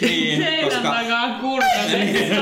Niin, 0.00 0.42
seinän 0.42 0.64
koska... 0.64 0.88
takaa 0.88 1.38
kurkata. 1.40 1.88
niin, 1.88 2.36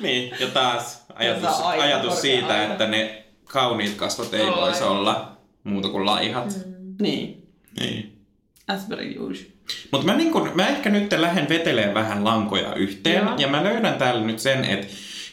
niin, 0.00 0.34
ja 0.40 0.46
taas 0.46 1.04
ajatus, 1.14 1.60
ajatus 1.60 2.20
siitä, 2.20 2.46
aika. 2.46 2.72
että 2.72 2.86
ne 2.86 3.24
kauniit 3.44 3.94
kasvot 3.94 4.34
ei 4.34 4.46
voisi 4.46 4.84
olla 4.84 5.36
muuta 5.64 5.88
kuin 5.88 6.06
laihat. 6.06 6.56
Mm. 6.66 6.94
Niin. 7.00 7.41
Niin. 7.80 8.12
Asperger 8.68 9.22
Mutta 9.90 10.06
mä, 10.06 10.16
niin 10.16 10.32
mä 10.54 10.68
ehkä 10.68 10.90
nyt 10.90 11.12
lähden 11.12 11.48
veteleen 11.48 11.94
vähän 11.94 12.24
lankoja 12.24 12.74
yhteen. 12.74 13.24
Joo. 13.26 13.36
Ja 13.38 13.48
mä 13.48 13.64
löydän 13.64 13.94
täällä 13.94 14.26
nyt 14.26 14.38
sen, 14.38 14.64
että 14.64 14.86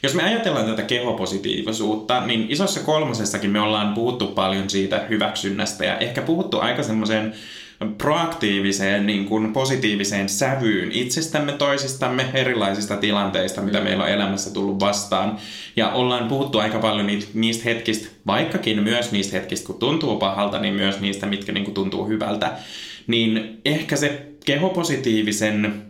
jos 0.03 0.13
me 0.13 0.23
ajatellaan 0.23 0.65
tätä 0.65 0.81
kehopositiivisuutta, 0.81 2.25
niin 2.25 2.45
isossa 2.49 2.79
kolmosessakin 2.79 3.51
me 3.51 3.59
ollaan 3.59 3.93
puhuttu 3.93 4.27
paljon 4.27 4.69
siitä 4.69 5.05
hyväksynnästä 5.09 5.85
ja 5.85 5.97
ehkä 5.97 6.21
puhuttu 6.21 6.59
aika 6.59 6.83
semmoiseen 6.83 7.35
proaktiiviseen, 7.97 9.05
niin 9.07 9.25
kuin 9.25 9.53
positiiviseen 9.53 10.29
sävyyn 10.29 10.91
itsestämme, 10.91 11.51
toisistamme, 11.51 12.25
erilaisista 12.33 12.97
tilanteista, 12.97 13.61
mitä 13.61 13.81
meillä 13.81 14.03
on 14.03 14.09
elämässä 14.09 14.53
tullut 14.53 14.79
vastaan. 14.79 15.37
Ja 15.75 15.91
ollaan 15.91 16.27
puhuttu 16.27 16.59
aika 16.59 16.79
paljon 16.79 17.07
niistä 17.33 17.63
hetkistä, 17.63 18.07
vaikkakin 18.27 18.83
myös 18.83 19.11
niistä 19.11 19.37
hetkistä, 19.37 19.67
kun 19.67 19.79
tuntuu 19.79 20.17
pahalta, 20.17 20.59
niin 20.59 20.73
myös 20.73 20.99
niistä, 20.99 21.25
mitkä 21.25 21.51
niin 21.51 21.63
kuin 21.63 21.75
tuntuu 21.75 22.07
hyvältä. 22.07 22.51
Niin 23.07 23.61
ehkä 23.65 23.95
se 23.95 24.25
kehopositiivisen 24.45 25.85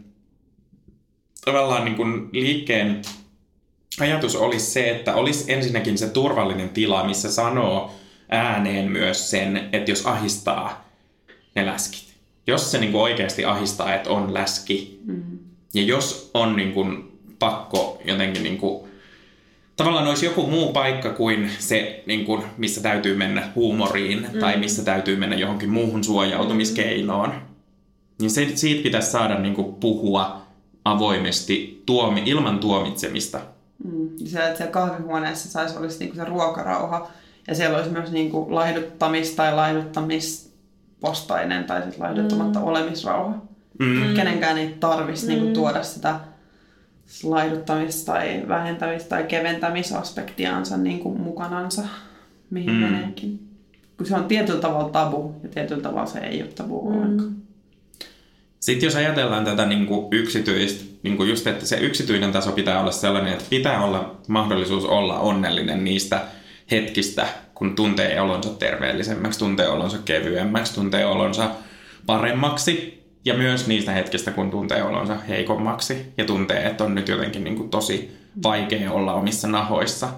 tavallaan 1.46 1.86
niin 1.86 1.96
kuin 1.96 2.30
liikkeen 2.32 3.02
ajatus 4.00 4.36
olisi 4.36 4.66
se, 4.66 4.90
että 4.90 5.16
olisi 5.16 5.54
ensinnäkin 5.54 5.98
se 5.98 6.10
turvallinen 6.10 6.70
tila, 6.70 7.04
missä 7.04 7.32
sanoo 7.32 7.96
ääneen 8.30 8.92
myös 8.92 9.32
sen, 9.32 9.70
että 9.72 9.92
jos 9.92 10.06
ahistaa 10.06 10.89
ne 11.56 11.66
läskit. 11.66 12.14
Jos 12.47 12.72
se 12.72 12.78
niin 12.78 12.91
kuin 12.91 13.02
oikeasti 13.02 13.45
ahistaa, 13.45 13.95
että 13.95 14.10
on 14.10 14.34
läski, 14.34 15.02
mm-hmm. 15.06 15.39
ja 15.74 15.84
jos 15.84 16.32
on 16.34 16.56
niin 16.56 16.74
kuin 16.74 17.20
pakko 17.39 18.02
jotenkin 18.06 18.43
niin 18.43 18.58
kuin, 18.58 18.89
tavallaan 19.76 20.08
olisi 20.08 20.26
joku 20.26 20.47
muu 20.47 20.74
paikka 20.74 21.10
kuin 21.10 21.52
se, 21.60 22.04
niin 22.06 22.26
kuin, 22.26 22.43
missä 22.58 22.82
täytyy 22.82 23.16
mennä 23.16 23.52
huumoriin 23.56 24.22
mm-hmm. 24.22 24.39
tai 24.39 24.58
missä 24.58 24.84
täytyy 24.84 25.16
mennä 25.16 25.36
johonkin 25.36 25.70
muuhun 25.70 26.04
suojautumiskeinoon, 26.04 27.30
mm-hmm. 27.30 27.45
niin 28.20 28.32
se, 28.32 28.52
siitä 28.56 28.84
pitäisi 28.84 29.12
saada 29.12 29.39
niin 29.39 29.56
kuin, 29.56 29.76
puhua 29.76 30.41
avoimesti 30.86 31.84
tuomi, 31.86 32.24
ilman 32.26 32.60
tuomitsemista 32.60 33.41
Mm. 33.84 34.10
Se, 34.26 34.45
että 34.45 34.58
siellä 34.58 34.72
kahvihuoneessa 34.72 35.50
saisi 35.50 35.78
olisi 35.78 36.00
niinku 36.00 36.16
se 36.16 36.26
ruokarauha 36.26 37.12
ja 37.47 37.56
siellä 37.56 37.78
olisi 37.78 37.91
myös 37.91 38.12
niinku 38.12 38.47
laihduttamis- 38.50 39.36
tai 39.36 39.52
laihduttamispostainen 41.02 41.64
tai 41.64 41.82
sitten 41.82 42.02
laihduttamatta 42.04 42.60
mm. 42.60 42.66
olemisrauha. 42.66 43.36
Mm. 43.80 44.14
Kenenkään 44.16 44.58
ei 44.58 44.76
tarvitsisi 44.80 45.28
niinku 45.28 45.45
mm. 45.45 45.47
niinku 45.47 45.62
tuoda 45.62 45.84
sitä 45.84 46.20
laihduttamis- 47.24 48.06
tai 48.06 48.43
vähentämis- 48.47 49.08
tai 49.10 49.24
keventämisaspektiaansa 49.24 50.78
niinku 50.78 51.16
mukanansa, 51.16 51.84
mihin 52.50 52.72
mm. 52.72 52.78
meneekin. 52.78 53.39
Kun 53.97 54.08
se 54.08 54.16
on 54.16 54.26
tietyllä 54.26 54.62
tavalla 54.62 54.89
tabu 54.89 55.36
ja 55.43 55.50
tietyllä 55.50 55.82
tavalla 55.82 56.06
se 56.06 56.20
ei 56.20 56.41
ole 56.41 56.52
tabu 56.52 56.82
mm. 56.82 56.95
ollenkaan. 56.95 57.36
Sitten 58.60 58.88
jos 58.88 58.95
ajatellaan 58.95 59.45
tätä 59.45 59.66
niin 59.66 59.86
kuin 59.86 60.08
yksityistä, 60.12 60.84
niin 61.04 61.18
kuin 61.18 61.30
just, 61.30 61.47
että 61.47 61.66
se 61.66 61.78
yksityinen 61.78 62.32
taso 62.32 62.52
pitää 62.52 62.82
olla 62.82 62.91
sellainen, 62.91 63.34
että 63.34 63.45
pitää 63.50 63.84
olla 63.84 64.16
mahdollisuus 64.28 64.86
olla 64.86 65.20
onnellinen 65.20 65.84
niistä 65.84 66.22
hetkistä, 66.72 67.28
kun 67.60 67.76
tuntee 67.76 68.22
olonsa 68.22 68.49
terveellisemmäksi, 68.49 69.39
tuntee 69.39 69.68
olonsa 69.68 69.97
kevyemmäksi, 70.05 70.74
tuntee 70.74 71.05
olonsa 71.05 71.49
paremmaksi. 72.05 72.99
Ja 73.26 73.34
myös 73.34 73.68
niistä 73.68 73.91
hetkistä, 73.91 74.32
kun 74.32 74.51
tuntee 74.51 74.84
olonsa 74.84 75.16
heikommaksi 75.16 76.14
ja 76.18 76.26
tuntee, 76.26 76.66
että 76.66 76.84
on 76.84 76.95
nyt 76.95 77.07
jotenkin 77.07 77.43
niin 77.43 77.55
kuin 77.55 77.70
tosi 77.70 78.12
vaikea 78.43 78.91
olla 78.91 79.14
omissa 79.14 79.47
nahoissa. 79.47 80.10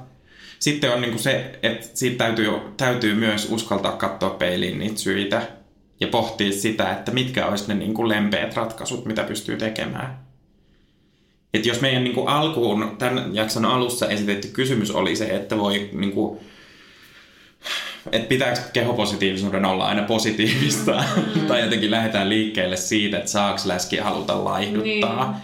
Sitten 0.59 0.93
on 0.93 1.01
niin 1.01 1.11
kuin 1.11 1.23
se, 1.23 1.59
että 1.63 1.87
siitä 1.93 2.25
täytyy, 2.25 2.51
täytyy 2.77 3.15
myös 3.15 3.47
uskaltaa 3.51 3.91
katsoa 3.91 4.29
peiliin 4.29 4.79
niitä 4.79 4.99
syitä 4.99 5.41
ja 5.99 6.07
pohtia 6.07 6.51
sitä, 6.51 6.91
että 6.91 7.11
mitkä 7.11 7.45
olisi 7.45 7.67
ne 7.67 7.73
niin 7.73 7.93
kuin 7.93 8.09
lempeät 8.09 8.55
ratkaisut, 8.55 9.05
mitä 9.05 9.23
pystyy 9.23 9.57
tekemään. 9.57 10.19
Et 11.53 11.65
jos 11.65 11.81
meidän 11.81 12.03
niin 12.03 12.15
kuin 12.15 12.27
alkuun, 12.27 12.95
tämän 12.97 13.35
jakson 13.35 13.65
alussa 13.65 14.09
esitetty 14.09 14.47
kysymys 14.47 14.91
oli 14.91 15.15
se, 15.15 15.25
että 15.25 15.57
voi 15.57 15.89
niin 15.93 16.11
kuin, 16.11 16.39
että 18.11 18.27
pitääkö 18.27 18.59
kehopositiivisuuden 18.73 19.65
olla 19.65 19.85
aina 19.85 20.03
positiivista, 20.03 21.03
mm. 21.35 21.47
tai 21.47 21.61
jotenkin 21.61 21.91
lähdetään 21.91 22.29
liikkeelle 22.29 22.77
siitä, 22.77 23.17
että 23.17 23.31
saako 23.31 23.59
läski 23.65 23.97
haluta 23.97 24.43
laihduttaa, 24.43 25.41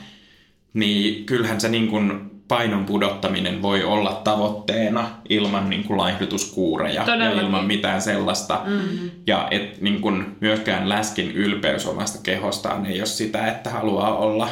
niin, 0.73 1.13
niin 1.13 1.25
kyllähän 1.25 1.61
se 1.61 1.69
niin 1.69 1.87
kuin 1.87 2.31
painon 2.47 2.85
pudottaminen 2.85 3.61
voi 3.61 3.83
olla 3.83 4.21
tavoitteena 4.23 5.09
ilman 5.29 5.69
niin 5.69 5.83
kuin 5.83 5.97
laihdutuskuureja 5.97 7.03
Todellakin. 7.03 7.37
ja 7.37 7.43
ilman 7.43 7.65
mitään 7.65 8.01
sellaista. 8.01 8.61
Mm-hmm. 8.65 9.11
Ja 9.27 9.47
et 9.51 9.81
niin 9.81 10.01
kuin 10.01 10.35
myöskään 10.39 10.89
läskin 10.89 11.31
ylpeys 11.31 11.85
omasta 11.85 12.19
kehostaan 12.23 12.85
ei 12.85 12.99
ole 12.99 13.05
sitä, 13.05 13.47
että 13.47 13.69
haluaa 13.69 14.17
olla 14.17 14.49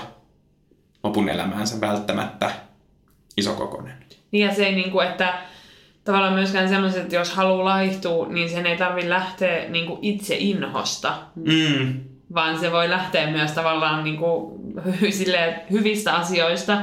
lopun 1.03 1.30
elämäänsä 1.30 1.82
välttämättä 1.82 2.51
isokokoinen. 3.38 3.93
Niin 4.32 4.45
ja 4.45 4.56
se 4.56 4.66
ei 4.66 4.76
niin 4.76 4.91
kuin, 4.91 5.08
että 5.08 5.34
tavallaan 6.06 6.34
myöskään 6.34 6.70
semmoiset, 6.70 7.01
että 7.01 7.16
jos 7.16 7.34
haluaa 7.34 7.66
laihtua, 7.66 8.28
niin 8.28 8.49
sen 8.49 8.66
ei 8.66 8.78
tarvitse 8.78 9.10
lähteä 9.10 9.70
niin 9.70 9.86
kuin 9.86 9.99
itse 10.01 10.36
inhosta. 10.39 11.14
Mm. 11.36 11.93
Vaan 12.34 12.60
se 12.60 12.72
voi 12.72 12.89
lähteä 12.89 13.32
myös 13.32 13.51
tavallaan 13.51 14.03
niin 14.03 14.18
kuin, 14.18 14.60
hyvistä 15.72 16.16
asioista, 16.16 16.78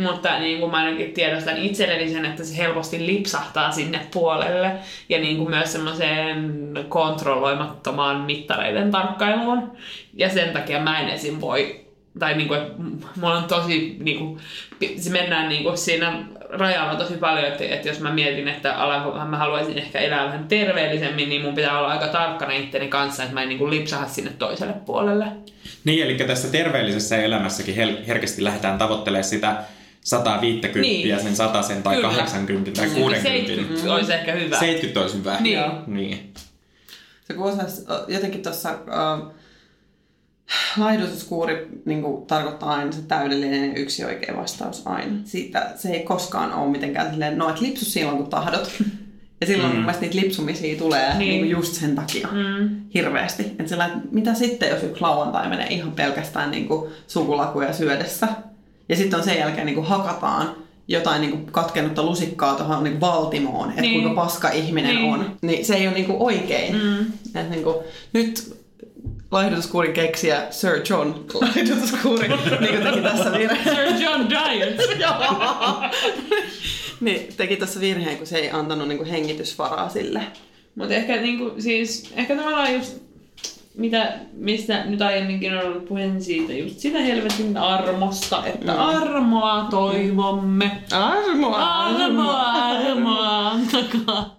mutta 0.00 0.38
niin 0.38 0.60
kuin 0.60 0.70
mä 0.70 0.76
ainakin 0.76 1.12
tiedostan 1.12 1.56
itselleni 1.56 2.08
sen, 2.08 2.24
että 2.24 2.44
se 2.44 2.56
helposti 2.56 3.06
lipsahtaa 3.06 3.72
sinne 3.72 4.00
puolelle 4.12 4.72
ja 5.08 5.18
niin 5.18 5.36
kuin 5.36 5.50
myös 5.50 5.72
semmoiseen 5.72 6.70
kontrolloimattomaan 6.88 8.20
mittareiden 8.20 8.90
tarkkailuun. 8.90 9.72
Ja 10.14 10.28
sen 10.28 10.52
takia 10.52 10.82
mä 10.82 11.00
en 11.00 11.08
esim. 11.08 11.40
voi, 11.40 11.80
tai 12.18 12.34
niin 12.34 12.48
kuin, 12.48 12.60
että 12.60 12.72
mulla 13.20 13.38
on 13.38 13.44
tosi, 13.44 13.96
niin 14.00 14.18
kuin, 14.18 14.38
se 14.96 15.10
mennään 15.10 15.48
niin 15.48 15.62
kuin 15.62 15.78
siinä 15.78 16.24
rajalla 16.52 16.94
tosi 16.94 17.14
paljon, 17.14 17.46
että, 17.46 17.64
että 17.64 17.88
jos 17.88 18.00
mä 18.00 18.12
mietin, 18.12 18.48
että 18.48 18.74
alanko, 18.74 19.24
mä 19.24 19.36
haluaisin 19.36 19.78
ehkä 19.78 19.98
elää 19.98 20.24
vähän 20.24 20.48
terveellisemmin, 20.48 21.28
niin 21.28 21.42
mun 21.42 21.54
pitää 21.54 21.78
olla 21.78 21.88
aika 21.88 22.08
tarkkana 22.08 22.52
itteni 22.52 22.88
kanssa, 22.88 23.22
että 23.22 23.34
mä 23.34 23.42
en 23.42 23.48
niin 23.48 23.58
kuin 23.58 23.70
lipsaha 23.70 24.08
sinne 24.08 24.30
toiselle 24.38 24.72
puolelle. 24.72 25.26
Niin, 25.84 26.04
eli 26.04 26.14
tässä 26.14 26.48
terveellisessä 26.48 27.16
elämässäkin 27.16 27.74
herkästi 28.06 28.44
lähdetään 28.44 28.78
tavoittelemaan 28.78 29.24
sitä 29.24 29.64
150 30.00 30.78
niin. 30.80 31.20
sen 31.20 31.36
100 31.36 31.62
sen 31.62 31.82
tai 31.82 31.96
Kyllä. 31.96 32.08
80 32.08 32.70
tai 32.70 32.86
60. 32.86 33.28
70 33.28 33.84
mm. 33.84 33.90
olisi 33.90 34.12
ehkä 34.12 34.32
hyvä. 34.32 34.58
70 34.58 35.00
olisi 35.00 35.18
hyvä. 35.18 35.36
Niin. 35.40 35.60
niin. 35.86 36.32
Se 37.24 37.34
kuulostaa 37.34 37.66
jotenkin 38.08 38.42
tuossa 38.42 38.70
uh, 38.72 39.32
laihdutuskuuri 40.76 41.68
niin 41.84 42.02
kuin, 42.02 42.26
tarkoittaa 42.26 42.70
aina 42.70 42.92
se 42.92 43.02
täydellinen 43.02 43.76
yksi 43.76 44.04
oikea 44.04 44.36
vastaus 44.36 44.86
aina. 44.86 45.14
Siitä 45.24 45.72
se 45.76 45.88
ei 45.88 46.00
koskaan 46.02 46.52
ole 46.54 46.70
mitenkään 46.70 47.10
silleen, 47.10 47.38
no 47.38 47.50
et 47.50 47.60
lipsu 47.60 47.84
silloin 47.84 48.16
kun 48.16 48.30
tahdot. 48.30 48.72
Ja 49.40 49.46
silloin 49.46 49.68
mm. 49.70 49.74
mun 49.76 49.84
mielestä 49.84 50.02
niitä 50.06 50.16
lipsumisia 50.20 50.78
tulee 50.78 51.08
Niin. 51.08 51.18
niin. 51.18 51.42
Niin 51.42 51.50
just 51.50 51.72
sen 51.74 51.94
takia 51.94 52.28
Mm. 52.32 52.70
hirveästi. 52.94 53.42
Että 53.42 53.66
sillä, 53.68 53.86
että 53.86 53.98
mitä 54.10 54.34
sitten, 54.34 54.68
jos 54.68 54.82
yksi 54.82 55.00
lauantai 55.00 55.48
menee 55.48 55.66
ihan 55.66 55.92
pelkästään 55.92 56.50
niin 56.50 56.68
kuin 56.68 56.90
sukulakuja 57.06 57.72
syödessä. 57.72 58.28
Ja 58.88 58.96
sitten 58.96 59.18
on 59.18 59.24
sen 59.24 59.38
jälkeen 59.38 59.66
niin 59.66 59.74
kuin 59.74 59.86
hakataan 59.86 60.54
jotain 60.88 61.20
niin 61.20 61.30
kuin 61.30 61.46
katkennutta 61.46 62.02
lusikkaa 62.02 62.54
tuohon 62.54 62.84
niin 62.84 63.00
valtimoon, 63.00 63.68
että 63.68 63.80
Niin. 63.80 64.02
kuinka 64.02 64.22
paska 64.22 64.50
ihminen 64.50 64.94
niin. 64.96 65.12
on. 65.14 65.36
Niin 65.42 65.66
se 65.66 65.74
ei 65.74 65.86
ole 65.86 65.94
niin 65.94 66.06
kuin 66.06 66.18
oikein. 66.22 66.74
Mm. 66.76 67.06
Et 67.40 67.50
niin 67.50 67.62
kuin, 67.64 67.76
nyt 68.12 68.56
laihdutuskuurin 69.32 69.92
keksijä 69.92 70.42
Sir 70.50 70.80
John 70.90 71.14
laihdutuskuuri 71.40 72.28
niin 72.28 72.38
kuin 72.70 72.82
teki 72.82 73.00
tässä 73.02 73.32
virheen. 73.32 73.64
Sir 73.76 74.02
John 74.02 74.26
Diet. 74.30 74.80
Joo. 75.00 75.84
niin, 77.00 77.28
teki 77.36 77.56
tässä 77.56 77.80
virheen, 77.80 78.16
kun 78.18 78.26
se 78.26 78.38
ei 78.38 78.50
antanut 78.50 78.88
niin 78.88 78.98
kuin 78.98 79.10
hengitysvaraa 79.10 79.88
sille. 79.88 80.22
Mutta 80.74 80.94
ehkä, 80.94 81.16
niinku, 81.16 81.52
siis, 81.58 82.12
ehkä 82.16 82.36
tavallaan 82.36 82.74
just, 82.74 82.96
mitä, 83.74 84.12
mistä 84.32 84.84
nyt 84.84 85.02
aiemminkin 85.02 85.54
on 85.58 85.64
ollut 85.64 85.88
puhe 85.88 86.00
niin 86.06 86.22
siitä, 86.22 86.52
just 86.52 86.78
sitä 86.78 86.98
helvetin 86.98 87.56
armosta, 87.56 88.46
että 88.46 88.72
Mm. 88.72 88.78
armoa 88.78 89.66
toivomme. 89.70 90.70
Armoa! 90.92 91.84
Armoa, 91.84 92.42
armoa, 92.42 93.48
antakaa. 93.50 94.36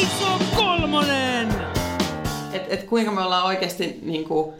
Iso 0.00 0.38
kolmonen! 0.56 1.37
Et, 2.52 2.62
et 2.68 2.82
kuinka 2.82 3.10
me 3.10 3.20
ollaan 3.20 3.46
oikeasti 3.46 3.98
niinku, 4.02 4.54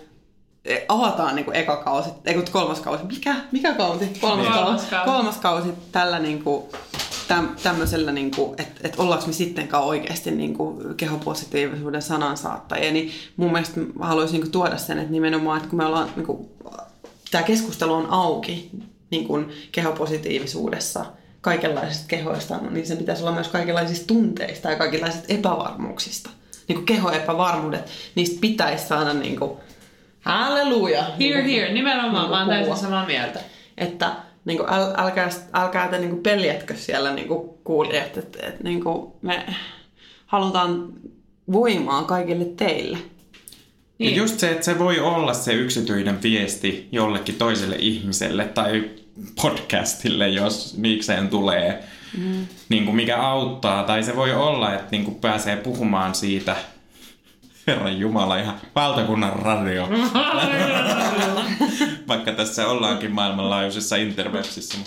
e, 0.64 0.76
avataan 0.88 1.36
niinku 1.36 1.50
eka 1.50 1.76
kausi, 1.76 2.10
ei 2.24 2.34
kun 2.34 2.44
kolmas 2.52 2.80
kausi, 2.80 3.04
mikä, 3.04 3.34
mikä 3.52 3.74
kausi? 3.74 4.06
Kolmas, 4.20 4.46
Niin. 4.46 4.52
Kolmas 4.52 4.80
kausi. 4.80 4.90
kausi. 4.90 5.10
kolmas 5.10 5.36
kausi 5.36 5.68
tällä 5.92 6.18
niinku, 6.18 6.68
täm, 7.28 7.48
tämmöisellä, 7.62 8.12
niinku, 8.12 8.54
että 8.58 8.80
et 8.88 8.94
ollaanko 8.98 9.26
me 9.26 9.32
sittenkään 9.32 9.82
oikeasti 9.82 10.30
niinku 10.30 10.82
kehopositiivisuuden 10.96 12.02
sanansaattajia, 12.02 12.92
niin 12.92 13.10
mun 13.36 13.52
mielestä 13.52 13.80
mä 13.80 14.06
haluaisin 14.06 14.34
niinku 14.34 14.50
tuoda 14.50 14.78
sen, 14.78 14.98
että 14.98 15.12
nimenomaan, 15.12 15.56
että 15.56 15.68
kun 15.70 15.76
me 15.78 15.86
ollaan, 15.86 16.10
niinku, 16.16 16.50
tämä 17.30 17.42
keskustelu 17.44 17.92
on 17.94 18.06
auki 18.10 18.70
niinku, 19.10 19.40
kehopositiivisuudessa, 19.72 21.04
kaikenlaisista 21.40 22.04
kehoista, 22.08 22.58
niin 22.70 22.86
sen 22.86 22.96
pitäisi 22.96 23.22
olla 23.22 23.32
myös 23.32 23.48
kaikenlaisista 23.48 24.06
tunteista 24.06 24.70
ja 24.70 24.76
kaikenlaisista 24.76 25.26
epävarmuuksista. 25.28 26.30
Niin 26.68 26.86
kehoepävarmuudet, 26.86 27.90
niistä 28.14 28.40
pitäisi 28.40 28.86
saada 28.86 29.12
niin 29.12 29.38
kuin, 29.38 29.52
halleluja. 30.20 31.02
Here, 31.02 31.42
niin 31.42 31.60
here, 31.60 31.72
nimenomaan, 31.72 32.22
niin 32.22 32.30
mä 32.30 32.38
oon 32.38 32.48
täysin 32.48 32.76
samaa 32.76 33.06
mieltä. 33.06 33.40
Että 33.78 34.12
niin 34.44 34.58
kuin, 34.58 34.72
äl, 34.72 34.94
älkää, 34.96 35.30
älkää 35.52 35.88
te 35.88 35.98
niin 35.98 36.10
kuin 36.10 36.22
peljätkö 36.22 36.74
siellä 36.76 37.12
niin 37.12 37.28
kuin 37.28 37.50
kuulijat, 37.64 38.16
että, 38.16 38.46
että 38.46 38.64
niin 38.64 38.84
kuin 38.84 39.12
me 39.22 39.46
halutaan 40.26 40.92
voimaa 41.52 42.02
kaikille 42.04 42.44
teille. 42.44 42.98
Ja 43.98 44.10
just 44.10 44.38
se, 44.38 44.50
että 44.50 44.64
se 44.64 44.78
voi 44.78 45.00
olla 45.00 45.34
se 45.34 45.52
yksityinen 45.52 46.22
viesti 46.22 46.88
jollekin 46.92 47.34
toiselle 47.34 47.76
ihmiselle 47.78 48.44
tai 48.44 48.90
podcastille, 49.42 50.28
jos 50.28 50.76
niikseen 50.76 51.28
tulee, 51.28 51.84
mm. 52.16 52.46
niin 52.68 52.84
kuin 52.84 52.96
mikä 52.96 53.16
auttaa. 53.16 53.84
Tai 53.84 54.02
se 54.02 54.16
voi 54.16 54.32
olla, 54.32 54.74
että 54.74 54.88
niin 54.90 55.04
kuin 55.04 55.14
pääsee 55.14 55.56
puhumaan 55.56 56.14
siitä, 56.14 56.56
Herran 57.66 57.98
Jumala, 57.98 58.36
ihan 58.36 58.60
valtakunnan 58.74 59.32
radio. 59.32 59.88
Vaikka 62.08 62.32
tässä 62.32 62.68
ollaankin 62.68 63.12
maailmanlaajuisessa 63.12 63.96
interwebsissä. 63.96 64.78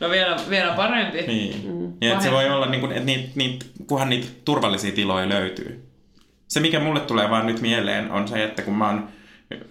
No 0.00 0.10
vielä, 0.10 0.36
vielä 0.50 0.72
parempi. 0.72 1.22
niin. 1.22 1.68
Mm. 1.68 1.92
Ja 2.00 2.12
että 2.12 2.24
se 2.24 2.30
voi 2.30 2.50
olla, 2.50 2.66
niin 2.66 2.80
kuin, 2.80 2.92
että 2.92 3.04
niitä, 3.04 3.28
niitä, 3.34 3.66
kunhan 3.86 4.08
niitä 4.08 4.26
turvallisia 4.44 4.92
tiloja 4.92 5.28
löytyy. 5.28 5.84
Se, 6.48 6.60
mikä 6.60 6.80
mulle 6.80 7.00
tulee 7.00 7.30
vaan 7.30 7.46
nyt 7.46 7.60
mieleen, 7.60 8.10
on 8.10 8.28
se, 8.28 8.44
että 8.44 8.62
kun 8.62 8.74
mä 8.74 8.86
oon, 8.86 9.08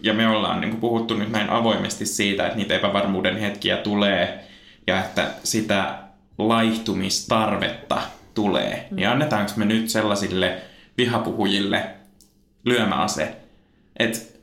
ja 0.01 0.13
me 0.13 0.27
ollaan 0.27 0.61
niin 0.61 0.71
kuin 0.71 0.81
puhuttu 0.81 1.15
nyt 1.15 1.31
näin 1.31 1.49
avoimesti 1.49 2.05
siitä, 2.05 2.45
että 2.45 2.57
niitä 2.57 2.75
epävarmuuden 2.75 3.37
hetkiä 3.37 3.77
tulee, 3.77 4.45
ja 4.87 4.99
että 4.99 5.31
sitä 5.43 5.95
laihtumistarvetta 6.39 8.01
tulee, 8.33 8.87
mm. 8.89 8.95
niin 8.95 9.09
annetaanko 9.09 9.51
me 9.55 9.65
nyt 9.65 9.89
sellaisille 9.89 10.61
vihapuhujille 10.97 11.85
lyömäase, 12.65 13.35
että 13.99 14.38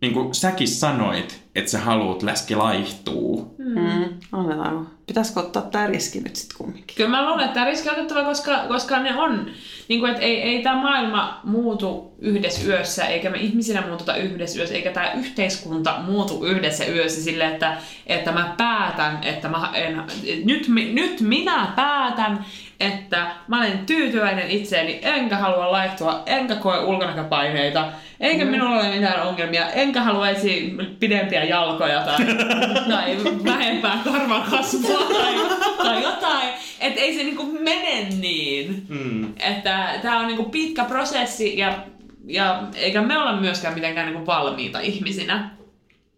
niin 0.00 0.12
kuin 0.12 0.34
säkin 0.34 0.68
sanoit, 0.68 1.42
että 1.54 1.70
sä 1.70 1.78
haluat 1.78 2.22
läski 2.22 2.54
laihtuu, 2.54 3.50
Mm. 3.74 4.04
Annetaan. 4.32 4.88
Pitäisikö 5.06 5.40
ottaa 5.40 5.62
tämä 5.62 5.86
riski 5.86 6.20
nyt 6.20 6.36
sitten 6.36 6.58
kumminkin? 6.58 6.96
Kyllä 6.96 7.10
mä 7.10 7.26
luulen, 7.26 7.44
että 7.44 7.54
tämä 7.54 7.66
riski 7.66 7.88
on 7.88 7.94
otettava, 7.94 8.24
koska, 8.24 8.64
koska 8.68 8.98
ne 8.98 9.14
on, 9.20 9.50
niin 9.88 10.00
kuin, 10.00 10.10
että 10.10 10.22
ei, 10.22 10.42
ei 10.42 10.62
tämä 10.62 10.82
maailma 10.82 11.40
muutu 11.44 12.14
yhdessä 12.18 12.68
yössä, 12.68 13.04
eikä 13.06 13.30
me 13.30 13.38
ihmisinä 13.38 13.86
muututa 13.86 14.16
yhdessä 14.16 14.58
yössä, 14.58 14.74
eikä 14.74 14.90
tämä 14.90 15.12
yhteiskunta 15.12 15.98
muutu 16.06 16.44
yhdessä 16.44 16.86
yössä 16.86 17.22
sille, 17.22 17.46
että, 17.46 17.76
että 18.06 18.32
mä 18.32 18.54
päätän, 18.56 19.18
että 19.22 19.48
mä 19.48 19.70
en, 19.74 20.02
nyt, 20.44 20.68
nyt 20.92 21.20
minä 21.20 21.72
päätän, 21.76 22.44
että 22.80 23.26
mä 23.48 23.58
olen 23.58 23.78
tyytyväinen 23.86 24.50
itseeni, 24.50 25.00
enkä 25.02 25.36
halua 25.36 25.72
laihtua, 25.72 26.22
enkä 26.26 26.54
koe 26.54 26.78
ulkonäköpaineita, 26.78 27.92
eikä 28.20 28.44
mm. 28.44 28.50
minulla 28.50 28.76
ole 28.76 28.94
mitään 28.94 29.28
ongelmia, 29.28 29.70
enkä 29.70 30.00
haluaisi 30.00 30.76
pidempiä 31.00 31.44
jalkoja 31.44 32.00
tai, 32.00 32.16
tai 32.90 33.16
vähempää 33.44 33.98
karvakasvua 34.04 34.98
tai, 34.98 35.34
tai 35.82 36.02
jotain. 36.02 36.48
Että 36.80 37.00
ei 37.00 37.14
se 37.14 37.22
niinku 37.22 37.58
mene 37.60 38.06
niin. 38.20 38.86
Mm. 38.88 39.32
Että 39.38 39.90
tämä 40.02 40.20
on 40.20 40.26
niinku 40.26 40.44
pitkä 40.44 40.84
prosessi 40.84 41.58
ja, 41.58 41.78
ja 42.26 42.62
eikä 42.74 43.02
me 43.02 43.18
olla 43.18 43.40
myöskään 43.40 43.74
mitenkään 43.74 44.06
niinku 44.06 44.26
valmiita 44.26 44.80
ihmisinä. 44.80 45.50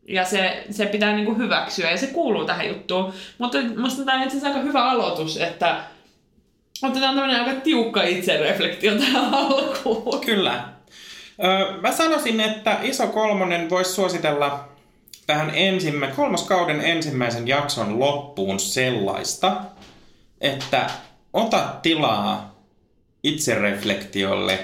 Ja 0.08 0.24
se, 0.24 0.64
se 0.70 0.86
pitää 0.86 1.16
niinku 1.16 1.34
hyväksyä 1.34 1.90
ja 1.90 1.96
se 1.96 2.06
kuuluu 2.06 2.44
tähän 2.44 2.68
juttuun. 2.68 3.12
Mutta 3.38 3.58
musta 3.76 4.04
tämä 4.04 4.18
on 4.18 4.22
itse 4.22 4.36
asiassa 4.36 4.48
aika 4.48 4.68
hyvä 4.68 4.84
aloitus, 4.90 5.36
että 5.36 5.76
otetaan 6.88 7.14
tämmöinen 7.14 7.44
aika 7.44 7.60
tiukka 7.60 8.02
itsereflektio 8.02 8.98
tähän 8.98 9.34
alkuun. 9.34 10.20
Kyllä. 10.20 10.68
Öö, 11.44 11.80
mä 11.80 11.92
sanoisin, 11.92 12.40
että 12.40 12.78
iso 12.82 13.06
kolmonen 13.06 13.70
voisi 13.70 13.92
suositella 13.92 14.68
tähän 15.26 15.52
ensimmä, 15.54 16.06
kolmoskauden 16.06 16.80
ensimmäisen 16.80 17.48
jakson 17.48 18.00
loppuun 18.00 18.60
sellaista, 18.60 19.60
että 20.40 20.90
ota 21.32 21.74
tilaa 21.82 22.54
itsereflektiolle, 23.22 24.58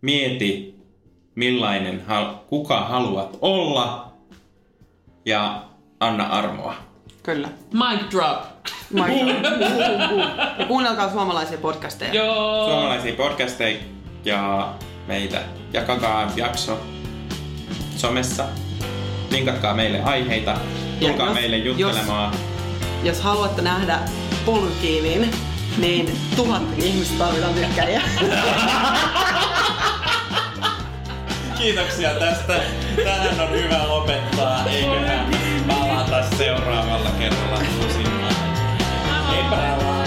mieti 0.00 0.74
millainen, 1.34 2.02
kuka 2.48 2.80
haluat 2.80 3.38
olla 3.40 4.12
ja 5.24 5.64
anna 6.00 6.26
armoa. 6.26 6.74
Kyllä. 7.22 7.48
Mic 7.72 8.10
drop. 8.10 8.49
Ja 10.58 10.66
kuunnelkaa 10.66 11.10
suomalaisia 11.10 11.58
podcasteja. 11.58 12.14
Joo. 12.14 12.68
Suomalaisia 12.68 13.14
podcasteja 13.14 13.78
ja 14.24 14.68
meitä. 15.06 15.40
Jakakaa 15.72 16.32
jakso 16.36 16.80
somessa. 17.96 18.44
Linkatkaa 19.30 19.74
meille 19.74 20.00
aiheita. 20.02 20.54
Tulkaa 21.00 21.26
jos- 21.26 21.34
meille 21.34 21.56
jos- 21.56 21.78
juttelemaan. 21.78 22.34
Jos 23.02 23.20
haluatte 23.20 23.62
nähdä 23.62 23.98
polykiinin, 24.46 25.30
niin 25.78 26.18
tuhat 26.36 26.62
ihmistä 26.76 27.18
tarvitaan 27.24 27.54
tykkäjiä. 27.54 28.02
Kiitoksia 31.58 32.10
tästä. 32.14 32.60
Tähän 33.04 33.40
on 33.40 33.50
hyvä 33.50 33.88
lopettaa. 33.88 34.64
Eiköhän 34.66 35.26
palata 35.68 36.22
seuraavalla 36.36 37.10
kerralla. 37.18 37.58
Bye. 39.50 39.99